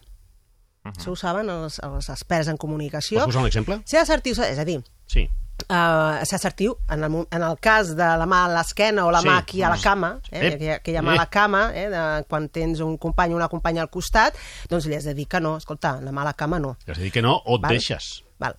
Això 0.84 1.12
ho 1.12 1.16
saben 1.16 1.50
els, 1.50 1.80
els 1.84 2.10
experts 2.10 2.50
en 2.52 2.58
comunicació. 2.58 3.20
Pots 3.22 3.32
posar 3.32 3.42
un 3.42 3.48
exemple? 3.48 3.80
Ser 3.86 4.00
assertiu, 4.02 4.34
és 4.44 4.60
a 4.60 4.66
dir, 4.66 4.82
Sí. 5.08 5.30
uh, 5.70 6.20
ser 6.26 6.36
assertiu 6.36 6.76
en 6.90 7.04
el, 7.04 7.16
en 7.32 7.42
el 7.44 7.58
cas 7.60 7.94
de 7.96 8.04
la 8.20 8.26
mà 8.28 8.42
a 8.46 8.50
l'esquena 8.52 9.06
o 9.06 9.12
la 9.12 9.22
Sí. 9.22 9.28
mà 9.28 9.38
aquí 9.38 9.62
a 9.64 9.70
la 9.70 9.78
cama, 9.78 10.20
eh, 10.32 10.40
Ep. 10.48 10.54
aquella, 10.56 10.76
aquella 10.76 11.02
mà 11.02 11.14
a 11.14 11.16
la 11.16 11.30
cama, 11.30 11.72
eh, 11.74 11.88
de, 11.90 12.26
quan 12.28 12.50
tens 12.50 12.80
un 12.82 12.98
company 12.98 13.32
o 13.34 13.36
una 13.38 13.48
companya 13.48 13.82
al 13.82 13.90
costat, 13.90 14.36
doncs 14.70 14.86
li 14.88 14.96
has 14.96 15.06
de 15.06 15.14
dir 15.14 15.28
que 15.28 15.40
no, 15.40 15.56
escolta, 15.58 16.00
la 16.02 16.12
mà 16.12 16.22
a 16.22 16.26
la 16.26 16.34
cama 16.34 16.60
no. 16.60 16.76
És 16.86 16.98
a 16.98 17.02
dir, 17.02 17.12
que 17.12 17.22
no, 17.22 17.36
o 17.46 17.56
et 17.56 17.62
Val. 17.62 17.72
deixes. 17.72 18.24
Val. 18.40 18.58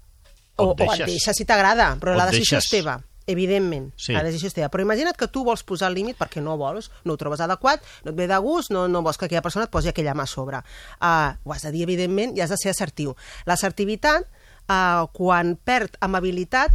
O 0.57 0.64
O, 0.64 0.72
et 0.72 0.81
o 0.81 0.85
et 0.85 0.89
deixes. 0.89 1.07
deixes 1.07 1.37
si 1.37 1.45
t'agrada, 1.45 1.97
però 2.01 2.14
la 2.16 2.27
decisió 2.27 2.57
deixes. 2.57 2.64
és 2.64 2.70
teva. 2.70 3.01
Evidentment, 3.27 3.93
Sí. 3.97 4.12
la 4.12 4.22
decisió 4.22 4.49
és 4.49 4.55
teva. 4.55 4.68
Però 4.68 4.83
imagina't 4.83 5.16
que 5.16 5.29
tu 5.29 5.45
vols 5.45 5.62
posar 5.64 5.89
el 5.89 5.95
límit 5.95 6.18
perquè 6.18 6.43
no 6.43 6.59
vols, 6.61 6.91
no 7.05 7.14
ho 7.14 7.16
trobes 7.16 7.41
adequat, 7.41 7.83
no 8.05 8.11
et 8.11 8.16
ve 8.16 8.27
de 8.29 8.37
gust, 8.39 8.70
no, 8.70 8.87
no 8.89 9.01
vols 9.03 9.16
que 9.16 9.25
aquella 9.25 9.43
persona 9.43 9.64
et 9.64 9.70
posi 9.70 9.89
aquella 9.89 10.12
mà 10.14 10.25
a 10.25 10.27
sobre. 10.27 10.59
Uh, 11.01 11.33
ho 11.45 11.53
has 11.55 11.62
de 11.62 11.72
dir, 11.72 11.83
evidentment, 11.85 12.37
i 12.37 12.43
has 12.45 12.51
de 12.51 12.59
ser 12.61 12.70
assertiu. 12.75 13.14
L'assertivitat, 13.47 14.27
uh, 14.68 15.07
quan 15.16 15.57
perd 15.57 15.97
amabilitat, 16.05 16.72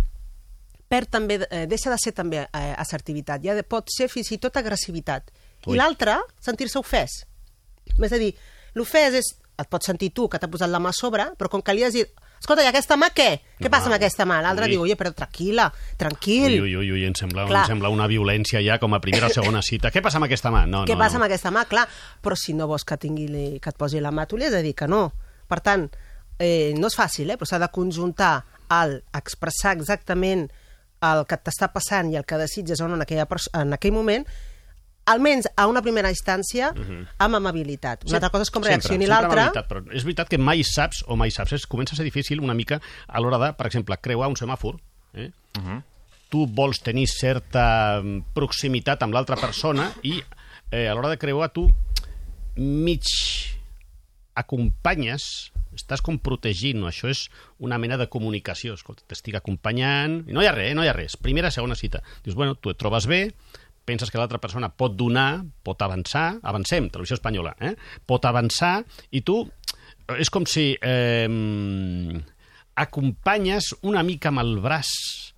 perd 0.90 1.12
també, 1.14 1.36
eh, 1.52 1.68
deixa 1.70 1.92
de 1.94 1.98
ser 2.02 2.16
també 2.18 2.40
eh, 2.42 2.74
assertivitat, 2.82 3.44
ja 3.46 3.54
de, 3.54 3.62
pot 3.62 3.86
ser 3.94 4.08
fins 4.10 4.32
i 4.34 4.40
tot 4.42 4.56
agressivitat. 4.58 5.30
Ui. 5.68 5.76
I 5.76 5.78
l'altre, 5.78 6.16
sentir-se 6.42 6.80
ofès. 6.80 7.20
És 8.00 8.12
a 8.12 8.18
dir, 8.18 8.32
l'ofès 8.74 9.14
és, 9.20 9.30
et 9.60 9.70
pots 9.70 9.86
sentir 9.86 10.10
tu 10.18 10.26
que 10.28 10.40
t'ha 10.40 10.50
posat 10.50 10.72
la 10.72 10.80
mà 10.82 10.90
a 10.90 10.98
sobre, 10.98 11.28
però 11.38 11.52
com 11.52 11.62
que 11.62 11.76
li 11.78 11.84
has 11.86 11.94
dit, 11.94 12.10
escolta, 12.40 12.64
i 12.64 12.70
aquesta 12.70 12.96
mà 13.00 13.10
què? 13.16 13.30
Què 13.60 13.68
No, 13.68 13.72
passa 13.74 13.90
amb 13.92 13.96
aquesta 13.98 14.26
mà? 14.26 14.40
L'altre 14.42 14.68
diu, 14.72 14.82
oye, 14.86 14.96
però 15.00 15.12
tranquil·la, 15.16 15.68
tranquil. 16.00 16.56
Ui, 16.56 16.60
ui, 16.62 16.76
ui, 16.80 16.92
ui, 16.96 17.06
em 17.06 17.16
sembla, 17.16 17.46
Clar. 17.50 17.66
em 17.66 17.74
sembla 17.76 17.92
una 17.94 18.08
violència 18.08 18.62
ja 18.66 18.80
com 18.80 18.94
a 18.96 19.02
primera 19.04 19.28
o 19.28 19.34
segona 19.34 19.62
cita. 19.66 19.92
Què 19.92 20.02
passa 20.02 20.18
amb 20.22 20.30
aquesta 20.30 20.52
mà? 20.54 20.66
No, 20.66 20.86
Què 20.88 20.96
no, 20.96 21.02
passa 21.02 21.18
no. 21.18 21.24
amb 21.24 21.30
aquesta 21.30 21.52
mà? 21.52 21.66
Clar, 21.70 21.88
però 22.24 22.38
si 22.40 22.54
no 22.56 22.68
vols 22.68 22.86
que, 22.88 22.98
tingui, 22.98 23.28
que 23.60 23.74
et 23.74 23.78
posi 23.78 24.00
la 24.00 24.12
mà, 24.12 24.26
tu 24.28 24.38
li 24.40 24.48
has 24.48 24.56
de 24.56 24.64
dir 24.64 24.74
que 24.76 24.88
no. 24.88 25.12
Per 25.50 25.60
tant, 25.66 25.90
eh, 26.40 26.74
no 26.78 26.88
és 26.88 26.96
fàcil, 26.96 27.30
eh? 27.30 27.38
però 27.38 27.50
s'ha 27.50 27.60
de 27.60 27.70
conjuntar 27.76 28.46
el 28.80 29.00
expressar 29.18 29.76
exactament 29.76 30.48
el 31.02 31.26
que 31.28 31.38
t'està 31.40 31.70
passant 31.72 32.10
i 32.12 32.18
el 32.20 32.26
que 32.28 32.38
desitges 32.38 32.82
en, 32.84 32.96
aquella 33.02 33.28
en 33.56 33.74
aquell 33.74 33.94
moment, 33.96 34.26
almenys 35.10 35.48
a 35.58 35.66
una 35.68 35.82
primera 35.82 36.12
instància, 36.14 36.72
amb 37.18 37.36
amabilitat. 37.40 38.06
Una 38.08 38.20
altra 38.20 38.30
cosa 38.30 38.48
és 38.48 38.52
com 38.54 38.64
reaccioni 38.64 39.06
Mhm. 39.06 39.10
l'altre. 39.10 39.42
veritat, 39.50 39.68
però 39.70 39.84
és 39.92 40.04
veritat 40.04 40.30
que 40.30 40.38
mai 40.38 40.64
saps, 40.64 41.04
o 41.08 41.16
mai 41.16 41.32
saps, 41.32 41.54
és, 41.54 41.66
comença 41.68 41.94
a 41.94 41.98
ser 41.98 42.06
difícil 42.06 42.40
una 42.42 42.54
mica 42.54 42.80
a 43.08 43.20
l'hora 43.20 43.38
de, 43.38 43.54
per 43.54 43.66
exemple, 43.68 43.98
creuar 43.98 44.30
un 44.30 44.36
semàfor. 44.36 44.80
Eh? 45.14 45.32
Uh 45.58 45.64
-huh. 45.64 45.84
Tu 46.30 46.46
vols 46.46 46.80
tenir 46.80 47.08
certa 47.08 48.00
mm, 48.04 48.24
proximitat 48.34 49.02
amb 49.02 49.14
l'altra 49.14 49.36
persona 49.36 49.92
i 50.04 50.22
eh, 50.72 50.88
a 50.88 50.94
l'hora 50.94 51.10
de 51.10 51.18
creuar 51.18 51.50
tu 51.52 51.72
mig 52.56 53.02
acompanyes 54.36 55.52
estàs 55.80 56.02
com 56.04 56.18
protegint, 56.20 56.82
això 56.84 57.08
és 57.10 57.30
una 57.64 57.78
mena 57.78 57.96
de 57.98 58.10
comunicació, 58.12 58.74
escolta, 58.74 59.04
t'estic 59.08 59.38
acompanyant, 59.40 60.26
i 60.28 60.36
no 60.36 60.42
hi 60.44 60.50
ha 60.50 60.52
res, 60.52 60.72
eh, 60.72 60.76
no 60.76 60.84
hi 60.84 60.90
ha 60.92 60.94
res, 60.94 61.16
primera, 61.16 61.52
segona 61.52 61.78
cita. 61.80 62.02
Dius, 62.26 62.36
bueno, 62.36 62.56
tu 62.56 62.70
et 62.74 62.78
trobes 62.78 63.08
bé, 63.08 63.34
penses 63.90 64.12
que 64.12 64.22
l'altra 64.22 64.42
persona 64.42 64.70
pot 64.70 64.94
donar, 64.98 65.42
pot 65.66 65.82
avançar, 65.86 66.36
avancem, 66.46 66.92
televisió 66.94 67.18
espanyola, 67.18 67.56
eh? 67.60 67.74
pot 68.06 68.26
avançar, 68.30 68.78
i 69.12 69.24
tu 69.26 69.42
és 70.18 70.30
com 70.34 70.46
si 70.50 70.72
eh, 70.78 71.28
acompanyes 72.80 73.74
una 73.90 74.06
mica 74.06 74.32
amb 74.32 74.46
el 74.46 74.56
braç 74.64 75.29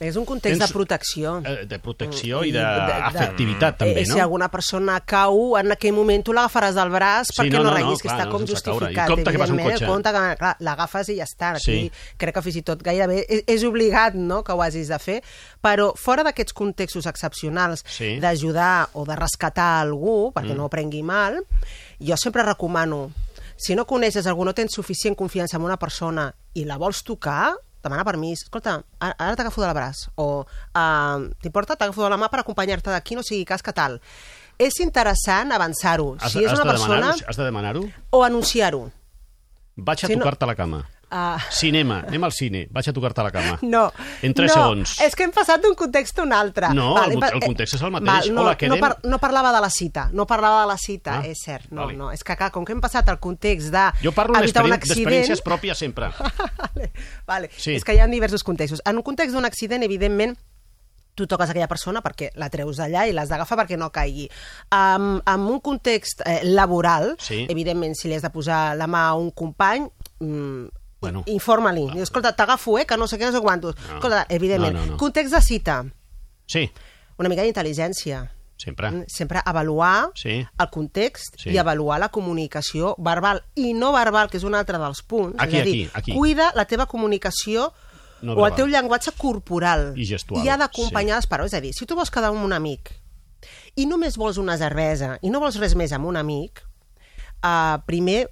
És 0.00 0.14
un 0.14 0.24
context 0.24 0.60
Tens- 0.60 0.68
de 0.70 0.72
protecció. 0.72 1.42
eh, 1.44 1.66
de 1.66 1.78
protecció 1.80 2.44
i 2.44 2.52
de- 2.52 2.60
d'afectivitat, 2.60 3.78
també, 3.78 4.02
eh, 4.02 4.06
no? 4.06 4.14
Si 4.14 4.20
alguna 4.20 4.48
persona 4.48 5.00
cau, 5.00 5.56
en 5.58 5.72
aquell 5.72 5.92
moment 5.92 6.22
tu 6.24 6.32
l'agafaràs 6.32 6.74
del 6.74 6.90
braç 6.90 7.26
Sí, 7.32 7.42
perquè 7.42 7.50
no, 7.56 7.64
no, 7.64 7.70
no, 7.70 7.76
reguis, 7.76 7.90
no, 7.92 7.96
que 7.98 8.08
clar, 8.08 8.18
està 8.20 8.24
no 8.26 8.30
com 8.30 8.46
sense 8.46 8.62
caure. 8.62 8.76
I 8.76 8.78
justificat. 8.94 9.08
compte 9.08 9.30
que 9.32 9.36
vas 9.38 9.48
evidentment, 9.50 9.78
cotxe. 9.78 9.86
Compte 9.86 10.12
que 10.12 10.54
l'agafes 10.64 11.08
i 11.08 11.16
ja 11.16 11.24
està. 11.24 11.50
Aquí 11.56 11.64
Sí. 11.64 11.92
crec 12.16 12.34
que 12.34 12.42
fins 12.42 12.56
i 12.56 12.62
tot 12.62 12.82
gairebé 12.82 13.26
és, 13.28 13.42
és 13.46 13.64
obligat 13.64 14.14
no, 14.14 14.44
que 14.44 14.52
ho 14.52 14.62
hagis 14.62 14.88
de 14.88 14.98
fer, 14.98 15.22
però 15.60 15.92
fora 15.96 16.22
d'aquests 16.22 16.52
contextos 16.52 17.06
excepcionals 17.06 17.84
Sí. 17.88 18.20
d'ajudar 18.20 18.90
o 18.92 19.04
de 19.04 19.16
rescatar 19.16 19.80
algú 19.82 20.32
perquè 20.32 20.54
no 20.54 20.66
ho 20.66 20.68
prengui 20.68 21.02
mal, 21.02 21.44
jo 22.00 22.16
sempre 22.16 22.42
recomano 22.44 23.10
si 23.56 23.74
no 23.74 23.84
coneixes 23.84 24.24
algú, 24.28 24.44
no 24.44 24.54
tens 24.54 24.72
suficient 24.72 25.16
confiança 25.16 25.56
en 25.56 25.64
una 25.64 25.76
persona 25.76 26.32
i 26.54 26.64
la 26.64 26.76
vols 26.76 27.02
tocar, 27.02 27.56
demana 27.82 28.04
permís. 28.04 28.42
Escolta, 28.44 28.82
ara 29.00 29.14
ara 29.18 29.36
t'agafo 29.36 29.62
del 29.62 29.74
braç. 29.76 30.08
O, 30.16 30.44
uh, 30.44 31.28
t'importa? 31.42 31.76
T'agafo 31.76 32.02
de 32.04 32.10
la 32.10 32.18
mà 32.20 32.28
per 32.32 32.40
acompanyar-te 32.42 32.90
d'aquí, 32.90 33.14
no 33.16 33.22
sigui 33.22 33.44
cas 33.48 33.62
que 33.62 33.72
tal. 33.72 34.00
És 34.58 34.80
interessant 34.82 35.52
avançar-ho. 35.54 36.16
Has, 36.18 36.32
Si 36.32 36.42
és 36.44 36.50
has 36.50 36.58
una 36.58 36.64
de 36.64 36.70
persona... 36.76 37.10
Has 37.28 37.36
de 37.38 37.44
demanar-ho? 37.44 37.84
O 38.10 38.24
anunciar-ho. 38.24 38.90
Vaig 39.76 40.04
a 40.04 40.06
Si 40.08 40.16
no- 40.16 40.24
tocar-te 40.24 40.46
la 40.46 40.56
cama. 40.58 40.80
Uh, 41.10 41.40
Cinema, 41.50 42.02
anem 42.06 42.24
al 42.26 42.32
cine, 42.36 42.66
vaig 42.70 42.88
a 42.90 42.92
tocar-te 42.92 43.22
la 43.24 43.30
cama. 43.32 43.58
no. 43.62 43.86
En 44.20 44.34
tres 44.34 44.50
no, 44.54 44.62
segons. 44.62 44.90
És 45.00 45.14
que 45.16 45.24
hem 45.24 45.32
passat 45.32 45.62
d'un 45.62 45.74
context 45.74 46.18
a 46.18 46.22
un 46.26 46.34
altre. 46.36 46.68
No, 46.76 46.90
el 47.02 47.12
em 47.16 47.20
pa- 47.22 47.30
el 47.32 47.40
context 47.40 47.74
és 47.78 47.82
el 47.82 47.90
mateix. 47.94 48.08
Val, 48.26 48.34
no, 48.34 48.42
Hola, 48.42 48.56
quedem- 48.58 48.74
no, 48.74 48.78
par 48.82 48.98
no 49.04 49.18
parlava 49.18 49.52
de 49.54 49.60
la 49.64 49.70
cita, 49.70 50.10
no 50.12 50.26
parlava 50.26 50.60
de 50.62 50.66
la 50.68 50.76
cita, 50.76 51.20
Ah, 51.20 51.26
és 51.26 51.38
cert. 51.42 51.70
No, 51.70 51.86
vale. 51.86 51.96
no, 51.96 52.10
és 52.12 52.22
que 52.22 52.36
clar, 52.36 52.50
com 52.52 52.64
que 52.64 52.72
hem 52.76 52.80
passat 52.84 53.08
al 53.08 53.18
context 53.18 53.70
de 53.72 53.86
Jo 54.02 54.12
parlo 54.12 54.36
evitar 54.36 54.64
un 54.64 54.70
d'experi- 54.70 54.74
accident... 54.82 55.08
d'experiències 55.08 55.42
pròpies 55.42 55.78
sempre. 55.80 56.10
vale, 56.58 56.92
vale. 57.26 57.50
Sí. 57.56 57.74
És 57.76 57.84
que 57.84 57.94
hi 57.94 58.00
ha 58.00 58.06
diversos 58.06 58.44
contextos. 58.44 58.82
En 58.84 58.96
un 58.96 59.02
context 59.02 59.32
d'un 59.34 59.44
accident, 59.48 59.82
evidentment, 59.82 60.36
tu 61.14 61.26
toques 61.26 61.50
aquella 61.50 61.66
persona 61.66 62.02
perquè 62.04 62.28
la 62.38 62.46
treus 62.48 62.76
d'allà 62.78 63.08
i 63.08 63.12
l'has 63.16 63.28
d'agafar 63.32 63.56
perquè 63.64 63.76
no 63.76 63.88
caigui. 63.90 64.28
Um, 64.70 65.16
en 65.26 65.40
un 65.50 65.58
context 65.60 66.20
eh, 66.24 66.42
laboral, 66.44 67.16
Sí. 67.18 67.46
evidentment, 67.48 67.96
si 67.96 68.06
li 68.08 68.14
has 68.14 68.22
de 68.22 68.30
posar 68.30 68.76
la 68.76 68.86
mà 68.86 69.08
a 69.08 69.14
un 69.14 69.30
company, 69.32 69.88
mm, 70.20 70.66
Bueno. 71.00 71.22
informa-li. 71.26 71.86
Diu, 71.92 72.02
Escolta, 72.02 72.34
t'agafo, 72.34 72.78
eh, 72.78 72.86
que 72.86 72.96
no 72.96 73.06
sé 73.06 73.18
què, 73.18 73.26
no 73.26 73.32
sé 73.32 73.40
quantos. 73.40 73.76
No. 73.88 73.94
Escolta, 73.96 74.26
evidentment. 74.28 74.74
No, 74.74 74.84
no, 74.84 74.90
no. 74.92 74.96
Context 74.96 75.34
de 75.34 75.40
cita, 75.42 75.84
Sí, 76.46 76.70
una 77.18 77.28
mica 77.28 77.42
d'intel·ligència. 77.44 78.30
sempre. 78.56 78.90
Mm, 78.90 79.04
Sempre 79.06 79.40
avaluar 79.44 80.10
Sí. 80.16 80.44
el 80.58 80.70
context 80.70 81.36
Sí. 81.38 81.50
i 81.50 81.58
avaluar 81.58 82.00
la 82.00 82.08
comunicació 82.08 82.96
verbal 82.98 83.44
i 83.54 83.72
no 83.72 83.92
verbal, 83.92 84.28
que 84.28 84.36
és 84.38 84.42
un 84.42 84.54
altre 84.56 84.78
dels 84.78 85.02
punts. 85.02 85.36
Aquí, 85.38 85.56
és 85.56 85.62
a 85.62 85.64
dir, 85.64 85.90
aquí, 85.94 86.10
aquí. 86.10 86.14
cuida 86.18 86.50
la 86.56 86.64
teva 86.64 86.86
comunicació 86.86 87.72
No 88.20 88.32
o 88.34 88.46
el 88.48 88.54
teu 88.56 88.66
llenguatge 88.66 89.12
corporal. 89.16 89.92
I 89.96 90.04
gestual, 90.04 90.44
I 90.44 90.48
ha 90.48 90.56
d'acompanyar 90.56 91.14
les 91.16 91.26
paraules. 91.28 91.52
És 91.52 91.58
a 91.58 91.60
dir, 91.60 91.72
si 91.72 91.86
tu 91.86 91.94
vols 91.94 92.10
quedar 92.10 92.30
amb 92.30 92.44
un 92.44 92.52
amic 92.52 92.90
i 93.76 93.86
només 93.86 94.16
vols 94.16 94.38
una 94.38 94.58
cervesa 94.58 95.20
i 95.22 95.30
no 95.30 95.38
vols 95.38 95.54
res 95.60 95.76
més 95.76 95.92
amb 95.92 96.06
un 96.06 96.16
amic, 96.16 96.64
uh, 97.44 97.78
primer 97.86 98.28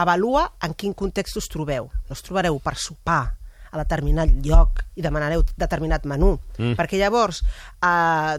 avalua 0.00 0.46
en 0.64 0.74
quin 0.74 0.94
context 0.96 1.36
us 1.40 1.48
trobeu. 1.52 1.90
No 2.08 2.16
us 2.16 2.22
trobareu 2.26 2.58
per 2.62 2.74
sopar 2.80 3.22
a 3.70 3.78
determinat 3.78 4.32
lloc 4.42 4.80
i 4.98 5.02
demanareu 5.04 5.44
determinat 5.56 6.04
menú. 6.10 6.34
Mm. 6.58 6.74
Perquè 6.78 6.98
llavors 6.98 7.42
uh, 7.84 8.34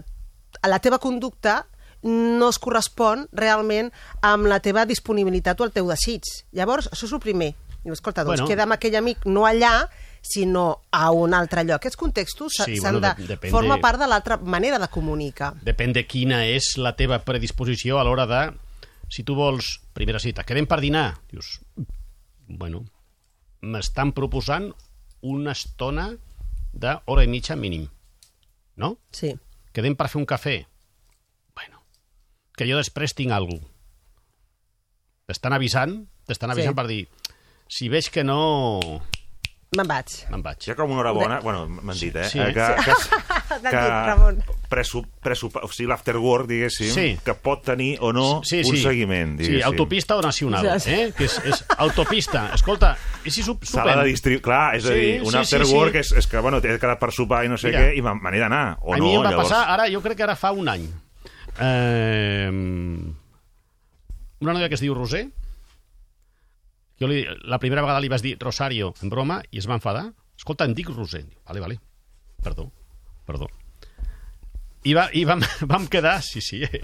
la 0.67 0.79
teva 0.83 0.99
conducta 0.99 1.61
no 2.03 2.49
es 2.49 2.57
correspon 2.59 3.27
realment 3.31 3.91
amb 4.25 4.47
la 4.49 4.57
teva 4.59 4.87
disponibilitat 4.89 5.59
o 5.61 5.67
el 5.67 5.71
teu 5.75 5.87
desig. 5.87 6.25
Llavors, 6.57 6.89
això 6.91 7.05
és 7.07 7.13
el 7.13 7.21
primer. 7.21 7.51
Diu, 7.83 7.93
escolta, 7.93 8.23
doncs 8.25 8.41
Bueno. 8.41 8.49
queda 8.49 8.63
amb 8.65 8.73
aquell 8.75 8.95
amic 8.97 9.23
no 9.25 9.45
allà, 9.45 9.87
sinó 10.21 10.81
a 10.93 11.11
un 11.11 11.33
altre 11.33 11.63
lloc. 11.63 11.79
Aquests 11.79 11.97
contextos 11.97 12.53
Sí, 12.65 12.79
bueno, 12.81 12.99
de... 13.01 13.13
de- 13.17 13.27
depèn 13.35 13.49
forma 13.53 13.77
part 13.81 13.97
de 14.01 14.05
l'altra 14.09 14.37
manera 14.37 14.77
de 14.77 14.87
comunicar. 14.89 15.53
Depèn 15.65 15.93
de 15.93 16.03
quina 16.05 16.43
és 16.45 16.75
la 16.77 16.91
teva 16.97 17.21
predisposició 17.25 17.97
a 17.97 18.03
l'hora 18.05 18.27
de... 18.29 18.41
Si 19.11 19.25
tu 19.27 19.35
vols, 19.35 19.81
primera 19.93 20.21
cita, 20.23 20.45
quedem 20.47 20.67
per 20.69 20.79
dinar. 20.79 21.19
Dius, 21.31 21.57
bueno, 22.47 22.85
m'estan 23.61 24.13
proposant 24.15 24.69
una 25.27 25.51
estona 25.51 26.07
d'hora 26.71 27.25
i 27.25 27.29
mitja 27.29 27.57
mínim. 27.59 27.89
No? 28.79 28.95
Sí. 29.11 29.33
Quedem 29.75 29.97
per 29.99 30.07
fer 30.09 30.21
un 30.21 30.25
cafè. 30.29 30.55
Bueno, 31.59 31.83
que 32.55 32.65
jo 32.69 32.79
després 32.79 33.13
tinc 33.17 33.35
alguna 33.35 33.67
t'estan 35.31 35.55
avisant, 35.55 35.93
t'estan 36.27 36.51
avisant 36.51 36.73
Sí. 36.73 36.75
per 36.75 36.87
dir 36.87 37.07
si 37.71 37.87
veig 37.87 38.09
que 38.11 38.23
no, 38.23 39.01
Me'n 39.71 39.87
vaig. 39.87 40.09
me'n 40.27 40.41
vaig. 40.43 40.65
Ha 40.67 40.73
com 40.75 40.89
una 40.91 40.99
hora 40.99 41.11
bona, 41.15 41.37
bueno, 41.39 41.61
m'han 41.71 41.95
dit, 41.95 42.15
eh? 42.19 42.25
Sí. 42.27 42.39
eh, 42.43 42.49
Que, 42.51 42.65
que, 42.83 42.91
T'han 43.47 43.61
que 43.61 43.69
dit, 43.71 43.93
Ramon. 44.09 44.41
presu, 44.67 44.99
presu, 45.23 45.47
o 45.47 45.69
sigui, 45.71 45.87
l'afterwork, 45.87 46.49
diguéssim, 46.49 46.89
Sí. 46.91 47.05
que 47.23 47.33
pot 47.39 47.63
tenir 47.63 47.93
o 48.03 48.11
no 48.11 48.41
Sí, 48.43 48.57
un 48.67 48.75
sí. 48.75 48.81
seguiment, 48.83 49.37
Sí, 49.39 49.45
diguéssim. 49.47 49.67
autopista 49.69 50.17
o 50.17 50.21
nacional, 50.21 50.67
Sí, 50.81 50.89
sí. 50.89 50.97
eh? 50.99 51.13
Que 51.15 51.23
és, 51.23 51.37
és 51.47 51.63
autopista. 51.77 52.49
Escolta, 52.53 52.97
i 53.23 53.31
si 53.31 53.43
sup, 53.47 53.63
Sala 53.63 53.95
de 54.03 54.09
distribuir... 54.09 54.41
Clar, 54.43 54.75
és 54.75 54.83
a 54.83 54.89
Sí, 54.91 54.93
dir, 54.99 55.21
un 55.21 55.27
sí, 55.27 55.31
sí, 55.31 55.37
afterwork 55.55 55.93
sí. 55.93 55.99
És, 56.03 56.11
és 56.19 56.27
que, 56.27 56.39
bueno, 56.43 56.59
t'he 56.59 56.75
quedat 56.77 56.99
per 56.99 57.13
sopar 57.15 57.45
i 57.47 57.47
no 57.47 57.55
sé 57.57 57.71
Mira. 57.71 57.79
què, 57.87 57.95
i 57.95 58.01
me 58.03 58.13
me 58.19 58.29
n'he 58.35 58.39
d'anar, 58.43 58.75
o 58.81 58.91
a 58.93 58.97
no, 58.99 59.05
mi 59.07 59.15
em 59.15 59.23
va 59.23 59.29
llavors... 59.31 59.47
passar, 59.55 59.69
ara, 59.71 59.87
jo 59.87 60.01
crec 60.03 60.17
que 60.19 60.23
ara 60.27 60.35
fa 60.35 60.51
un 60.51 60.67
any. 60.67 60.83
Eh, 61.63 62.49
una 64.41 64.51
noia 64.51 64.67
que 64.67 64.75
es 64.75 64.81
diu 64.83 64.93
Roser, 64.99 65.29
jo 67.01 67.09
li, 67.09 67.23
la 67.49 67.57
primera 67.59 67.81
vegada 67.81 67.99
li 68.03 68.09
vas 68.13 68.21
dir 68.21 68.35
Rosario 68.39 68.93
en 69.01 69.09
broma 69.09 69.41
i 69.49 69.57
es 69.59 69.67
va 69.69 69.75
enfadar. 69.79 70.11
Escolta, 70.37 70.65
em 70.69 70.75
dic 70.77 70.89
Roser. 70.93 71.23
Diu, 71.25 71.39
Vale, 71.49 71.59
vale. 71.65 71.79
Perdó, 72.41 72.69
perdó. 73.27 73.49
I, 74.85 74.95
va, 74.97 75.07
i 75.13 75.25
vam, 75.29 75.41
vam 75.71 75.85
quedar, 75.91 76.21
sí, 76.25 76.41
sí. 76.41 76.63
eh, 76.63 76.81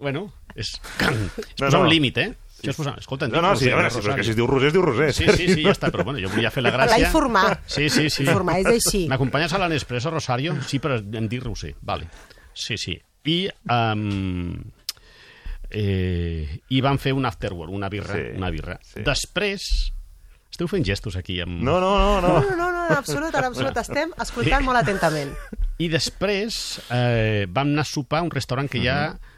Bueno, 0.00 0.28
és, 0.54 0.70
és 1.00 1.08
No, 1.10 1.18
posar 1.58 1.78
no. 1.80 1.86
un 1.86 1.90
límit, 1.92 2.18
eh? 2.22 2.28
Això 2.60 2.70
és 2.74 2.76
posar, 2.76 2.92
escolta, 3.00 3.26
No, 3.28 3.34
dic 3.38 3.42
no, 3.42 3.50
sí, 3.56 3.66
Roser, 3.66 3.72
a 3.72 3.76
veure, 3.80 3.88
no 3.88 3.94
sí, 3.96 4.04
però 4.04 4.14
que 4.16 4.24
si 4.24 4.30
es 4.32 4.36
diu 4.38 4.46
Roser, 4.48 4.68
es 4.70 4.74
diu 4.76 4.82
Roser. 4.84 5.08
Sí, 5.16 5.26
sí, 5.34 5.48
sí, 5.54 5.62
ja 5.64 5.72
està, 5.74 5.90
però 5.92 6.04
bueno, 6.06 6.20
jo 6.22 6.30
volia 6.32 6.50
fer 6.54 6.62
la 6.64 6.72
gràcia. 6.74 6.94
L'ha 6.98 7.06
informat. 7.08 7.62
Sí, 7.66 7.88
sí, 7.92 8.06
sí. 8.12 8.22
Informar 8.24 8.58
és 8.62 8.68
així. 8.74 9.02
M'acompanyes 9.10 9.52
a 9.56 9.60
la 9.62 9.68
Nespresso, 9.72 10.12
Rosario? 10.14 10.54
Sí, 10.68 10.78
però 10.80 10.98
em 11.00 11.28
dic 11.32 11.42
Roser. 11.44 11.74
Vale. 11.82 12.06
Sí, 12.54 12.76
sí. 12.80 12.94
I, 13.28 13.38
um, 13.68 14.54
eh, 15.70 16.60
i 16.68 16.80
van 16.84 16.98
fer 16.98 17.12
un 17.16 17.26
afterwork, 17.26 17.72
una 17.72 17.88
birra. 17.88 18.14
Sí, 18.14 18.36
una 18.36 18.50
birra. 18.50 18.78
sí. 18.82 19.02
Després... 19.06 19.70
Esteu 20.50 20.66
fent 20.66 20.82
gestos 20.84 21.14
aquí. 21.16 21.36
Amb... 21.40 21.60
No, 21.62 21.76
no, 21.80 21.90
no, 21.96 22.20
no. 22.20 22.32
No, 22.42 22.56
no, 22.56 22.70
no, 22.74 22.86
en 22.90 22.96
absolut, 22.96 23.34
en 23.38 23.44
absolut. 23.46 23.76
Estem 23.78 24.10
escoltant 24.20 24.64
molt 24.66 24.80
atentament. 24.80 25.30
I 25.78 25.86
després 25.88 26.80
eh, 26.90 27.46
vam 27.48 27.70
anar 27.70 27.84
a 27.86 27.88
sopar 27.88 28.18
a 28.20 28.26
un 28.26 28.32
restaurant 28.34 28.68
que 28.68 28.82
hi 28.82 28.88
ha... 28.90 29.12
Mhm. 29.14 29.36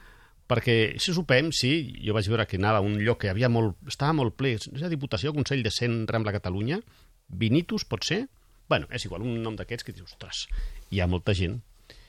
Perquè 0.53 0.99
si 1.01 1.14
sopem, 1.14 1.47
sí, 1.55 1.95
jo 2.05 2.12
vaig 2.12 2.26
veure 2.28 2.45
que 2.45 2.59
anava 2.59 2.80
a 2.83 2.85
un 2.85 2.99
lloc 3.01 3.22
que 3.22 3.30
havia 3.30 3.49
molt, 3.49 3.76
estava 3.89 4.12
molt 4.12 4.35
ple, 4.37 4.51
és 4.59 4.66
la 4.83 4.91
Diputació, 4.91 5.30
Consell 5.33 5.62
de 5.64 5.70
Cent 5.72 6.03
Rambla 6.11 6.33
Catalunya, 6.35 6.80
Vinitus, 7.28 7.87
pot 7.89 8.05
ser? 8.05 8.26
bueno, 8.68 8.87
és 8.91 9.05
igual, 9.07 9.22
un 9.22 9.39
nom 9.45 9.57
d'aquests 9.57 9.85
que 9.85 9.93
dius, 9.93 10.12
ostres, 10.12 10.47
hi 10.91 11.01
ha 11.01 11.07
molta 11.07 11.33
gent, 11.33 11.61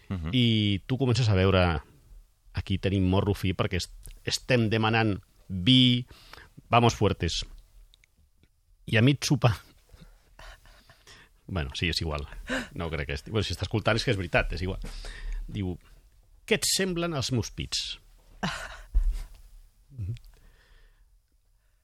Mhm. 0.09 0.29
i 0.33 0.81
tu 0.87 0.97
comences 0.97 1.29
a 1.29 1.35
veure 1.35 1.61
aquí 2.53 2.77
tenim 2.79 3.03
morro 3.07 3.33
fi 3.33 3.53
perquè 3.53 3.79
estem 4.25 4.69
demanant 4.71 5.17
vi, 5.47 6.05
vamos 6.69 6.95
fuertes. 6.95 7.41
I 8.87 8.97
a 8.97 9.01
mig 9.01 9.23
sopar 9.23 9.53
Bueno, 11.45 11.71
sí, 11.75 11.89
és 11.91 11.99
igual. 12.01 12.23
No 12.73 12.87
crec 12.89 13.07
que... 13.09 13.13
Esti... 13.19 13.29
Bueno, 13.29 13.43
si 13.43 13.51
està 13.53 13.65
escoltant 13.67 13.99
és 13.99 14.05
que 14.07 14.13
és 14.13 14.17
veritat, 14.17 14.53
és 14.55 14.61
igual. 14.63 14.79
Diu, 15.51 15.73
què 16.47 16.55
et 16.55 16.65
semblen 16.65 17.13
els 17.19 17.29
meus 17.35 17.51
pits? 17.51 17.81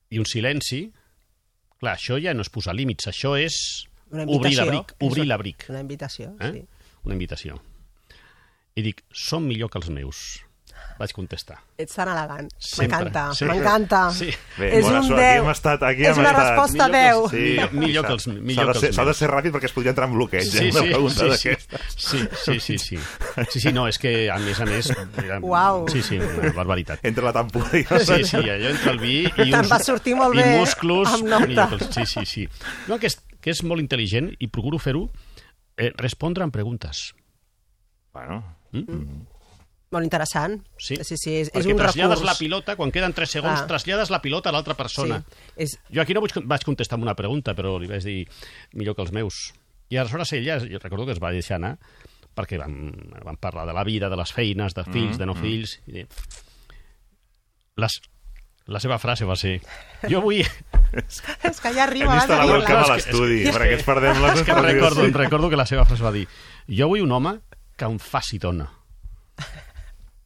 I 0.10 0.18
un 0.20 0.26
silenci. 0.26 0.86
Clar, 1.80 1.94
això 1.98 2.18
ja 2.20 2.34
no 2.34 2.44
és 2.44 2.50
posar 2.52 2.74
límits, 2.76 3.08
això 3.12 3.36
és 3.40 3.56
obrir 4.26 4.56
l'abric. 4.58 4.96
Obrir 5.06 5.28
l'abric. 5.28 5.68
Una 5.70 5.84
invitació, 5.84 6.32
Eh? 6.40 6.52
sí. 6.56 6.64
Una 7.06 7.16
invitació. 7.16 7.60
I 8.76 8.84
dic, 8.84 9.04
són 9.12 9.46
millor 9.48 9.70
que 9.72 9.80
els 9.80 9.92
meus. 9.94 10.24
Vaig 11.00 11.14
contestar. 11.16 11.58
Ets 11.80 11.94
tan 11.96 12.10
elegant. 12.12 12.50
M'encanta, 12.78 13.22
m'encanta. 13.48 14.00
Sí. 14.12 14.28
Bé, 14.58 14.68
És 14.80 14.84
bona 14.84 15.00
un 15.00 15.08
sort. 15.08 15.20
Aquí 15.20 15.30
10. 15.30 15.38
hem 15.40 15.50
estat, 15.50 15.84
aquí 15.88 16.02
És 16.04 16.10
hem 16.10 16.20
una 16.20 16.30
estat. 16.32 16.48
resposta 16.50 16.88
Millor 16.90 16.92
que 16.92 16.98
10. 17.00 17.14
els- 17.16 17.32
millor- 17.40 17.74
millor 17.74 18.06
que 18.06 18.12
els- 18.14 18.28
millor 18.28 18.66
s'ha 18.66 18.68
de 18.68 18.74
que 18.74 18.80
ser- 18.80 18.88
els 18.90 18.96
S'ha 18.98 19.06
de 19.06 19.14
ser 19.14 19.30
ràpid 19.30 19.52
perquè 19.56 19.66
es 19.66 19.72
podria 19.72 19.90
entrar 19.92 20.08
en 20.10 20.16
bloqueig. 20.16 20.44
Sí, 20.44 20.58
eh, 20.68 20.72
sí, 20.74 21.10
sí, 21.10 21.32
sí. 21.38 21.50
sí, 21.96 22.28
sí, 22.44 22.60
sí, 22.60 22.78
sí. 22.78 22.98
Sí, 23.50 23.60
sí, 23.62 23.72
no, 23.72 23.88
és 23.88 23.98
que 23.98 24.30
a 24.30 24.38
més 24.40 24.60
a 24.60 24.66
més... 24.66 24.90
Era, 25.24 25.40
Uau. 25.40 25.88
Sí, 25.88 26.02
sí, 26.04 26.18
una 26.20 26.52
barbaritat. 26.52 27.00
Entre 27.04 27.24
la 27.24 27.32
tampura 27.34 27.70
i 27.80 27.84
Sí, 27.86 28.24
sí, 28.26 28.36
allò 28.38 28.70
entre 28.70 28.92
el 28.92 29.00
vi 29.00 29.24
i 29.26 29.50
Te'n 29.52 29.72
va 29.72 29.80
sortir 29.80 30.16
molt 30.16 30.36
i 30.36 30.44
bé, 30.44 30.58
musclos, 30.60 31.08
amb 31.14 31.28
nota. 31.28 31.70
que 31.70 31.76
els- 31.76 31.96
Sí, 31.96 32.06
sí, 32.06 32.26
sí. 32.26 32.50
No, 32.88 33.00
que 33.00 33.08
és, 33.08 33.16
que 33.40 33.52
és 33.52 33.64
molt 33.64 33.80
intel·ligent 33.82 34.36
i 34.40 34.48
procuro 34.48 34.78
fer-ho 34.78 35.10
eh, 35.78 35.94
respondre 35.96 36.44
amb 36.44 36.52
preguntes. 36.52 37.14
Bueno, 38.12 38.44
Molt 39.90 40.06
interessant. 40.06 40.60
Sí, 40.78 41.00
sí, 41.02 41.16
sí 41.18 41.32
és, 41.40 41.50
és 41.50 41.66
un 41.66 41.80
trasllades 41.80 42.20
recurs. 42.20 42.28
la 42.28 42.36
pilota, 42.38 42.76
quan 42.78 42.92
queden 42.94 43.16
3 43.18 43.32
segons, 43.40 43.56
Clar. 43.64 43.70
trasllades 43.72 44.12
la 44.14 44.20
pilota 44.22 44.52
a 44.52 44.54
l'altra 44.54 44.76
persona. 44.78 45.18
Sí, 45.26 45.48
és, 45.66 45.80
Jo 45.90 46.04
aquí 46.04 46.14
no 46.14 46.22
vaig, 46.22 46.36
vaig 46.46 46.66
contestar 46.68 47.00
amb 47.00 47.08
una 47.08 47.16
pregunta, 47.18 47.56
però 47.58 47.80
li 47.82 47.90
vaig 47.90 48.06
dir 48.06 48.20
millor 48.78 48.96
que 48.96 49.02
els 49.08 49.12
meus. 49.16 49.40
I 49.90 49.98
aleshores 49.98 50.34
ella, 50.38 50.60
jo 50.62 50.78
recordo 50.78 51.08
que 51.08 51.16
es 51.18 51.24
va 51.24 51.34
deixar 51.34 51.58
anar, 51.58 51.74
perquè 52.38 52.60
vam, 52.62 52.76
vam 53.26 53.42
parlar 53.42 53.66
de 53.66 53.74
la 53.74 53.84
vida, 53.84 54.12
de 54.14 54.20
les 54.20 54.32
feines, 54.32 54.78
de 54.78 54.86
fills, 54.86 55.18
de 55.18 55.26
no 55.26 55.34
fills... 55.34 55.80
I 55.90 55.98
de... 55.98 56.06
Les, 57.80 57.96
la 58.70 58.80
seva 58.84 59.00
frase 59.02 59.26
va 59.26 59.36
ser 59.40 59.58
jo 60.06 60.22
vull... 60.22 60.44
és 61.50 61.60
que 61.62 61.72
ja 61.74 61.84
hem 61.84 61.86
arriba 61.88 62.16
vist 62.16 62.30
abans 62.30 62.34
a 62.34 62.38
la 62.38 62.46
de 62.46 62.54
webcam 62.54 62.78
dir-la. 62.78 62.86
a 62.86 62.96
l'estudi, 62.96 63.40
perquè 63.50 63.76
ens 63.78 63.86
perdem 63.88 64.22
les 64.24 64.40
És 64.40 64.46
que 64.46 64.58
recordo, 64.62 65.08
recordo 65.18 65.50
que 65.50 65.60
la 65.60 65.66
seva 65.70 65.86
frase 65.90 66.06
va 66.06 66.14
dir 66.14 66.28
jo 66.70 66.90
vull 66.92 67.06
un 67.06 67.14
home 67.18 67.40
que 67.78 67.90
em 67.90 67.98
faci 68.02 68.38
dona. 68.42 68.70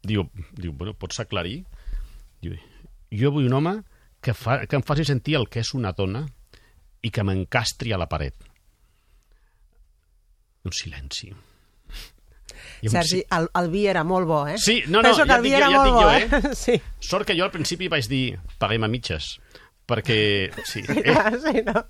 Diu, 0.04 0.26
diu 0.60 0.74
bueno, 0.76 0.94
pots 1.00 1.20
aclarir? 1.24 1.62
Diu, 2.44 2.56
jo 3.16 3.32
vull 3.32 3.48
un 3.48 3.54
home 3.60 3.76
que, 4.24 4.34
fa, 4.36 4.62
que 4.68 4.76
em 4.80 4.84
faci 4.84 5.06
sentir 5.08 5.38
el 5.40 5.48
que 5.52 5.62
és 5.64 5.74
una 5.78 5.94
dona 5.96 6.26
i 7.04 7.12
que 7.12 7.24
m'encastri 7.24 7.94
a 7.94 8.00
la 8.00 8.08
paret. 8.12 8.36
Un 10.64 10.72
silenci. 10.72 11.32
I 12.84 12.90
Sergi, 12.92 13.22
el, 13.36 13.48
el 13.60 13.70
vi 13.72 13.86
era 13.88 14.04
molt 14.08 14.28
bo, 14.28 14.42
eh? 14.48 14.58
Sí, 14.60 14.82
no, 14.88 15.02
no, 15.02 15.10
Penso 15.10 15.24
que 15.24 15.30
ja 15.32 15.36
el 15.38 15.44
vi 15.44 15.50
dic 15.52 15.58
era 15.58 15.70
ja 15.72 15.78
molt 15.78 15.88
dic 15.88 15.96
bo, 15.96 16.04
jo, 16.04 16.52
eh? 16.52 16.56
Sí. 16.64 16.76
Sort 17.04 17.28
que 17.28 17.36
jo 17.38 17.44
al 17.48 17.52
principi 17.52 17.90
vaig 17.92 18.08
dir 18.12 18.38
paguem 18.60 18.84
a 18.88 18.90
mitges, 18.92 19.34
perquè... 19.88 20.18
Sí, 20.68 20.84
Sí, 20.88 21.00
eh, 21.00 21.40
sí, 21.44 21.64
no. 21.68 21.84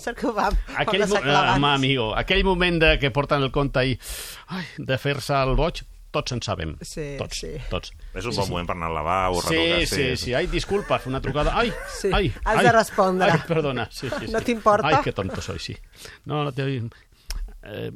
Sort 0.00 0.18
que 0.20 0.28
ho 0.28 0.34
vam. 0.36 0.56
aquell, 0.80 1.04
vam 1.06 1.12
mo- 1.14 1.22
eh, 1.24 1.36
abans. 1.36 1.68
amigo, 1.74 2.10
aquell 2.16 2.44
moment 2.44 2.80
de 2.82 2.92
que 3.00 3.12
porten 3.12 3.44
el 3.44 3.52
compte 3.52 3.84
i 3.88 3.96
ai, 4.56 4.64
de 4.78 4.98
fer-se 5.00 5.36
el 5.40 5.56
boig, 5.60 5.80
tots 6.10 6.32
en 6.32 6.40
sabem. 6.42 6.76
Sí, 6.82 7.16
tots, 7.18 7.38
sí. 7.42 7.52
tots. 7.70 7.92
És 8.14 8.24
un 8.26 8.34
bon 8.36 8.48
moment 8.50 8.66
per 8.66 8.76
anar 8.76 8.88
al 8.90 8.94
lavabo, 8.98 9.42
Sí, 9.42 9.54
retocar. 9.56 9.86
sí, 9.86 10.16
sí. 10.16 10.34
Ai, 10.34 10.46
disculpa, 10.50 10.98
fer 10.98 11.08
una 11.12 11.20
trucada. 11.20 11.52
Ai, 11.56 11.72
Sí, 12.00 12.10
ai, 12.12 12.32
has 12.44 12.56
ai, 12.58 12.64
de 12.66 12.72
respondre. 12.72 13.30
Ai, 13.30 13.40
perdona. 13.46 13.88
Sí, 13.90 14.08
sí, 14.10 14.26
sí. 14.26 14.32
No 14.32 14.40
t'importa? 14.40 14.88
Ai, 14.88 15.02
que 15.04 15.12
tonto 15.12 15.40
soy, 15.40 15.58
sí. 15.58 15.76
No, 16.24 16.42
no 16.44 16.52
te... 16.52 16.66
Eh, 17.62 17.90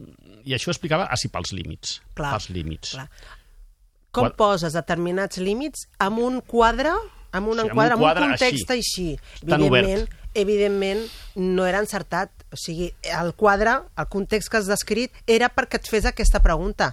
I 0.45 0.53
això 0.55 0.71
explicava 0.75 1.07
així 1.11 1.31
pels 1.33 1.53
límits. 1.57 1.99
Clar, 2.15 2.35
pels 2.37 2.51
límits. 2.53 2.91
clar. 2.93 3.09
Com 4.15 4.29
Quad- 4.29 4.37
poses 4.37 4.75
determinats 4.77 5.39
límits 5.39 5.89
amb 5.99 6.21
un 6.23 6.41
quadre, 6.41 6.93
amb 7.33 7.49
un 7.49 7.57
Sí, 7.59 7.61
amb 7.61 7.65
un 7.65 7.71
enquadre, 7.71 7.95
amb 7.95 8.03
un, 8.03 8.07
quadre 8.07 8.27
context 8.29 8.71
així. 8.71 9.07
Tan 9.41 9.61
Evidentment, 9.61 10.03
obert. 10.05 10.21
evidentment, 10.35 11.01
no 11.35 11.67
era 11.67 11.81
encertat. 11.81 12.31
O 12.53 12.57
sigui, 12.57 12.93
el 13.03 13.33
quadre, 13.35 13.81
el 13.99 14.07
context 14.13 14.51
que 14.53 14.59
has 14.61 14.69
descrit, 14.71 15.11
era 15.27 15.49
perquè 15.51 15.81
et 15.81 15.89
fes 15.91 16.05
aquesta 16.07 16.39
pregunta. 16.45 16.93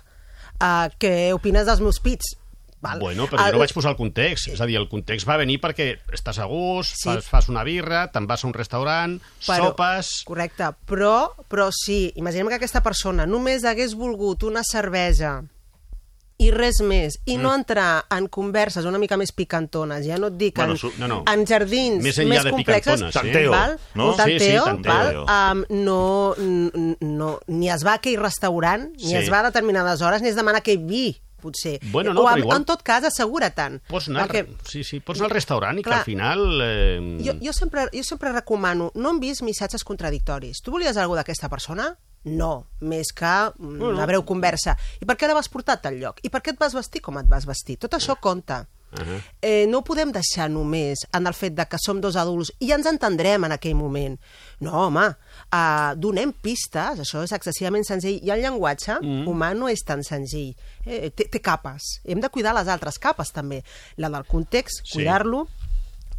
Uh, 0.61 0.91
què 1.01 1.31
opines 1.33 1.65
dels 1.65 1.81
meus 1.81 1.97
pits? 1.99 2.35
Val? 2.81 2.99
Bueno, 2.99 3.27
però 3.29 3.41
El- 3.43 3.51
jo 3.51 3.57
no 3.57 3.59
vaig 3.61 3.73
posar 3.73 3.91
el 3.91 3.97
context. 3.97 4.47
És 4.49 4.61
a 4.61 4.65
dir, 4.65 4.75
el 4.77 4.87
context 4.89 5.27
va 5.29 5.35
venir 5.37 5.59
perquè 5.61 5.99
estàs 6.13 6.39
a 6.41 6.45
gust, 6.49 6.95
Sí. 6.97 7.09
fas, 7.09 7.25
fas 7.29 7.49
una 7.49 7.63
birra, 7.63 8.07
te'n 8.11 8.25
vas 8.27 8.43
a 8.43 8.47
un 8.47 8.53
restaurant, 8.53 9.19
Però- 9.45 9.67
sopes... 9.69 10.23
Correcte, 10.25 10.71
però, 10.89 11.31
però 11.47 11.69
sí, 11.71 12.11
imaginem 12.15 12.47
que 12.49 12.55
aquesta 12.57 12.81
persona 12.81 13.27
només 13.29 13.65
hagués 13.65 13.93
volgut 13.93 14.43
una 14.43 14.63
cervesa 14.63 15.43
i 16.41 16.49
res 16.49 16.79
més, 16.81 17.19
i 17.25 17.37
Mm. 17.37 17.41
no 17.45 17.53
entrar 17.53 18.05
en 18.09 18.25
converses 18.27 18.85
una 18.89 18.97
mica 18.97 19.15
més 19.17 19.31
picantones, 19.31 20.05
ja 20.07 20.17
no 20.17 20.27
et 20.31 20.37
dic 20.39 20.55
Bueno, 20.57 20.73
en, 20.73 20.91
no, 20.99 21.07
no. 21.07 21.23
en 21.31 21.45
jardins 21.45 22.01
Més 22.03 22.17
més, 22.25 22.45
complexes? 22.49 23.03
Tanteo, 23.13 23.51
val? 23.51 23.77
no? 23.93 24.09
un 24.11 24.17
tanteo, 24.17 24.39
Sí, 24.39 24.45
sí, 24.45 24.55
tanteo. 24.65 25.25
val? 25.25 25.57
Um, 25.59 25.65
no, 25.85 26.33
no, 26.99 27.39
ni 27.47 27.69
es 27.69 27.85
va 27.85 27.91
a 27.93 27.99
aquell 28.01 28.17
restaurant, 28.19 28.89
ni 28.97 29.09
Sí. 29.11 29.15
es 29.15 29.31
va 29.31 29.39
a 29.41 29.43
determinades 29.51 30.01
hores, 30.01 30.21
ni 30.23 30.29
es 30.29 30.35
demana 30.35 30.59
aquell 30.59 30.79
vi, 30.79 31.21
potser. 31.41 31.79
Bueno, 31.91 32.13
no, 32.13 32.21
o 32.21 32.29
en, 32.31 32.39
igual- 32.39 32.57
en 32.57 32.65
tot 32.65 32.81
cas, 32.83 33.03
assegura-te'n. 33.03 33.81
Pots 33.87 34.09
anar, 34.09 34.27
Perquè- 34.29 34.47
sí, 34.67 34.83
sí, 34.83 34.99
pots 34.99 35.19
anar 35.19 35.29
al 35.31 35.35
restaurant 35.35 35.73
i 35.79 35.81
que 35.83 35.89
Clar. 35.89 35.99
al 35.99 36.05
final... 36.05 36.59
Eh, 36.63 37.17
jo, 37.25 37.33
jo, 37.41 37.53
sempre, 37.53 37.87
jo 37.93 38.03
sempre 38.03 38.31
recomano, 38.31 38.91
no 38.95 39.09
hem 39.09 39.19
vist 39.19 39.41
missatges 39.41 39.83
contradictoris. 39.83 40.61
Tu 40.61 40.71
volies 40.71 40.97
alguna 40.97 41.21
d'aquesta 41.21 41.49
persona? 41.49 41.97
No, 42.23 42.67
més 42.85 43.09
que 43.17 43.31
mm, 43.57 43.81
una 43.93 44.05
breu 44.09 44.21
conversa. 44.27 44.75
I 45.01 45.07
per 45.09 45.17
què 45.17 45.29
la 45.29 45.37
vas 45.37 45.49
portar 45.49 45.79
a 45.79 45.81
tal 45.87 45.97
lloc? 46.01 46.21
I 46.21 46.29
per 46.29 46.43
què 46.43 46.53
et 46.53 46.61
vas 46.61 46.75
vestir 46.77 47.01
com 47.01 47.17
et 47.17 47.29
vas 47.29 47.47
vestir? 47.49 47.79
Tot 47.81 47.97
això 47.97 48.17
compta. 48.21 48.65
Uh 48.91 48.99
-huh. 48.99 49.21
Eh, 49.41 49.65
no 49.67 49.77
ho 49.77 49.83
podem 49.83 50.11
deixar 50.11 50.49
només 50.49 51.07
en 51.13 51.25
el 51.25 51.33
fet 51.33 51.53
de 51.53 51.65
que 51.65 51.77
som 51.79 52.01
dos 52.01 52.15
adults 52.15 52.51
i 52.59 52.71
ens 52.71 52.85
entendrem 52.85 53.43
en 53.43 53.51
aquell 53.51 53.75
moment. 53.75 54.19
No, 54.59 54.71
home, 54.71 55.07
uh, 55.07 55.95
donem 55.95 56.33
pistes, 56.33 56.99
això 56.99 57.23
és 57.23 57.31
excessivament 57.31 57.85
senzill. 57.85 58.19
I 58.21 58.29
el 58.31 58.41
llenguatge 58.41 58.99
mm. 59.01 59.27
humà 59.27 59.53
no 59.55 59.69
és 59.69 59.79
tan 59.85 60.03
senzill. 60.03 60.55
Eh, 60.85 61.09
té, 61.09 61.23
té 61.23 61.39
capes. 61.39 62.01
Hem 62.03 62.19
de 62.19 62.29
cuidar 62.29 62.53
les 62.53 62.67
altres 62.67 62.99
capes, 62.99 63.31
també. 63.31 63.63
La 63.95 64.09
del 64.09 64.25
context, 64.25 64.81
Sí. 64.83 64.97
cuidar-lo, 64.97 65.47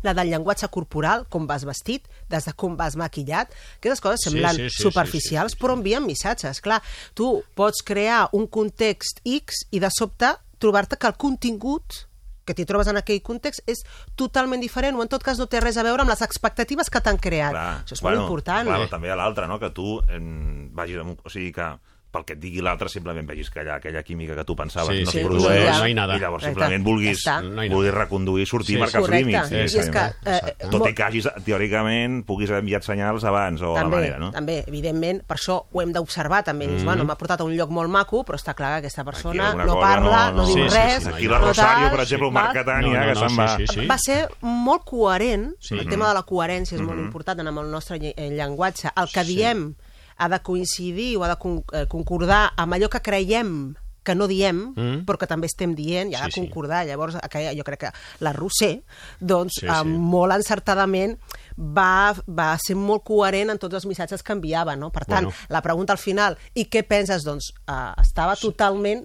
la 0.03 0.15
del 0.15 0.33
llenguatge 0.33 0.69
corporal, 0.75 1.27
com 1.31 1.47
vas 1.47 1.65
vestit, 1.69 2.09
des 2.31 2.47
de 2.49 2.55
com 2.59 2.77
vas 2.77 2.97
maquillat. 2.99 3.53
Aquestes 3.79 4.03
coses 4.05 4.23
Sí, 4.23 4.31
semblen 4.31 4.57
sí, 4.57 4.71
sí, 4.71 4.83
superficials, 4.87 5.53
sí, 5.53 5.57
sí, 5.57 5.61
sí, 5.61 5.65
però 5.65 5.77
envien 5.79 6.07
missatges. 6.07 6.61
Clar, 6.65 6.83
tu 7.15 7.43
pots 7.55 7.83
crear 7.87 8.29
un 8.33 8.47
context 8.47 9.23
X 9.25 9.67
i 9.71 9.83
de 9.83 9.91
sobte 9.95 10.35
trobar-te 10.63 10.97
que 10.97 11.11
el 11.11 11.19
contingut 11.19 12.05
que 12.47 12.55
t'hi 12.59 12.67
trobes 12.67 12.89
en 12.91 12.99
aquell 12.99 13.21
context 13.23 13.63
és 13.71 13.85
totalment 14.19 14.63
diferent 14.63 14.97
o 14.99 15.03
en 15.05 15.11
tot 15.11 15.23
cas 15.23 15.39
no 15.39 15.47
té 15.51 15.61
res 15.63 15.79
a 15.79 15.85
veure 15.87 16.03
amb 16.03 16.11
les 16.11 16.25
expectatives 16.27 16.91
que 16.91 17.03
t'han 17.03 17.21
creat. 17.23 17.55
Clar, 17.55 17.83
Això 17.85 17.99
és 17.99 18.03
molt 18.03 18.23
important. 18.25 18.67
Clar, 18.67 18.81
eh? 18.83 18.91
també 18.91 19.13
a 19.15 19.19
l'altre, 19.19 19.47
no? 19.51 19.61
que 19.63 19.71
tu 19.75 20.01
em, 20.11 20.69
vagis 20.75 20.99
amb... 21.03 21.23
O 21.23 21.31
sigui, 21.33 21.53
que 21.55 21.69
pel 22.13 22.25
que 22.29 22.35
et 22.35 22.41
digui 22.43 22.61
l'altre 22.61 22.91
simplement 22.93 23.25
vegis 23.27 23.49
que 23.51 23.61
allà, 23.63 23.79
aquella 23.81 24.03
química 24.05 24.35
que 24.37 24.45
tu 24.45 24.55
pensaves 24.55 24.93
Sí, 24.99 25.05
no 25.05 25.11
sí, 25.11 25.19
es 25.19 25.25
no 25.25 25.31
produeix 25.31 25.63
hi 25.63 25.69
ha- 25.69 25.79
no 25.81 25.87
hi 25.89 25.93
i 25.93 26.21
llavors 26.21 26.45
simplement 26.45 26.85
vulguis. 26.85 27.23
No 27.43 27.69
vulguis 27.73 27.95
reconduir, 27.95 28.47
sortir 28.47 28.75
Sí, 28.75 28.77
i 28.77 28.81
marcar 28.83 29.01
els 29.01 29.11
límits. 29.11 29.51
I 29.51 29.55
és 29.65 29.73
que, 29.91 29.99
eh, 29.99 30.13
Exacte. 30.37 30.69
Tot 30.71 30.87
i 30.91 30.95
que 30.95 31.03
hagis, 31.03 31.29
teòricament, 31.45 32.25
puguis 32.27 32.51
haver 32.51 32.61
enviat 32.63 32.85
senyals 32.85 33.25
abans 33.25 33.63
o 33.63 33.71
a 33.73 33.75
la 33.79 33.81
també, 33.87 33.97
manera, 33.97 34.19
no? 34.19 34.31
també, 34.35 34.59
evidentment, 34.67 35.23
per 35.27 35.37
això 35.39 35.65
ho 35.73 35.83
hem 35.83 35.93
d'observar 35.93 36.43
també, 36.45 36.69
mm. 36.69 36.85
bueno, 36.85 37.05
m'ha 37.09 37.17
portat 37.17 37.41
a 37.41 37.45
un 37.45 37.55
lloc 37.57 37.71
molt 37.71 37.89
maco, 37.91 38.25
però 38.25 38.37
està 38.37 38.55
clar 38.55 38.75
que 38.75 38.87
aquesta 38.87 39.05
persona 39.05 39.55
no 39.55 39.67
cosa 39.67 39.81
parla, 39.81 40.31
no- 40.31 40.37
no, 40.37 40.43
no- 40.43 40.47
diu 40.47 40.57
Sí, 40.65 40.69
sí, 40.69 40.77
res, 40.77 41.03
sí, 41.05 41.09
Aquí 41.15 41.25
no, 41.27 41.31
la 41.33 41.39
Rosario, 41.39 41.91
per 41.91 42.01
exemple, 42.01 42.27
o 42.29 42.31
Marc 42.31 42.55
val? 42.55 42.65
Catània, 42.65 42.93
No, 42.93 42.99
no, 43.01 43.07
que 43.07 43.15
no, 43.15 43.29
se'n 43.29 43.39
va... 43.39 43.49
sí, 43.57 43.67
sí, 43.67 43.81
sí. 43.81 43.87
va 43.87 43.99
ser 43.99 44.29
molt 44.43 44.85
coherent, 44.85 45.55
Sí. 45.61 45.79
el 45.79 45.89
tema 45.89 46.09
de 46.09 46.15
la 46.15 46.23
coherència 46.23 46.77
és 46.77 46.83
molt 46.83 46.99
important 47.01 47.41
amb 47.41 47.59
el 47.59 47.71
nostre 47.71 47.97
eh, 48.03 48.31
llenguatge. 48.31 48.91
El 48.97 49.09
que 49.13 49.25
Sí. 49.25 49.37
diem 49.37 49.75
ha 50.23 50.29
de 50.31 50.39
coincidir 50.41 51.17
o 51.19 51.25
ha 51.25 51.29
de 51.35 51.37
con 51.43 51.63
eh, 51.73 51.87
concordar 51.91 52.53
amb 52.57 52.75
allò 52.79 52.89
que 52.89 53.01
creiem 53.03 53.75
que 54.03 54.17
no 54.19 54.27
diem, 54.27 54.73
Mm. 54.75 55.05
però 55.07 55.15
que 55.17 55.29
també 55.31 55.47
estem 55.47 55.77
dient, 55.79 56.11
i 56.11 56.17
ha 56.17 56.25
de 56.25 56.33
Sí, 56.33 56.41
sí. 56.41 56.41
concordar. 56.41 56.81
Llavors, 56.89 57.15
aquella, 57.23 57.53
jo 57.55 57.63
crec 57.63 57.79
que 57.85 57.91
la 58.19 58.33
Roser, 58.35 58.83
doncs, 59.21 59.61
Sí, 59.61 59.67
eh, 59.67 59.71
sí. 59.83 59.89
molt 59.89 60.33
encertadament, 60.35 61.21
va, 61.59 62.15
va 62.29 62.57
ser 62.59 62.77
molt 62.77 63.03
coherent 63.05 63.51
en 63.51 63.59
tots 63.59 63.75
els 63.75 63.87
missatges 63.87 64.23
que 64.23 64.33
enviava, 64.33 64.77
no? 64.77 64.91
Per 64.91 65.05
tant, 65.05 65.25
Bueno. 65.27 65.47
la 65.49 65.63
pregunta 65.63 65.93
al 65.93 65.99
final, 65.99 66.37
i 66.55 66.67
què 66.67 66.83
penses? 66.87 67.25
Doncs 67.25 67.51
uh, 67.69 67.93
estava 68.01 68.37
totalment 68.37 69.05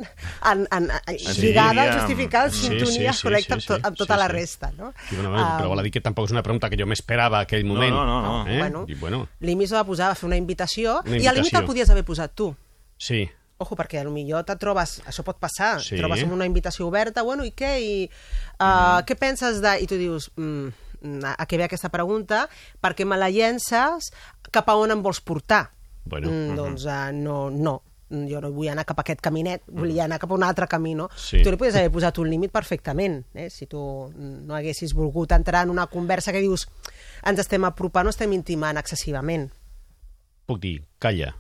en, 0.51 0.67
en, 0.71 0.89
en, 0.91 1.19
Sí, 1.19 1.41
lligada, 1.47 1.85
amb- 1.87 1.99
justificada, 1.99 2.45
en 2.47 2.51
Sí, 2.53 2.67
sintonia 2.67 3.13
sí, 3.13 3.19
sí, 3.19 3.23
correcta 3.27 3.53
amb, 3.55 3.61
sí, 3.61 3.67
to, 3.67 3.79
amb 3.83 3.97
tota 3.97 4.13
sí, 4.15 4.19
la 4.19 4.27
sí. 4.27 4.33
resta, 4.33 4.71
no? 4.77 4.93
Sí, 5.09 5.15
bueno, 5.15 5.31
bueno, 5.31 5.47
però 5.59 5.67
vol 5.69 5.83
dir 5.83 5.91
que 5.91 6.01
tampoc 6.01 6.25
és 6.29 6.31
una 6.31 6.43
pregunta 6.43 6.69
que 6.69 6.77
jo 6.79 6.85
m'esperava 6.87 7.39
a 7.39 7.47
aquell 7.47 7.65
moment. 7.65 7.93
no, 7.93 8.05
no, 8.05 8.21
no. 8.21 8.47
Eh? 8.49 8.57
Bueno, 8.59 8.85
I, 8.87 8.95
bueno, 8.95 9.27
L'Imis 9.39 9.73
va 9.73 9.83
posar, 9.83 10.09
va 10.09 10.15
fer 10.15 10.27
una 10.27 10.37
invitació, 10.37 11.01
Una 11.05 11.17
i 11.17 11.27
al 11.27 11.35
límit 11.35 11.51
invitació. 11.53 11.59
el 11.59 11.65
podies 11.67 11.89
haver 11.89 12.05
posat 12.05 12.33
tu. 12.35 12.55
sí. 12.97 13.29
Ojo, 13.59 13.73
perquè 13.75 14.03
potser 14.05 14.43
te 14.45 14.53
trobes, 14.55 14.99
això 15.09 15.23
pot 15.25 15.39
passar, 15.41 15.79
Sí. 15.81 15.95
sí. 15.95 15.97
trobes 15.97 16.21
amb 16.21 16.33
una 16.35 16.45
invitació 16.45 16.85
oberta, 16.85 17.23
bueno, 17.23 17.43
i 17.43 17.49
què? 17.57 17.71
I, 17.81 18.09
uh, 18.61 19.01
Què 19.01 19.15
penses 19.17 19.61
de... 19.63 19.71
I 19.81 19.87
tu 19.87 19.95
dius, 19.97 20.29
mm, 20.35 20.67
a 21.23 21.45
què 21.45 21.59
ve 21.59 21.67
aquesta 21.67 21.91
pregunta? 21.93 22.45
Perquè 22.81 23.05
me 23.05 23.17
la 23.19 23.29
llences 23.33 24.11
cap 24.51 24.69
a 24.69 24.77
on 24.79 24.95
em 24.95 25.03
vols 25.03 25.21
portar. 25.21 25.67
Bueno. 26.07 26.31
Mm, 26.31 26.57
doncs 26.57 26.87
uh, 26.87 27.11
no, 27.13 27.47
no. 27.51 27.81
Jo 28.07 28.39
no 28.39 28.53
vull 28.55 28.69
anar 28.71 28.85
cap 28.87 29.01
a 29.01 29.03
aquest 29.03 29.19
caminet, 29.19 29.65
volia 29.67 30.05
anar 30.05 30.15
cap 30.21 30.31
a 30.31 30.37
un 30.37 30.43
altre 30.47 30.63
camí, 30.71 30.93
no? 30.95 31.09
Sí. 31.19 31.41
Tu 31.43 31.51
li 31.51 31.59
podies 31.59 31.75
haver 31.75 31.91
posat 31.91 32.21
un 32.23 32.29
límit 32.31 32.53
perfectament, 32.55 33.17
eh? 33.35 33.49
si 33.51 33.67
tu 33.67 33.81
no 34.15 34.55
haguessis 34.55 34.93
volgut 34.95 35.35
entrar 35.35 35.65
en 35.67 35.73
una 35.73 35.89
conversa 35.91 36.31
que 36.31 36.39
dius 36.39 36.69
ens 37.27 37.43
estem 37.43 37.67
apropant 37.67 38.07
o 38.07 38.15
estem 38.15 38.31
intimant 38.31 38.79
excessivament. 38.79 39.49
Puc 40.47 40.63
dir, 40.63 40.77
calla. 41.03 41.33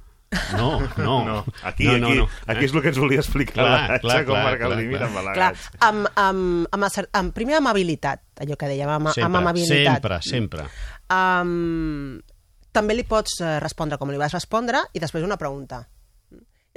No, 0.57 0.81
no. 0.97 1.25
No, 1.25 1.45
aquí, 1.63 1.85
no, 1.85 1.91
aquí, 1.93 2.01
no, 2.01 2.09
no. 2.15 2.29
aquí 2.47 2.65
és 2.67 2.73
el 2.75 2.81
que 2.83 2.89
ens 2.91 2.97
volia 2.99 3.21
explicar 3.23 3.61
Clar, 3.63 3.89
la 3.93 3.99
clar, 4.03 4.17
com 4.25 4.33
clar, 4.35 4.43
marcar 4.43 4.67
el 4.67 4.73
clar, 4.73 4.79
límit 4.81 4.97
clar. 4.97 5.07
amb 5.07 5.17
Clar, 5.17 5.23
al·legats. 5.23 5.67
amb, 5.87 6.07
amb, 6.19 6.67
amb, 6.75 6.83
acer- 6.89 7.07
amb, 7.15 7.33
primer 7.33 7.55
amb 7.61 7.71
habilitat, 7.71 8.23
allò 8.43 8.57
que 8.59 8.67
dèiem, 8.67 8.89
amb, 8.91 9.07
amb 9.07 9.15
Sempre, 9.15 9.39
amabilitat. 9.39 10.01
sempre, 10.01 10.19
sempre. 10.27 10.65
Um, 11.09 12.17
també 12.75 12.93
li 12.97 13.05
pots 13.07 13.39
eh, 13.41 13.55
respondre 13.63 13.97
com 13.97 14.11
li 14.11 14.19
vas 14.19 14.35
respondre 14.35 14.83
i 14.93 14.99
després 15.01 15.23
una 15.25 15.37
pregunta. 15.39 15.85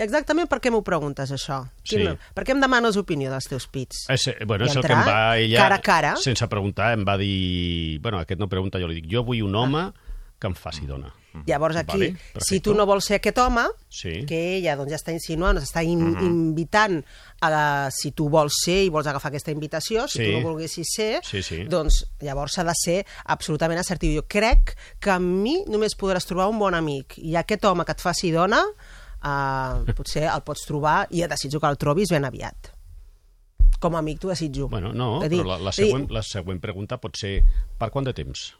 I 0.00 0.04
exactament 0.06 0.48
per 0.48 0.60
què 0.64 0.70
m'ho 0.72 0.80
preguntes, 0.86 1.28
això? 1.34 1.58
Sí. 1.84 1.98
Per 2.32 2.44
què 2.46 2.54
em 2.54 2.60
demanes 2.62 2.96
opinió 2.96 3.28
dels 3.34 3.50
teus 3.50 3.66
pits? 3.68 4.06
És, 4.08 4.28
eh, 4.32 4.38
bueno, 4.48 4.64
I 4.64 4.70
és 4.70 4.76
el 4.78 4.86
que 4.86 4.94
em 4.94 5.02
va 5.04 5.36
ella... 5.36 5.58
cara 5.60 5.76
a 5.76 5.82
cara. 5.84 6.14
Sense 6.16 6.46
preguntar, 6.48 6.94
em 6.96 7.02
va 7.04 7.18
dir... 7.20 7.98
Bueno, 8.00 8.22
aquest 8.22 8.40
no 8.40 8.48
pregunta, 8.48 8.80
jo 8.80 8.88
li 8.88 9.02
dic, 9.02 9.10
jo 9.12 9.20
vull 9.26 9.42
un 9.44 9.58
home 9.60 9.90
que 10.40 10.48
em 10.48 10.54
faci 10.56 10.86
dona. 10.88 11.12
Llavors 11.46 11.76
aquí, 11.76 11.98
Vale, 12.08 12.16
si 12.42 12.58
tu 12.58 12.72
no 12.74 12.86
vols 12.88 13.04
ser 13.06 13.20
aquest 13.20 13.38
home, 13.38 13.62
Sí. 13.88 14.24
que 14.26 14.56
ella 14.56 14.74
doncs, 14.74 14.90
ja 14.90 14.96
està 14.96 15.12
insinuant, 15.12 15.58
s'està 15.60 15.84
in 15.86 16.00
invitant 16.24 17.04
a, 17.40 17.88
si 17.92 18.10
tu 18.10 18.28
vols 18.28 18.56
ser 18.64 18.80
i 18.86 18.88
vols 18.90 19.06
agafar 19.06 19.28
aquesta 19.30 19.52
invitació, 19.52 20.08
si 20.08 20.18
Sí. 20.18 20.24
tu 20.24 20.38
no 20.40 20.48
volguessis 20.48 20.88
ser, 20.96 21.20
Sí, 21.22 21.42
sí. 21.42 21.64
doncs 21.70 22.06
llavors 22.20 22.54
s'ha 22.56 22.64
de 22.64 22.72
ser 22.74 23.06
absolutament 23.26 23.78
assertiu. 23.78 24.10
Jo 24.22 24.26
crec 24.26 24.74
que 24.98 25.10
amb 25.10 25.42
mi 25.44 25.62
només 25.68 25.94
podràs 25.96 26.26
trobar 26.26 26.48
un 26.48 26.58
bon 26.58 26.74
amic 26.74 27.18
i 27.18 27.36
aquest 27.36 27.64
home 27.64 27.84
que 27.84 27.92
et 27.92 28.00
faci 28.00 28.32
dona 28.32 28.64
eh, 29.22 29.92
potser 29.94 30.24
el 30.24 30.42
pots 30.42 30.64
trobar 30.66 31.06
i 31.10 31.22
et 31.22 31.30
desitjo 31.30 31.60
que 31.60 31.66
el 31.68 31.76
trobis 31.78 32.08
ben 32.10 32.24
aviat. 32.24 32.72
Com 33.80 33.94
a 33.94 33.98
amic 34.00 34.18
t'ho 34.20 34.28
desitjo. 34.28 34.68
Bueno, 34.68 34.92
no, 34.92 35.20
dir, 35.28 35.40
però 35.44 35.54
la, 35.54 35.58
la, 35.58 35.70
a 35.70 35.72
dir, 35.76 35.86
següent, 35.86 36.10
la 36.10 36.22
següent 36.22 36.60
pregunta 36.60 36.98
pot 37.00 37.16
ser 37.16 37.42
per 37.78 37.90
quant 37.90 38.04
de 38.04 38.12
temps? 38.12 38.54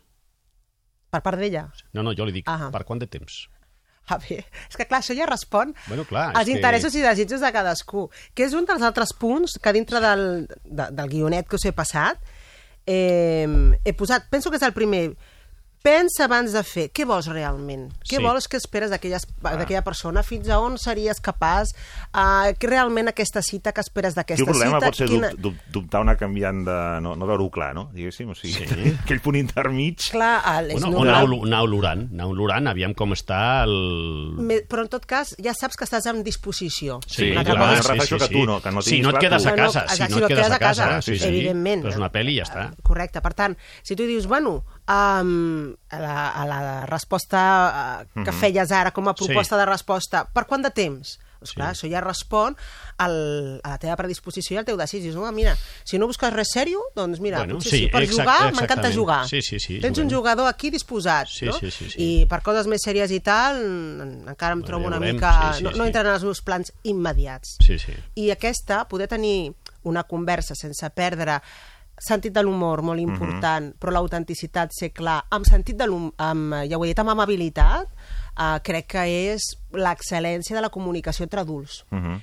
Per 1.11 1.21
part 1.23 1.39
d'ella? 1.39 1.65
No, 1.93 2.03
no, 2.07 2.13
jo 2.15 2.25
li 2.25 2.33
dic, 2.33 2.49
Ah. 2.49 2.69
per 2.71 2.85
quant 2.85 3.01
de 3.01 3.07
temps? 3.11 3.49
A 4.11 4.17
veure, 4.19 4.45
és 4.69 4.77
que 4.77 4.87
clar, 4.87 5.01
això 5.03 5.15
ja 5.15 5.27
respon 5.27 5.75
Bueno, 5.87 6.05
clar, 6.05 6.31
als 6.35 6.41
és 6.41 6.47
que- 6.47 6.57
interessos 6.59 6.95
i 6.97 7.03
desitjos 7.03 7.41
de 7.41 7.51
cadascú, 7.53 8.09
que 8.35 8.45
és 8.45 8.55
un 8.55 8.65
dels 8.67 8.83
altres 8.83 9.13
punts 9.13 9.59
que 9.63 9.73
dintre 9.73 10.01
del, 10.01 10.49
de, 10.65 10.87
del 10.91 11.09
guionet 11.13 11.47
que 11.47 11.57
us 11.57 11.65
he 11.67 11.73
passat 11.73 12.19
eh, 12.87 13.47
he 13.85 13.93
posat, 13.93 14.27
penso 14.31 14.51
que 14.51 14.57
és 14.57 14.63
el 14.67 14.73
primer, 14.73 15.13
pensa 15.83 16.25
abans 16.27 16.53
de 16.53 16.63
fer, 16.63 16.89
què 16.93 17.07
vols 17.09 17.27
realment? 17.33 17.87
Què 18.05 18.19
Sí. 18.19 18.23
vols, 18.23 18.47
què 18.49 18.57
esperes 18.59 18.91
d'aquella 18.91 19.19
d'aquella 19.43 19.83
persona? 19.83 20.23
Fins 20.23 20.49
a 20.49 20.59
on 20.61 20.77
series 20.79 21.21
capaç? 21.21 21.71
Uh, 22.13 22.53
que 22.59 22.67
realment 22.69 23.09
aquesta 23.09 23.41
cita, 23.43 23.73
que 23.73 23.81
esperes 23.81 24.15
d'aquesta 24.15 24.43
el 24.43 24.47
problema 24.51 24.77
cita? 24.79 24.87
pot 24.87 24.97
ser 24.97 25.09
quina- 25.09 25.31
dub, 25.31 25.41
dub, 25.41 25.55
dubtar 25.73 26.01
una 26.03 26.17
canviant 26.17 26.65
de... 26.67 27.01
No, 27.01 27.15
no 27.17 27.27
veure-ho 27.27 27.49
clar, 27.51 27.75
no? 27.75 27.91
Diguéssim, 27.95 28.29
o 28.31 28.35
sigui, 28.35 28.67
Sí. 28.67 28.93
aquell 29.05 29.21
punt 29.21 29.37
intermig... 29.37 29.97
Clar, 30.11 30.43
el, 30.59 30.71
és 30.73 30.81
Bueno, 30.81 30.89
o 30.89 31.05
normal. 31.05 31.15
anar, 31.25 31.47
anar 31.47 31.63
olorant, 31.63 32.09
anar 32.13 32.27
olorant, 32.27 32.67
aviam 32.69 32.93
com 32.95 33.13
està 33.13 33.63
el... 33.65 34.35
Me- 34.37 34.61
Però 34.69 34.83
en 34.83 34.89
tot 34.93 35.07
cas, 35.07 35.35
ja 35.43 35.55
saps 35.57 35.77
que 35.81 35.85
estàs 35.89 36.05
en 36.11 36.23
disposició. 36.23 37.01
Sí, 37.07 37.31
clar, 37.33 37.45
cosa 37.47 37.57
em 37.57 37.73
és- 37.79 37.87
refereixo 37.87 38.19
que 38.19 38.29
tu 38.29 38.45
no, 38.45 38.61
que 38.61 38.71
no 38.71 38.83
si 38.83 38.91
tinguis 38.99 39.05
no 39.07 39.11
et 39.11 39.17
clar, 39.19 39.31
quedes 39.31 39.47
a 39.47 39.55
casa, 39.57 39.81
No, 39.81 39.89
si 39.89 39.95
exacte, 39.95 40.15
no 40.15 40.21
et 40.27 40.29
quedes 40.35 40.51
a 40.51 40.59
casa, 40.59 41.03
sí, 41.03 41.17
sí. 41.19 41.27
evidentment. 41.27 41.83
Pues 41.89 41.97
una 41.97 42.11
pel·li 42.13 42.35
i 42.37 42.39
ja 42.39 42.45
està. 42.45 42.67
Correcte, 42.83 43.21
per 43.25 43.33
tant, 43.35 43.57
si 43.83 43.97
tu 43.97 44.05
dius, 44.05 44.27
bueno, 44.27 44.65
um, 44.91 45.71
a, 45.91 45.99
la, 46.03 46.15
a 46.35 46.45
la 46.49 46.87
resposta 46.91 48.05
uh, 48.17 48.25
que 48.25 48.33
feies 48.35 48.73
ara 48.75 48.91
com 48.91 49.07
a 49.09 49.15
proposta 49.15 49.55
Sí. 49.57 49.61
de 49.61 49.67
resposta, 49.69 50.25
per 50.35 50.47
quant 50.51 50.63
de 50.67 50.71
temps? 50.75 51.19
Doncs 51.41 51.55
Sí. 51.55 51.57
clar, 51.57 51.71
això 51.73 51.89
ja 51.89 52.01
respon 52.05 52.53
al, 53.01 53.15
a 53.65 53.71
la 53.71 53.79
teva 53.81 53.95
predisposició 53.97 54.55
i 54.55 54.59
al 54.61 54.67
teu 54.69 54.77
desig. 54.77 55.01
Dius, 55.07 55.15
no, 55.17 55.25
mira, 55.33 55.55
si 55.89 55.97
no 55.99 56.05
busques 56.11 56.33
res 56.35 56.51
sèrio, 56.53 56.83
doncs 56.95 57.19
mira, 57.25 57.39
Bueno, 57.39 57.55
potser 57.57 57.71
sí, 57.71 57.79
sí, 57.79 57.87
per 57.89 58.03
exacte- 58.03 58.27
jugar 58.27 58.53
m'encanta 58.59 58.91
jugar. 58.93 59.23
Sí, 59.31 59.41
sí, 59.41 59.59
sí, 59.59 59.79
Tens 59.81 59.97
juguem. 59.97 60.11
un 60.11 60.15
jugador 60.19 60.49
aquí 60.51 60.69
disposat, 60.71 61.29
Sí, 61.33 61.47
no? 61.47 61.55
sí, 61.55 61.71
sí, 61.71 61.89
sí. 61.91 61.97
I 61.97 62.27
per 62.29 62.43
coses 62.43 62.67
més 62.69 62.83
sèries 62.85 63.11
i 63.11 63.21
tal, 63.21 63.57
en- 63.57 64.29
encara 64.29 64.53
em 64.53 64.61
Bueno, 64.61 64.67
trobo 64.67 64.83
ja 64.85 64.89
una 64.89 64.99
veurem. 64.99 65.17
mica... 65.17 65.33
Sí, 65.55 65.59
sí, 65.59 65.65
no, 65.65 65.71
no 65.71 65.77
sí. 65.85 65.87
entren 65.89 66.07
en 66.07 66.13
els 66.13 66.25
meus 66.25 66.43
plans 66.43 66.73
immediats. 66.83 67.57
Sí, 67.65 67.79
sí. 67.79 67.95
I 68.17 68.31
aquesta, 68.33 68.85
poder 68.89 69.09
tenir 69.09 69.55
una 69.83 70.03
conversa 70.05 70.55
sense 70.55 70.91
perdre 70.91 71.41
sentit 72.01 72.33
de 72.33 72.43
l'humor 72.43 72.81
molt 72.83 73.01
important, 73.01 73.71
però 73.79 73.93
l'autenticitat, 73.93 74.73
ser 74.73 74.91
clar, 74.97 75.19
amb 75.31 75.45
sentit 75.47 75.77
de 75.77 75.87
l'humor, 75.87 76.15
amb, 76.19 76.55
ja 76.71 76.79
ho 76.79 76.85
he 76.85 76.89
dit, 76.91 76.99
amb 77.03 77.13
amabilitat, 77.13 77.87
uh, 78.39 78.59
crec 78.65 78.87
que 78.95 79.05
és 79.35 79.43
l'excel·lència 79.73 80.57
de 80.57 80.63
la 80.65 80.71
comunicació 80.73 81.25
entre 81.25 81.41
adults, 81.45 81.85
Mhm. 81.91 82.23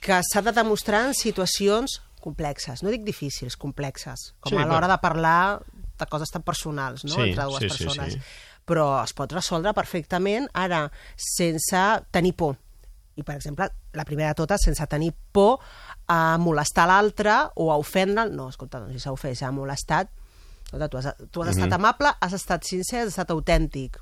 que 0.00 0.20
s'ha 0.22 0.42
de 0.42 0.52
demostrar 0.52 1.06
en 1.06 1.14
situacions 1.14 2.00
complexes, 2.20 2.82
no 2.82 2.90
dic 2.90 3.02
difícils, 3.04 3.56
complexes, 3.56 4.34
com 4.40 4.50
Sí, 4.50 4.56
a 4.56 4.64
l'hora 4.66 4.86
clar. 4.86 4.90
de 4.90 4.98
parlar 5.00 5.62
de 5.98 6.06
coses 6.06 6.30
tan 6.30 6.42
personals, 6.42 7.04
no?, 7.04 7.14
Sí, 7.14 7.20
entre 7.30 7.44
dues 7.44 7.58
sí, 7.62 7.68
sí, 7.70 7.84
persones. 7.84 8.12
sí. 8.14 8.20
Però 8.66 9.02
es 9.04 9.12
pot 9.12 9.32
resoldre 9.32 9.72
perfectament 9.74 10.48
ara 10.54 10.90
sense 11.16 11.76
tenir 12.10 12.34
por. 12.34 12.56
I, 13.16 13.22
per 13.22 13.34
exemple, 13.36 13.68
la 13.92 14.04
primera 14.04 14.28
de 14.28 14.34
totes, 14.34 14.60
sense 14.62 14.86
tenir 14.86 15.12
por 15.32 15.58
a 16.10 16.38
molestar 16.42 16.88
l'altre 16.90 17.36
o 17.56 17.70
a 17.70 17.78
ofendre'l. 17.80 18.34
No, 18.34 18.48
escolta, 18.50 18.82
doncs, 18.82 18.96
si 18.96 19.04
s'ha 19.04 19.14
ofès, 19.14 19.38
s'ha 19.40 19.52
molestat, 19.54 20.10
escolta, 20.70 20.88
tu 20.88 20.96
has, 20.98 21.14
tu 21.30 21.42
has 21.42 21.48
Mhm. 21.50 21.58
estat 21.64 21.72
amable, 21.74 22.08
has 22.20 22.32
estat 22.32 22.62
sincer, 22.64 23.00
has 23.02 23.08
estat 23.08 23.30
autèntic. 23.30 23.98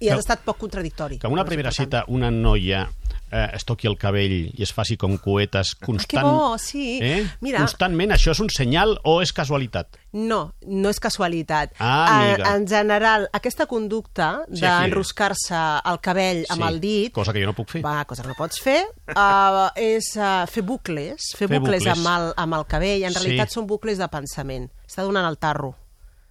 I 0.00 0.08
has 0.10 0.16
Que- 0.16 0.20
estat 0.20 0.40
poc 0.44 0.58
contradictori. 0.58 1.18
Que 1.18 1.26
una 1.26 1.44
primera 1.44 1.70
cita 1.72 2.04
una 2.08 2.30
noia 2.30 2.88
eh, 3.32 3.48
es 3.54 3.64
toqui 3.64 3.88
el 3.88 3.96
cabell 3.98 4.52
i 4.54 4.62
es 4.62 4.72
faci 4.72 4.96
com 4.96 5.16
coetes 5.18 5.74
constant... 5.74 6.20
Ah, 6.24 6.28
que 6.28 6.36
bo, 6.36 6.58
sí. 6.58 6.98
Eh? 7.02 7.26
Mira. 7.40 7.58
Constantment, 7.58 8.12
això 8.12 8.30
és 8.30 8.38
un 8.40 8.48
senyal 8.50 9.00
o 9.02 9.22
és 9.22 9.32
casualitat? 9.32 9.96
No, 10.12 10.54
no 10.66 10.88
és 10.92 11.00
casualitat. 11.00 11.72
Ah, 11.80 12.20
en, 12.28 12.34
amiga. 12.42 12.54
en 12.56 12.68
general, 12.68 13.28
aquesta 13.32 13.66
conducta 13.66 14.44
Sí, 14.52 14.60
d'enroscar-se 14.60 15.56
el 15.90 15.98
cabell 16.00 16.44
amb 16.48 16.62
Sí, 16.62 16.68
el 16.68 16.80
dit... 16.80 17.12
cosa 17.12 17.32
que 17.32 17.40
jo 17.40 17.46
no 17.46 17.54
puc 17.54 17.68
fer. 17.70 17.82
Va, 17.82 18.04
cosa 18.04 18.22
que 18.22 18.28
no 18.28 18.34
pots 18.38 18.60
fer, 18.60 18.84
uh, 19.16 19.70
és 19.74 20.12
uh, 20.16 20.46
fer 20.46 20.62
bucles, 20.62 21.32
fer, 21.36 21.48
Fer 21.48 21.58
bucles, 21.58 21.82
bucles. 21.82 21.98
Amb, 21.98 22.06
el, 22.28 22.32
amb 22.36 22.54
el 22.54 22.66
cabell. 22.66 23.02
En 23.04 23.12
Sí. 23.14 23.18
realitat 23.24 23.50
són 23.50 23.66
bucles 23.66 23.98
de 23.98 24.06
pensament. 24.08 24.70
Està 24.86 25.02
donant 25.02 25.26
el 25.26 25.38
tarro. 25.38 25.74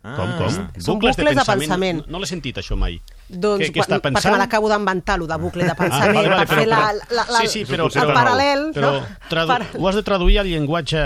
Ah. 0.04 0.16
Com, 0.18 0.32
com? 0.38 0.82
Són 0.84 0.98
bucles 1.00 1.16
de 1.16 1.46
pensament. 1.48 2.02
No, 2.04 2.12
no 2.12 2.20
l'he 2.20 2.28
sentit, 2.28 2.58
això 2.60 2.76
mai. 2.76 2.98
Doncs, 3.30 3.64
què, 3.64 3.70
què 3.72 3.80
està 3.86 3.96
quan- 3.96 4.02
perquè 4.02 4.14
pensant? 4.20 4.34
me 4.34 4.40
l'acabo 4.42 4.68
d'inventar, 4.70 5.18
lo 5.18 5.28
de 5.28 5.38
bucle 5.38 5.64
de 5.64 5.76
pensament, 5.76 6.10
Ah, 6.10 6.14
vale, 6.20 6.30
vale, 6.30 6.46
per 6.46 6.58
fer 6.58 6.68
la, 6.68 6.82
la, 6.92 7.26
la, 7.32 7.40
sí, 7.40 7.48
sí, 7.48 7.64
però, 7.66 7.86
el 7.88 7.92
però, 7.96 8.14
paral·lel, 8.18 8.66
però 8.76 8.92
no? 9.00 9.06
tradu 9.30 9.48
Per- 9.54 9.80
ho 9.80 9.88
has 9.88 9.96
de 9.96 10.04
traduir 10.04 10.40
al 10.40 10.48
llenguatge... 10.52 11.00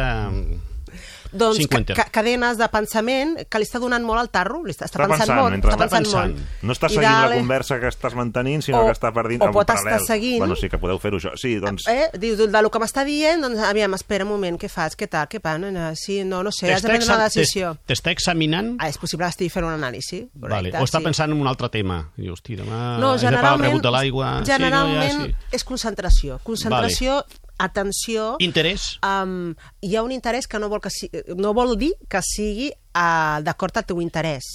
doncs, 1.37 1.57
ca, 1.57 1.61
cinquenter. 1.61 1.95
ca, 1.95 2.05
cadenes 2.11 2.57
de 2.57 2.67
pensament 2.69 3.37
que 3.47 3.59
li 3.59 3.65
està 3.65 3.79
donant 3.79 4.03
molt 4.03 4.19
al 4.19 4.29
tarro, 4.29 4.63
li 4.65 4.71
està, 4.73 4.85
està, 4.85 5.03
Està 5.03 5.07
pensant, 5.17 5.35
molt, 5.39 5.51
mentre 5.51 5.71
està 5.71 5.77
pensant, 5.87 6.03
pensant. 6.03 6.33
molt. 6.35 6.63
No 6.63 6.73
està 6.73 6.87
I 6.87 6.95
seguint 6.95 7.21
la 7.29 7.35
conversa 7.35 7.79
que 7.79 7.87
estàs 7.87 8.15
mantenint, 8.15 8.61
sinó 8.63 8.81
O- 8.81 8.85
que 8.87 8.93
està 8.97 9.13
per 9.13 9.27
dins 9.27 9.41
o 9.41 9.51
pot 9.51 9.67
paral·lel. 9.67 10.01
estar 10.01 10.15
seguint- 10.17 10.39
Bueno, 10.39 10.55
sí 10.55 10.69
que 10.69 10.77
podeu 10.77 10.97
fer-ho, 10.99 11.17
això. 11.17 11.31
Sí, 11.37 11.55
doncs... 11.59 11.87
Eh? 11.87 12.09
Dius, 12.19 12.37
de 12.51 12.61
lo 12.61 12.69
que 12.71 12.79
m'està 12.79 13.05
dient, 13.05 13.41
doncs, 13.41 13.59
aviam, 13.59 13.93
espera 13.93 14.25
un 14.25 14.31
moment, 14.31 14.57
què 14.59 14.69
fas, 14.69 14.97
què 14.97 15.07
tal, 15.07 15.27
què 15.29 15.39
pa, 15.39 15.57
no, 15.57 15.71
no, 15.71 15.91
sí, 15.95 16.23
no, 16.23 16.43
no 16.43 16.51
sé, 16.51 16.73
has 16.73 16.81
de 16.81 16.89
prendre 16.89 17.07
una 17.13 17.23
decisió. 17.29 17.77
T'està 17.87 18.11
examinant... 18.11 18.75
Ah, 18.79 18.89
és 18.89 18.97
possible 18.97 19.25
que 19.25 19.29
estigui 19.29 19.49
fent 19.49 19.65
una 19.65 19.75
anàlisi. 19.75 20.27
Vale. 20.33 20.71
correcte, 20.71 20.81
O 20.81 20.83
està 20.85 20.97
sí. 20.99 21.03
pensant 21.05 21.31
en 21.31 21.39
un 21.41 21.47
altre 21.47 21.69
tema. 21.69 22.11
I, 22.17 22.29
hosti, 22.29 22.55
demà 22.55 22.97
No, 22.97 23.13
he 23.13 23.17
de 23.17 23.25
pagar 23.25 23.33
el 23.33 23.35
generalment, 23.37 23.69
rebut 23.71 23.83
de 23.83 23.91
l'aigua. 23.91 24.43
generalment 24.45 25.11
Sí, 25.11 25.17
no, 25.17 25.25
ja, 25.27 25.47
és 25.51 25.63
concentració. 25.63 26.39
Concentració, 26.43 27.23
atenció... 27.57 28.35
Interès. 28.43 28.97
Um, 29.05 29.53
hi 29.81 29.95
ha 29.97 30.03
un 30.05 30.13
interès 30.15 30.47
que 30.47 30.59
no 30.61 30.69
vol, 30.69 30.81
que 30.83 30.91
si, 30.93 31.09
no 31.35 31.53
vol 31.57 31.75
dir 31.79 31.93
que 32.09 32.21
sigui 32.25 32.69
uh, 32.71 33.39
d'acord 33.45 33.77
al 33.77 33.87
teu 33.89 34.01
interès. 34.03 34.47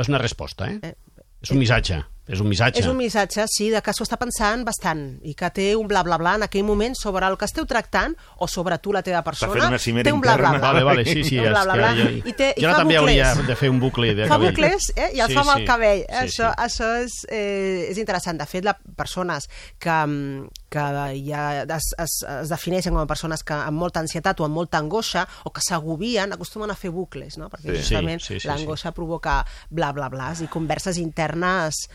És 0.00 0.08
una 0.08 0.20
resposta, 0.22 0.70
eh? 0.70 0.78
Eh, 0.82 1.24
És 1.40 1.50
un 1.52 1.60
missatge. 1.60 2.02
És 2.30 2.40
un 2.40 2.48
missatge. 2.48 2.78
És 2.80 2.86
un 2.86 2.96
missatge, 2.96 3.44
sí, 3.50 3.70
de 3.70 3.80
que 3.82 3.92
s'ho 3.92 4.04
està 4.06 4.16
pensant 4.20 4.64
bastant 4.64 5.18
i 5.26 5.34
que 5.34 5.50
té 5.50 5.74
un 5.76 5.88
bla 5.90 6.02
bla 6.06 6.16
bla 6.16 6.36
en 6.38 6.44
aquell 6.46 6.62
moment 6.64 6.94
sobre 6.94 7.26
el 7.26 7.36
que 7.36 7.44
esteu 7.44 7.66
tractant 7.66 8.14
o 8.38 8.46
sobre 8.48 8.78
tu, 8.78 8.92
la 8.92 9.02
teva 9.02 9.22
persona. 9.26 9.52
fent 9.52 9.66
una 9.66 9.78
cimera 9.78 10.04
té 10.04 10.12
un 10.12 10.20
bla 10.20 10.36
bla 10.36 10.50
bla. 10.52 10.60
Vale, 10.60 10.82
vale, 10.84 11.04
sí, 11.04 11.24
sí. 11.24 11.38
Un 11.38 11.48
bla, 11.50 11.60
és 11.60 11.64
bla, 11.64 11.74
que 11.74 11.78
bla. 11.80 11.94
ja- 11.96 12.28
I 12.30 12.32
té- 12.32 12.54
i 12.56 12.62
jo 12.62 12.70
fa 12.70 12.76
també 12.76 12.98
bucles. 12.98 13.26
hauria 13.26 13.46
de 13.48 13.56
fer 13.56 13.70
un 13.70 13.80
bucle 13.80 14.14
de 14.14 14.26
Fa 14.28 14.34
cabell. 14.36 14.50
bucles 14.54 14.92
eh? 14.96 15.10
i 15.14 15.20
el 15.20 15.26
Sí, 15.28 15.34
fa 15.34 15.40
amb 15.40 15.50
sí. 15.50 15.60
el 15.60 15.66
cabell. 15.66 16.00
Sí, 16.08 16.14
això 16.24 16.50
sí. 16.54 16.62
això 16.66 16.90
és, 17.02 17.12
eh, 17.30 17.86
és 17.90 17.98
interessant. 17.98 18.38
De 18.38 18.46
fet, 18.46 18.64
les 18.64 18.74
persones 18.96 19.48
que, 19.78 19.90
mm, 19.90 20.48
que 20.70 20.78
ja 21.26 21.62
es, 21.62 21.94
es, 21.98 22.22
es 22.42 22.48
defineixen 22.48 22.92
com 22.92 23.02
a 23.02 23.06
persones 23.06 23.42
que 23.42 23.52
amb 23.54 23.76
molta 23.76 23.98
ansietat 24.00 24.38
o 24.40 24.44
amb 24.44 24.54
molta 24.54 24.78
angoixa 24.78 25.26
o 25.44 25.50
que 25.50 25.60
s'agobien 25.60 26.32
acostumen 26.32 26.70
a 26.70 26.76
fer 26.76 26.90
bucles, 26.90 27.38
no? 27.38 27.48
perquè 27.50 27.72
Sí. 27.74 27.76
justament 27.82 28.20
Sí, 28.20 28.34
sí, 28.34 28.40
sí, 28.40 28.46
l'angoixa 28.48 28.92
provoca 28.92 29.44
bla 29.70 29.90
bla 29.92 30.08
blas 30.08 30.40
i 30.42 30.46
converses 30.46 30.96
internes 30.98 31.88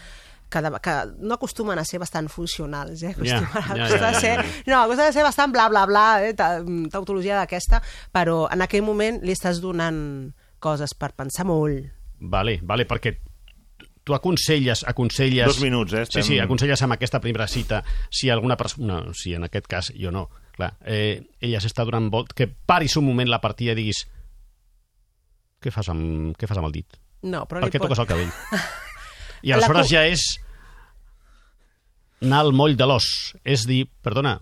que, 0.50 0.62
de, 0.62 0.72
que 0.84 0.94
no 1.20 1.34
acostumen 1.36 1.80
a 1.80 1.86
ser 1.86 2.00
bastant 2.00 2.30
funcionals, 2.30 3.02
eh? 3.04 3.12
Acostumen, 3.16 3.44
acostumen 3.44 4.00
ja, 4.00 4.08
a 4.08 4.14
ja, 4.14 4.20
ser, 4.20 4.46
no, 4.68 4.82
acostumen 4.84 5.10
a 5.10 5.14
ser 5.14 5.24
bastant 5.26 5.52
bla 5.54 5.68
bla 5.70 5.86
bla, 5.90 6.06
eh? 6.28 6.34
ta- 6.38 6.62
tautologia 6.92 7.38
d'aquesta, 7.42 7.82
però 8.14 8.46
en 8.54 8.62
aquell 8.62 8.84
moment 8.86 9.22
li 9.26 9.34
estàs 9.36 9.60
donant 9.64 10.32
coses 10.60 10.94
per 10.98 11.12
pensar 11.18 11.46
molt. 11.50 11.90
Vale, 12.22 12.60
vale, 12.64 12.86
perquè 12.88 13.18
tu 14.06 14.14
aconselles, 14.14 14.84
aconselles... 14.88 15.48
Dos 15.50 15.62
minuts, 15.66 15.94
eh? 15.94 16.06
Sí, 16.06 16.20
Estem- 16.20 16.28
sí, 16.30 16.40
aconselles 16.40 16.82
amb 16.86 16.94
aquesta 16.94 17.20
primera 17.20 17.48
cita 17.50 17.84
si 18.14 18.30
alguna 18.30 18.56
persona, 18.56 19.02
no, 19.02 19.14
si 19.18 19.34
en 19.34 19.44
aquest 19.50 19.66
cas 19.68 19.92
jo 19.98 20.12
no, 20.14 20.28
clar, 20.56 20.76
eh, 20.86 21.26
ella 21.42 21.60
s'està 21.60 21.84
donant 21.90 22.12
volt, 22.14 22.32
que 22.38 22.46
paris 22.48 22.96
un 23.02 23.06
moment 23.10 23.28
la 23.30 23.42
partida 23.42 23.74
i 23.74 23.80
diguis 23.82 24.06
què 25.60 25.72
fas 25.74 25.90
amb, 25.90 26.36
què 26.38 26.46
fas 26.48 26.60
amb 26.62 26.70
el 26.70 26.76
dit? 26.78 26.98
No, 27.26 27.48
però 27.50 27.64
Per 27.64 27.68
li 27.72 27.74
què 27.74 27.82
pot- 27.82 27.90
toques 27.90 28.04
el 28.04 28.10
cabell? 28.14 28.30
I 29.46 29.52
La 29.54 29.60
aleshores 29.60 29.88
cu- 29.88 29.94
ja 29.94 30.04
és 30.10 30.24
anar 32.26 32.42
al 32.46 32.54
moll 32.58 32.74
de 32.80 32.88
l'os. 32.90 33.06
És 33.46 33.66
dir, 33.70 33.84
perdona, 34.06 34.40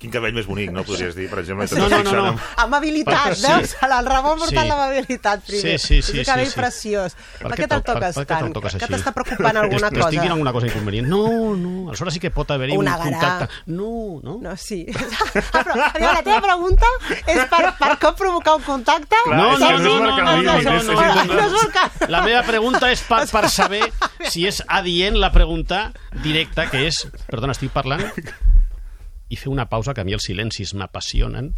Quin 0.00 0.08
cabell 0.08 0.32
més 0.32 0.46
bonic, 0.48 0.70
no? 0.72 0.80
Podries 0.88 1.12
dir, 1.12 1.26
per 1.28 1.42
exemple. 1.42 1.66
No, 1.76 1.86
no, 1.92 1.98
no, 2.02 2.12
no. 2.30 2.38
Amabilitat, 2.62 3.34
Sí. 3.36 3.42
veus? 3.46 3.74
El 3.84 4.06
Ramon 4.06 4.38
portant 4.38 4.62
Sí. 4.64 4.68
l'amabilitat 4.70 5.42
primer. 5.44 5.78
Sí, 5.78 5.86
sí, 5.86 6.00
sí, 6.00 6.20
És 6.20 6.26
un 6.26 6.32
cabell 6.32 6.46
sí, 6.46 6.52
sí. 6.54 6.58
preciós. 6.58 7.16
Per, 7.38 7.50
què 7.50 7.58
què 7.58 7.66
te'l 7.68 7.82
to- 7.82 7.92
toques 7.92 8.14
per, 8.16 8.24
per 8.26 8.36
què 8.36 8.38
tant? 8.40 8.54
Que 8.54 8.66
així? 8.70 8.78
t'està 8.94 9.12
preocupant 9.12 9.56
alguna 9.60 9.90
cosa? 9.90 10.00
Estic 10.08 10.20
dient 10.22 10.32
alguna 10.32 10.52
cosa 10.56 10.66
inconvenient. 10.68 11.06
No, 11.06 11.54
no, 11.54 11.88
aleshores 11.90 12.14
sí 12.14 12.20
que 12.20 12.30
pot 12.30 12.50
haver-hi 12.50 12.78
un 12.78 12.86
contacte. 12.86 13.48
No, 13.66 14.20
no. 14.22 14.38
No, 14.40 14.56
sí. 14.56 14.86
Ah, 15.52 15.64
però, 15.64 15.74
la 15.76 16.22
teva 16.22 16.40
pregunta 16.40 16.86
és 17.26 17.44
per, 17.50 17.74
per 17.78 17.98
com 18.00 18.14
provocar 18.14 18.54
un 18.56 18.62
contacte? 18.62 19.16
Clar, 19.24 19.36
No, 19.36 19.58
no, 19.58 19.70
no, 19.70 19.78
no, 19.78 20.16
no, 20.16 20.16
no, 20.16 20.42
no, 20.42 20.52
és- 20.56 20.64
no, 20.64 20.94
no, 20.94 21.50
no 21.50 22.08
La 22.08 22.22
meva 22.22 22.42
pregunta 22.42 22.90
és 22.90 23.02
per, 23.02 23.26
per 23.28 23.48
saber 23.60 23.82
si 24.30 24.46
és 24.46 24.62
adient 24.66 25.18
la 25.20 25.30
pregunta 25.30 25.92
directa, 26.22 26.70
que 26.70 26.86
és, 26.86 27.06
perdona, 27.28 27.52
estic 27.52 27.70
parlant, 27.70 28.08
i 29.30 29.38
fer 29.38 29.50
una 29.52 29.68
pausa, 29.70 29.94
que 29.94 30.02
a 30.02 30.06
mi 30.06 30.14
els 30.16 30.26
silencis 30.26 30.74
m'apassionen. 30.74 31.52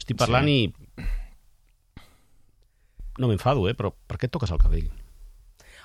Estic 0.00 0.18
parlant 0.20 0.48
sí. 0.48 0.58
i... 0.72 1.08
No 3.20 3.28
m'enfado, 3.28 3.66
eh, 3.68 3.74
però 3.76 3.90
per 3.92 4.16
què 4.16 4.28
et 4.30 4.32
toques 4.32 4.50
el 4.54 4.60
cabell? 4.60 4.86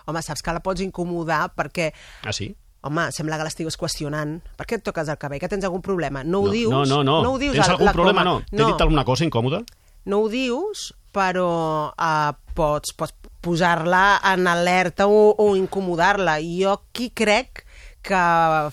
Home, 0.08 0.22
saps 0.24 0.44
que 0.46 0.54
la 0.54 0.62
pots 0.64 0.84
incomodar 0.86 1.50
perquè 1.58 1.90
Ah, 2.24 2.32
sí? 2.34 2.54
Home, 2.86 3.08
sembla 3.12 3.40
que 3.42 3.48
l'estigues 3.48 3.76
qüestionant. 3.82 4.38
Per 4.56 4.68
què 4.70 4.78
et 4.78 4.84
toques 4.86 5.10
el 5.10 5.18
cabell? 5.18 5.42
Que 5.42 5.50
tens 5.50 5.66
algun 5.66 5.82
problema? 5.82 6.22
No 6.24 6.44
ho 6.44 6.48
no, 6.48 6.54
dius? 6.54 6.70
No, 6.72 6.84
no, 6.86 7.02
no. 7.04 7.16
no 7.26 7.32
ho 7.34 7.40
dius 7.42 7.58
Tens 7.58 7.72
algun 7.74 7.90
la 7.90 7.96
problema? 7.98 8.22
coma. 8.22 8.46
No. 8.46 8.58
T'he 8.60 8.68
dit 8.72 8.86
alguna 8.86 9.04
cosa 9.08 9.26
incòmoda? 9.26 9.64
no 10.06 10.20
ho 10.22 10.28
dius, 10.30 10.92
però 11.10 11.90
uh, 11.90 12.34
pots, 12.54 12.94
pots 12.94 13.16
posar-la 13.42 14.20
en 14.32 14.46
alerta 14.48 15.08
o, 15.10 15.34
o 15.34 15.56
incomodar-la. 15.58 16.38
I 16.40 16.60
jo 16.62 16.76
aquí 16.78 17.10
crec 17.10 17.65
que 18.06 18.22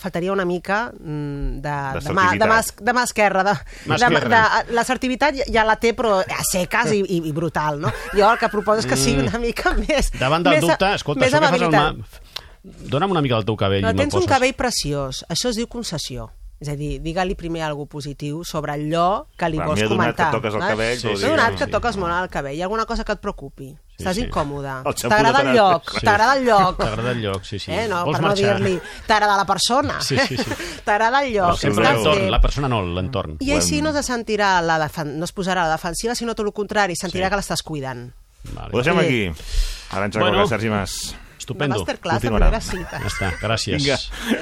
faltaria 0.02 0.32
una 0.34 0.44
mica 0.48 0.84
mm, 0.92 1.62
de, 1.64 1.76
de, 1.98 2.14
mà, 2.14 2.26
de, 2.38 2.48
mà, 2.50 2.58
de 2.60 2.94
mà 2.96 3.04
esquerra. 3.08 3.44
De, 3.48 3.54
de, 3.86 3.96
esquerra. 3.96 4.42
de, 4.68 4.74
l'assertivitat 4.76 5.40
ja- 5.48 5.64
la 5.68 5.78
té, 5.80 5.94
però 5.96 6.18
a 6.20 6.44
seques 6.50 6.92
i, 6.92 7.00
i, 7.02 7.22
i 7.30 7.32
brutal, 7.32 7.80
no? 7.82 7.92
Jo 8.12 8.28
el 8.30 8.38
que 8.40 8.52
proposo 8.52 8.84
és 8.84 8.90
que 8.90 8.98
sigui 9.00 9.24
una 9.24 9.40
mica 9.42 9.74
més... 9.78 10.12
Mm. 10.12 10.20
Davant 10.20 10.44
del 10.46 10.58
més, 10.58 10.66
dubte, 10.68 10.92
escolta, 11.00 11.24
més 11.24 11.32
això 11.32 11.42
que 11.42 11.52
fas 11.56 11.66
al 11.68 11.74
mà... 11.78 12.30
Dóna'm 12.62 13.10
una 13.10 13.22
mica 13.24 13.40
del 13.40 13.48
teu 13.48 13.56
cabell 13.58 13.82
No, 13.82 13.90
tens 13.98 14.14
un 14.14 14.26
cabell 14.30 14.54
preciós. 14.54 15.24
Això 15.32 15.50
es 15.50 15.58
diu 15.58 15.66
concessió. 15.66 16.28
És 16.62 16.68
a 16.70 16.76
dir, 16.78 17.00
digue-li 17.02 17.34
primer 17.34 17.64
alguna 17.66 17.88
positiu 17.90 18.44
sobre 18.46 18.70
allò 18.76 19.26
que 19.36 19.48
li 19.50 19.56
Clar, 19.58 19.66
vols 19.66 19.80
m'he 19.80 19.86
adonat 19.88 20.14
comentar. 20.14 20.26
que 20.30 20.36
toques 20.38 20.54
el 20.54 20.60
cabell, 20.60 20.96
Sí, 21.00 21.08
sí, 21.08 21.24
M'he 21.24 21.32
adonat 21.32 21.56
que 21.58 21.64
sí. 21.66 21.70
toques 21.72 21.96
molt 21.98 22.12
el 22.14 22.28
cabell. 22.30 22.54
Hi 22.54 22.60
ha 22.62 22.64
alguna 22.68 22.84
cosa 22.86 23.02
que 23.04 23.12
et 23.16 23.20
preocupi. 23.20 23.72
Estàs 23.98 24.14
sí. 24.14 24.22
incòmode. 24.28 24.70
T'agrada 25.02 25.42
no 25.42 25.50
el 25.50 25.56
lloc. 25.56 25.90
Sí. 25.90 26.04
T'agrada 26.06 26.36
el 26.36 26.44
lloc. 26.46 26.78
T'agrada 26.78 27.10
el 27.10 27.20
lloc, 27.22 27.42
sí, 27.44 27.58
sí. 27.58 27.70
Eh, 27.72 27.88
no, 27.88 28.04
Vols 28.06 28.16
per 28.16 28.22
no 28.22 28.28
marxar? 28.28 28.56
dir-li 28.60 28.80
t'agrada 29.06 29.36
la 29.36 29.44
persona. 29.46 30.00
Sí, 30.00 30.16
sí, 30.18 30.36
sí. 30.36 30.50
t'agrada 30.86 31.24
el 31.24 31.32
lloc. 31.34 31.48
No, 31.50 31.56
sempre 31.56 31.84
Estàs 31.84 31.96
l'entorn, 31.98 32.24
bé. 32.24 32.30
la 32.30 32.40
persona 32.40 32.68
no, 32.68 32.80
l'entorn. 32.86 33.36
I 33.40 33.52
així 33.58 33.82
no 33.82 33.92
se 33.92 34.02
sentirà 34.06 34.60
la 34.62 34.78
defen... 34.78 35.18
no 35.18 35.24
es 35.26 35.32
posarà 35.34 35.64
a 35.64 35.68
la 35.68 35.72
defensiva, 35.76 36.14
sinó 36.14 36.34
tot 36.34 36.46
el 36.46 36.52
contrari, 36.52 36.94
sentirà 36.94 37.26
Sí. 37.26 37.30
que 37.30 37.36
l'estàs 37.42 37.62
cuidant. 37.62 38.12
Vale. 38.54 38.70
Ho 38.72 38.78
deixem 38.82 38.98
Sí. 39.00 39.04
aquí. 39.04 39.42
Aranxa 39.90 40.18
Bueno. 40.20 40.36
bueno. 40.38 40.48
Sergi 40.48 40.68
Mas. 40.70 40.96
Una 41.12 41.38
Estupendo. 41.38 41.76
masterclass 41.76 42.22
de 42.22 42.28
primera 42.30 42.60
cita. 42.60 42.98
Ja 43.02 43.08
està, 43.08 43.32
gràcies. 43.40 43.76
Vinga, 43.82 43.98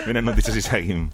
venen 0.06 0.24
notícies 0.26 0.56
i 0.56 0.62
seguim. 0.62 1.10